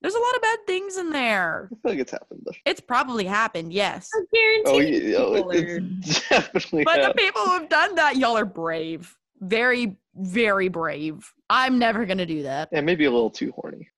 There's 0.00 0.14
a 0.14 0.18
lot 0.18 0.34
of 0.36 0.42
bad 0.42 0.58
things 0.66 0.96
in 0.96 1.10
there. 1.10 1.68
I 1.72 1.74
feel 1.74 1.92
like 1.92 1.98
it's 1.98 2.12
happened. 2.12 2.42
Though. 2.44 2.52
It's 2.64 2.80
probably 2.80 3.24
happened, 3.24 3.72
yes. 3.72 4.08
I 4.14 4.22
guarantee 4.32 4.64
Oh, 4.66 4.78
yeah, 5.08 5.16
oh, 5.16 5.34
people 5.34 5.52
are- 5.52 5.98
it's 6.02 6.28
definitely. 6.28 6.84
But 6.84 7.02
the 7.02 7.14
people 7.14 7.42
who 7.42 7.50
have 7.52 7.68
done 7.68 7.94
that, 7.96 8.16
y'all 8.16 8.36
are 8.36 8.44
brave. 8.44 9.14
Very, 9.40 9.96
very 10.16 10.68
brave. 10.68 11.32
I'm 11.50 11.78
never 11.78 12.04
gonna 12.06 12.26
do 12.26 12.42
that. 12.44 12.68
Yeah, 12.72 12.80
maybe 12.80 13.04
a 13.06 13.10
little 13.10 13.30
too 13.30 13.52
horny. 13.52 13.88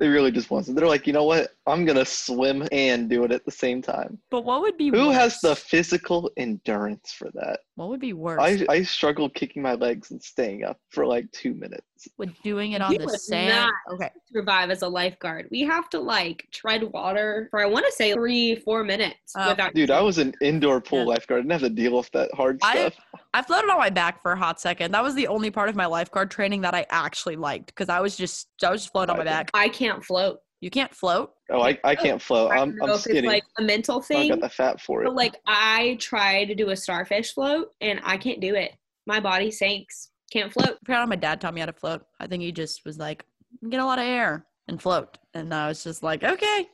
They 0.00 0.06
really 0.06 0.30
just 0.30 0.48
want 0.48 0.66
to. 0.66 0.72
They're 0.72 0.86
like, 0.86 1.08
you 1.08 1.12
know 1.12 1.24
what? 1.24 1.50
I'm 1.66 1.84
gonna 1.84 2.04
swim 2.04 2.68
and 2.70 3.10
do 3.10 3.24
it 3.24 3.32
at 3.32 3.44
the 3.44 3.50
same 3.50 3.82
time. 3.82 4.18
But 4.30 4.44
what 4.44 4.60
would 4.60 4.76
be 4.76 4.90
Who 4.90 5.10
has 5.10 5.40
the 5.40 5.56
physical 5.56 6.30
endurance 6.36 7.10
for 7.12 7.30
that? 7.34 7.60
what 7.74 7.88
would 7.88 7.98
be 8.00 8.12
worse? 8.12 8.40
I 8.40 8.64
I 8.68 8.82
struggle 8.82 9.28
kicking 9.28 9.60
my 9.62 9.74
legs 9.74 10.12
and 10.12 10.22
staying 10.22 10.62
up 10.62 10.78
for 10.90 11.04
like 11.04 11.30
two 11.32 11.52
minutes. 11.54 11.97
With 12.16 12.30
doing 12.42 12.72
it 12.72 12.80
on 12.82 12.92
You 12.92 12.98
the 12.98 13.06
would 13.06 13.20
sand. 13.20 13.48
not. 13.88 13.94
Okay. 13.94 14.10
survive 14.32 14.70
as 14.70 14.82
a 14.82 14.88
lifeguard. 14.88 15.48
We 15.50 15.62
have 15.62 15.88
to 15.90 15.98
like 16.00 16.46
tread 16.52 16.82
water 16.92 17.48
for 17.50 17.60
I 17.60 17.66
want 17.66 17.86
to 17.86 17.92
say 17.92 18.12
three, 18.12 18.56
four 18.56 18.84
minutes 18.84 19.32
Uh, 19.36 19.46
without. 19.50 19.74
Dude, 19.74 19.90
I 19.90 20.00
was 20.00 20.18
an 20.18 20.34
indoor 20.40 20.80
pool 20.80 21.00
Yeah. 21.00 21.04
lifeguard. 21.06 21.40
I 21.40 21.42
didn't 21.42 21.52
have 21.52 21.60
to 21.62 21.70
deal 21.70 21.96
with 21.96 22.10
that 22.12 22.32
hard 22.34 22.60
stuff. 22.62 22.92
I 23.34 23.38
I 23.38 23.42
floated 23.42 23.70
on 23.70 23.78
my 23.78 23.90
back 23.90 24.22
for 24.22 24.32
a 24.32 24.36
hot 24.36 24.60
second. 24.60 24.92
That 24.92 25.02
was 25.02 25.14
the 25.14 25.26
only 25.28 25.50
part 25.50 25.68
of 25.68 25.76
my 25.76 25.86
lifeguard 25.86 26.30
training 26.30 26.60
that 26.62 26.74
I 26.74 26.86
actually 26.90 27.36
liked 27.36 27.66
because 27.66 27.88
I 27.88 28.00
was 28.00 28.16
just 28.16 28.48
I 28.64 28.70
was 28.70 28.82
just 28.82 28.92
floating 28.92 29.10
on 29.12 29.18
my 29.18 29.24
back. 29.24 29.50
I 29.54 29.68
can't 29.68 30.04
float. 30.04 30.40
You 30.60 30.70
can't 30.70 30.92
float. 30.92 31.32
oh, 31.50 31.62
I, 31.62 31.78
I 31.84 31.94
can't 31.94 32.20
float. 32.20 32.50
I 32.50 32.56
I'm 32.58 32.70
don't 32.70 32.78
know 32.78 32.94
I'm 32.94 32.98
if 32.98 33.06
it's 33.06 33.26
like 33.26 33.44
a 33.58 33.62
mental 33.62 34.02
thing. 34.02 34.16
I 34.16 34.20
thing, 34.22 34.30
got 34.30 34.40
the 34.40 34.48
fat 34.48 34.80
for 34.80 35.02
it. 35.02 35.06
but 35.06 35.14
like 35.14 35.36
I 35.46 35.96
try 36.00 36.44
to 36.46 36.54
do 36.54 36.70
a 36.70 36.76
starfish 36.76 37.32
float 37.32 37.68
and 37.80 38.00
I 38.02 38.16
can't 38.16 38.40
do 38.40 38.54
it. 38.56 38.72
My 39.06 39.20
body 39.20 39.50
sinks. 39.52 40.10
Can't 40.30 40.52
float. 40.52 40.78
Apparently, 40.82 41.08
my 41.16 41.20
dad 41.20 41.40
taught 41.40 41.54
me 41.54 41.60
how 41.60 41.66
to 41.66 41.72
float. 41.72 42.04
I 42.20 42.26
think 42.26 42.42
he 42.42 42.52
just 42.52 42.84
was 42.84 42.98
like, 42.98 43.24
get 43.70 43.80
a 43.80 43.84
lot 43.84 43.98
of 43.98 44.04
air 44.04 44.44
and 44.68 44.80
float. 44.80 45.16
And 45.34 45.52
I 45.54 45.68
was 45.68 45.82
just 45.82 46.02
like, 46.02 46.22
okay. 46.22 46.66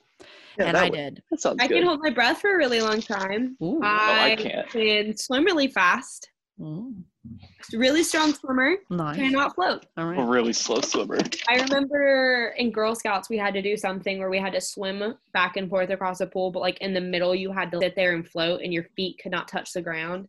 yeah, 0.59 0.65
and 0.67 0.77
I 0.77 0.85
would- 0.85 0.93
did. 0.93 1.23
that 1.31 1.41
sounds 1.41 1.59
I 1.61 1.69
good. 1.69 1.75
can 1.79 1.87
hold 1.87 2.01
my 2.03 2.11
breath 2.11 2.41
for 2.41 2.55
a 2.55 2.57
really 2.57 2.81
long 2.81 3.01
time. 3.01 3.57
Ooh. 3.63 3.81
I 3.83 4.33
I 4.33 4.37
can't. 4.37 4.69
can 4.71 5.17
swim 5.17 5.45
really 5.45 5.69
fast. 5.69 6.29
Ooh. 6.61 6.95
Really 7.73 8.03
strong 8.05 8.35
swimmer. 8.35 8.77
Nice. 8.91 9.17
Cannot 9.17 9.55
float. 9.55 9.87
All 9.97 10.09
I'm 10.09 10.19
a 10.19 10.27
really 10.27 10.53
slow 10.53 10.81
swimmer. 10.83 11.19
I 11.49 11.61
remember 11.63 12.55
in 12.59 12.71
Girl 12.71 12.95
Scouts 12.95 13.31
we 13.31 13.39
had 13.39 13.55
to 13.55 13.63
do 13.63 13.77
something 13.77 14.19
where 14.19 14.29
we 14.31 14.39
had 14.39 14.53
to 14.53 14.61
swim 14.61 15.15
back 15.33 15.57
and 15.57 15.69
forth 15.71 15.89
across 15.91 16.21
a 16.21 16.27
pool, 16.27 16.51
but 16.51 16.61
like 16.61 16.79
in 16.83 16.93
the 16.93 17.01
middle 17.01 17.35
you 17.35 17.51
had 17.51 17.71
to 17.73 17.79
sit 17.81 17.97
there 17.97 18.15
and 18.15 18.29
float 18.29 18.61
and 18.63 18.73
your 18.75 18.85
feet 18.95 19.19
could 19.23 19.33
not 19.33 19.49
touch 19.49 19.73
the 19.73 19.81
ground. 19.83 20.29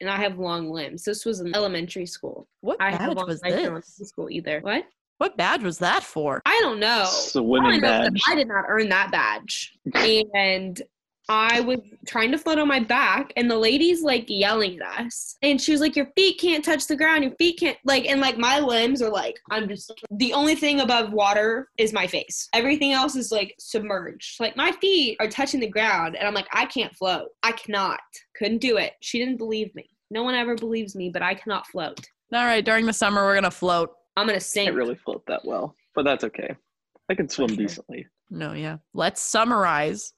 And 0.00 0.08
I 0.08 0.16
have 0.16 0.38
long 0.38 0.70
limbs. 0.70 1.04
This 1.04 1.24
was 1.24 1.40
in 1.40 1.54
elementary 1.54 2.06
school. 2.06 2.48
What 2.62 2.78
I 2.80 2.90
badge 2.90 3.00
have 3.00 3.16
long 3.16 3.26
was 3.26 3.42
legs 3.42 3.54
in 3.54 3.58
this? 3.58 3.66
elementary 3.66 4.06
school 4.06 4.30
either. 4.30 4.60
What? 4.60 4.84
What 5.18 5.36
badge 5.36 5.62
was 5.62 5.78
that 5.78 6.02
for? 6.02 6.40
I 6.46 6.58
don't 6.62 6.80
know. 6.80 7.02
It's 7.02 7.36
a 7.36 7.42
All 7.42 7.66
I 7.66 7.76
know 7.76 7.80
badge. 7.82 8.22
I 8.26 8.34
did 8.34 8.48
not 8.48 8.64
earn 8.68 8.88
that 8.88 9.10
badge. 9.12 9.74
and 10.34 10.80
I 11.30 11.60
was 11.60 11.78
trying 12.08 12.32
to 12.32 12.38
float 12.38 12.58
on 12.58 12.66
my 12.66 12.80
back, 12.80 13.32
and 13.36 13.48
the 13.48 13.56
lady's 13.56 14.02
like 14.02 14.24
yelling 14.26 14.80
at 14.80 15.00
us. 15.06 15.36
And 15.42 15.60
she 15.60 15.70
was 15.70 15.80
like, 15.80 15.94
Your 15.94 16.10
feet 16.16 16.40
can't 16.40 16.64
touch 16.64 16.88
the 16.88 16.96
ground. 16.96 17.22
Your 17.22 17.36
feet 17.36 17.60
can't, 17.60 17.78
like, 17.84 18.06
and 18.06 18.20
like 18.20 18.36
my 18.36 18.58
limbs 18.58 19.00
are 19.00 19.10
like, 19.10 19.38
I'm 19.48 19.68
just, 19.68 19.92
the 20.10 20.32
only 20.32 20.56
thing 20.56 20.80
above 20.80 21.12
water 21.12 21.68
is 21.78 21.92
my 21.92 22.08
face. 22.08 22.48
Everything 22.52 22.90
else 22.90 23.14
is 23.14 23.30
like 23.30 23.54
submerged. 23.60 24.40
Like, 24.40 24.56
my 24.56 24.72
feet 24.72 25.18
are 25.20 25.28
touching 25.28 25.60
the 25.60 25.68
ground, 25.68 26.16
and 26.16 26.26
I'm 26.26 26.34
like, 26.34 26.48
I 26.52 26.66
can't 26.66 26.94
float. 26.96 27.28
I 27.44 27.52
cannot. 27.52 28.00
Couldn't 28.36 28.58
do 28.58 28.78
it. 28.78 28.94
She 29.00 29.20
didn't 29.20 29.36
believe 29.36 29.72
me. 29.76 29.88
No 30.10 30.24
one 30.24 30.34
ever 30.34 30.56
believes 30.56 30.96
me, 30.96 31.10
but 31.10 31.22
I 31.22 31.34
cannot 31.34 31.64
float. 31.68 32.00
All 32.34 32.44
right, 32.44 32.64
during 32.64 32.86
the 32.86 32.92
summer, 32.92 33.22
we're 33.22 33.34
going 33.34 33.44
to 33.44 33.52
float. 33.52 33.90
I'm 34.16 34.26
gonna 34.26 34.36
I 34.36 34.40
sink. 34.40 34.66
can't 34.66 34.76
really 34.76 34.96
float 34.96 35.22
that 35.28 35.44
well, 35.44 35.76
but 35.94 36.04
that's 36.04 36.24
okay. 36.24 36.56
I 37.08 37.14
can 37.14 37.28
swim 37.28 37.50
sure. 37.50 37.56
decently. 37.56 38.06
No, 38.30 38.52
yeah. 38.52 38.78
Let's 38.92 39.20
summarize 39.20 40.12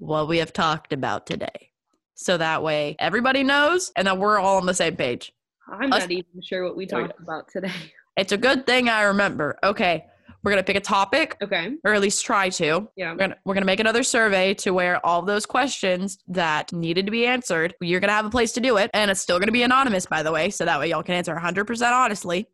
what 0.00 0.28
we 0.28 0.38
have 0.38 0.52
talked 0.52 0.92
about 0.92 1.26
today. 1.26 1.70
So 2.14 2.36
that 2.36 2.62
way 2.62 2.96
everybody 2.98 3.42
knows 3.42 3.92
and 3.96 4.06
that 4.06 4.18
we're 4.18 4.38
all 4.38 4.56
on 4.58 4.66
the 4.66 4.74
same 4.74 4.96
page. 4.96 5.32
I'm 5.70 5.92
Us- 5.92 6.00
not 6.00 6.10
even 6.10 6.42
sure 6.42 6.64
what 6.64 6.76
we 6.76 6.84
There 6.86 7.02
we 7.02 7.08
talked 7.08 7.20
about 7.20 7.48
today. 7.48 7.72
It's 8.16 8.32
a 8.32 8.36
good 8.36 8.66
thing 8.66 8.88
I 8.90 9.02
remember. 9.02 9.56
Okay, 9.62 10.04
we're 10.42 10.50
going 10.50 10.62
to 10.62 10.66
pick 10.66 10.76
a 10.76 10.80
topic 10.80 11.36
Okay. 11.40 11.74
or 11.84 11.94
at 11.94 12.00
least 12.02 12.26
try 12.26 12.50
to. 12.50 12.88
Yeah. 12.96 13.12
We're 13.12 13.16
gonna, 13.16 13.36
we're 13.46 13.54
gonna 13.54 13.64
make 13.66 13.80
another 13.80 14.02
survey 14.02 14.52
to 14.54 14.72
where 14.72 15.04
all 15.06 15.22
those 15.22 15.46
questions 15.46 16.18
that 16.28 16.70
needed 16.72 17.06
to 17.06 17.12
be 17.12 17.24
answered, 17.24 17.74
you're 17.80 18.00
gonna 18.00 18.12
have 18.12 18.26
a 18.26 18.30
place 18.30 18.52
to 18.52 18.60
do 18.60 18.76
it, 18.76 18.90
and 18.92 19.10
it's 19.10 19.20
still 19.20 19.38
gonna 19.38 19.52
be 19.52 19.62
anonymous, 19.62 20.04
by 20.06 20.22
the 20.22 20.32
way, 20.32 20.50
so 20.50 20.64
that 20.66 20.78
way 20.80 20.88
y'all 20.90 21.04
can 21.04 21.14
answer 21.14 21.34
100% 21.34 21.92
honestly. 21.92 22.46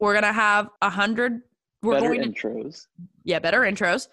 We're 0.00 0.14
gonna 0.14 0.32
have 0.32 0.68
a 0.82 0.90
hundred. 0.90 1.40
We're 1.82 1.94
Better 1.94 2.08
going 2.14 2.22
to 2.22 2.28
intros. 2.28 2.86
yeah, 3.24 3.38
better 3.38 3.60
intros. 3.60 4.08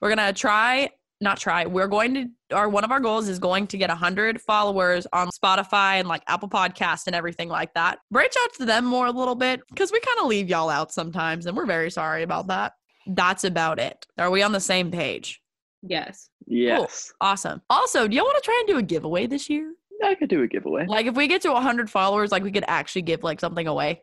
We're 0.00 0.10
gonna 0.14 0.32
try, 0.32 0.90
not 1.20 1.38
try. 1.38 1.66
We're 1.66 1.88
going 1.88 2.14
to. 2.14 2.26
Our 2.56 2.68
one 2.68 2.84
of 2.84 2.90
our 2.92 3.00
goals 3.00 3.28
is 3.28 3.38
going 3.38 3.66
to 3.68 3.76
get 3.78 3.90
hundred 3.90 4.40
followers 4.40 5.06
on 5.12 5.28
Spotify 5.28 5.94
and 5.98 6.08
like 6.08 6.22
Apple 6.28 6.48
Podcast 6.48 7.06
and 7.06 7.14
everything 7.16 7.48
like 7.48 7.74
that. 7.74 7.98
Branch 8.10 8.32
out 8.44 8.54
to 8.54 8.64
them 8.64 8.84
more 8.84 9.06
a 9.06 9.10
little 9.10 9.34
bit 9.34 9.60
because 9.70 9.90
we 9.92 10.00
kind 10.00 10.18
of 10.20 10.26
leave 10.26 10.48
y'all 10.48 10.70
out 10.70 10.92
sometimes, 10.92 11.46
and 11.46 11.56
we're 11.56 11.66
very 11.66 11.90
sorry 11.90 12.22
about 12.22 12.46
that. 12.48 12.72
That's 13.06 13.44
about 13.44 13.78
it. 13.78 14.06
Are 14.18 14.30
we 14.30 14.42
on 14.42 14.52
the 14.52 14.60
same 14.60 14.90
page? 14.90 15.40
Yes. 15.82 16.30
Yes. 16.46 17.12
Awesome. 17.20 17.62
Also, 17.70 18.08
do 18.08 18.16
y'all 18.16 18.24
want 18.24 18.36
to 18.42 18.44
try 18.44 18.56
and 18.60 18.68
do 18.68 18.78
a 18.78 18.82
giveaway 18.82 19.26
this 19.26 19.48
year? 19.50 19.72
I 20.04 20.14
could 20.14 20.28
do 20.28 20.42
a 20.42 20.46
giveaway. 20.46 20.86
Like, 20.86 21.06
if 21.06 21.14
we 21.16 21.26
get 21.26 21.42
to 21.42 21.52
100 21.52 21.90
followers, 21.90 22.30
like 22.32 22.42
we 22.42 22.52
could 22.52 22.64
actually 22.68 23.02
give 23.02 23.22
like 23.22 23.40
something 23.40 23.66
away, 23.66 24.02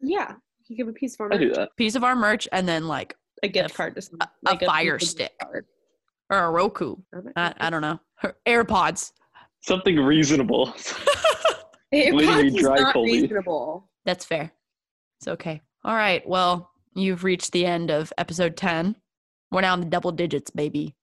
Yeah. 0.00 0.32
You 0.68 0.76
give 0.76 0.88
a 0.88 0.92
piece 0.92 1.14
for 1.16 1.32
I 1.32 1.36
do 1.38 1.52
that. 1.54 1.70
piece 1.76 1.94
of 1.94 2.02
our 2.02 2.16
merch, 2.16 2.48
and 2.50 2.66
then 2.68 2.88
like 2.88 3.14
A 3.44 3.48
gift 3.48 3.70
A- 3.70 3.74
card 3.74 3.94
to 3.94 4.02
some, 4.02 4.18
a 4.20 4.28
like 4.42 4.64
fire 4.64 4.98
stick. 4.98 5.32
card. 5.40 5.64
Or 6.30 6.38
a 6.44 6.50
Roku. 6.50 6.96
I, 7.36 7.54
I 7.58 7.70
don't 7.70 7.82
know. 7.82 8.00
AirPods. 8.46 9.12
Something 9.60 9.96
reasonable. 9.96 10.74
It 11.92 12.14
Lady 12.14 12.26
probably 12.26 12.46
is 12.48 12.54
dry 12.56 12.76
not 12.80 12.92
Foley. 12.94 13.22
reasonable. 13.22 13.88
That's 14.04 14.24
fair. 14.24 14.50
It's 15.20 15.28
okay. 15.28 15.60
All 15.84 15.94
right. 15.94 16.26
Well, 16.28 16.70
you've 16.94 17.22
reached 17.24 17.52
the 17.52 17.64
end 17.64 17.90
of 17.90 18.12
episode 18.18 18.56
10. 18.56 18.96
We're 19.52 19.60
now 19.60 19.74
in 19.74 19.80
the 19.80 19.86
double 19.86 20.10
digits, 20.12 20.50
baby. 20.50 20.94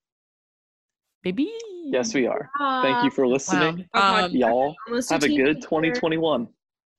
Baby. 1.24 1.52
yes, 1.86 2.14
we 2.14 2.28
are. 2.28 2.50
Thank 2.82 3.06
you 3.06 3.12
for 3.12 3.26
listening. 3.28 3.88
Our 3.94 4.24
Um, 4.24 4.32
Y'all 4.32 4.76
have 5.10 5.24
a 5.24 5.28
good 5.30 5.62
2021. 5.62 6.48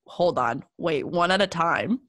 hold 0.06 0.38
on. 0.38 0.64
Wait, 0.78 1.06
one 1.06 1.30
at 1.30 1.42
a 1.42 1.46
time. 1.46 2.00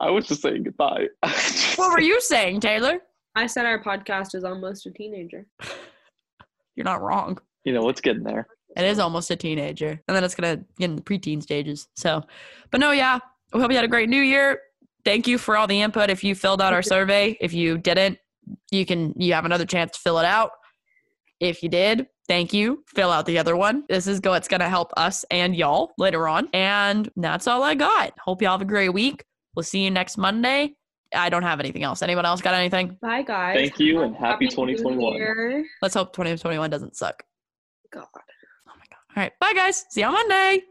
I 0.00 0.10
was 0.10 0.26
just 0.26 0.42
saying 0.42 0.64
goodbye. 0.64 1.08
What 1.76 1.92
were 1.92 2.00
you 2.00 2.20
saying, 2.22 2.60
Taylor? 2.60 3.00
I 3.36 3.46
said 3.46 3.66
our 3.66 3.82
podcast 3.82 4.34
is 4.34 4.44
almost 4.44 4.86
a 4.86 4.90
teenager. 4.90 5.46
You're 6.74 6.84
not 6.84 7.02
wrong. 7.02 7.38
you 7.64 7.72
know, 7.72 7.88
it's 7.90 8.00
getting 8.00 8.22
there. 8.22 8.48
It 8.76 8.84
is 8.84 8.98
almost 8.98 9.30
a 9.30 9.36
teenager. 9.36 10.00
And 10.08 10.16
then 10.16 10.24
it's 10.24 10.34
going 10.34 10.58
to 10.58 10.64
get 10.78 10.90
in 10.90 10.96
the 10.96 11.02
preteen 11.02 11.42
stages. 11.42 11.88
So, 11.96 12.22
but 12.70 12.80
no, 12.80 12.90
yeah. 12.92 13.18
We 13.52 13.60
hope 13.60 13.70
you 13.70 13.76
had 13.76 13.84
a 13.84 13.88
great 13.88 14.08
new 14.08 14.20
year. 14.20 14.60
Thank 15.04 15.26
you 15.26 15.38
for 15.38 15.56
all 15.56 15.66
the 15.66 15.80
input. 15.80 16.10
If 16.10 16.24
you 16.24 16.34
filled 16.34 16.60
out 16.60 16.72
our 16.72 16.82
survey, 16.82 17.36
if 17.40 17.52
you 17.52 17.78
didn't, 17.78 18.18
you 18.70 18.84
can, 18.84 19.14
you 19.16 19.32
have 19.34 19.44
another 19.44 19.64
chance 19.64 19.92
to 19.92 20.00
fill 20.00 20.18
it 20.18 20.24
out. 20.24 20.50
If 21.40 21.62
you 21.62 21.68
did, 21.68 22.06
thank 22.28 22.52
you. 22.52 22.84
Fill 22.94 23.10
out 23.10 23.26
the 23.26 23.38
other 23.38 23.56
one. 23.56 23.84
This 23.88 24.06
is 24.06 24.20
what's 24.24 24.48
going 24.48 24.60
to 24.60 24.68
help 24.68 24.92
us 24.96 25.24
and 25.30 25.54
y'all 25.54 25.92
later 25.98 26.26
on. 26.26 26.48
And 26.52 27.10
that's 27.16 27.46
all 27.46 27.62
I 27.62 27.74
got. 27.74 28.12
Hope 28.18 28.40
y'all 28.42 28.52
have 28.52 28.62
a 28.62 28.66
great 28.66 28.92
week. 28.92 29.24
We'll 29.54 29.62
see 29.62 29.84
you 29.84 29.90
next 29.90 30.16
Monday. 30.16 30.74
I 31.14 31.28
don't 31.28 31.42
have 31.42 31.60
anything 31.60 31.82
else. 31.82 32.02
Anyone 32.02 32.24
else 32.26 32.40
got 32.40 32.54
anything? 32.54 32.98
Bye, 33.00 33.22
guys. 33.22 33.56
Thank 33.56 33.78
you 33.78 34.02
and 34.02 34.14
happy 34.14 34.46
New 34.46 34.50
2021. 34.50 35.66
Let's 35.82 35.94
hope 35.94 36.12
2021 36.12 36.70
doesn't 36.70 36.96
suck. 36.96 37.22
God. 37.92 38.06
Oh 38.14 38.20
my 38.66 38.84
God. 38.90 39.16
All 39.16 39.22
right. 39.22 39.32
Bye, 39.40 39.52
guys. 39.54 39.84
See 39.90 40.00
you 40.00 40.06
on 40.06 40.12
Monday. 40.12 40.62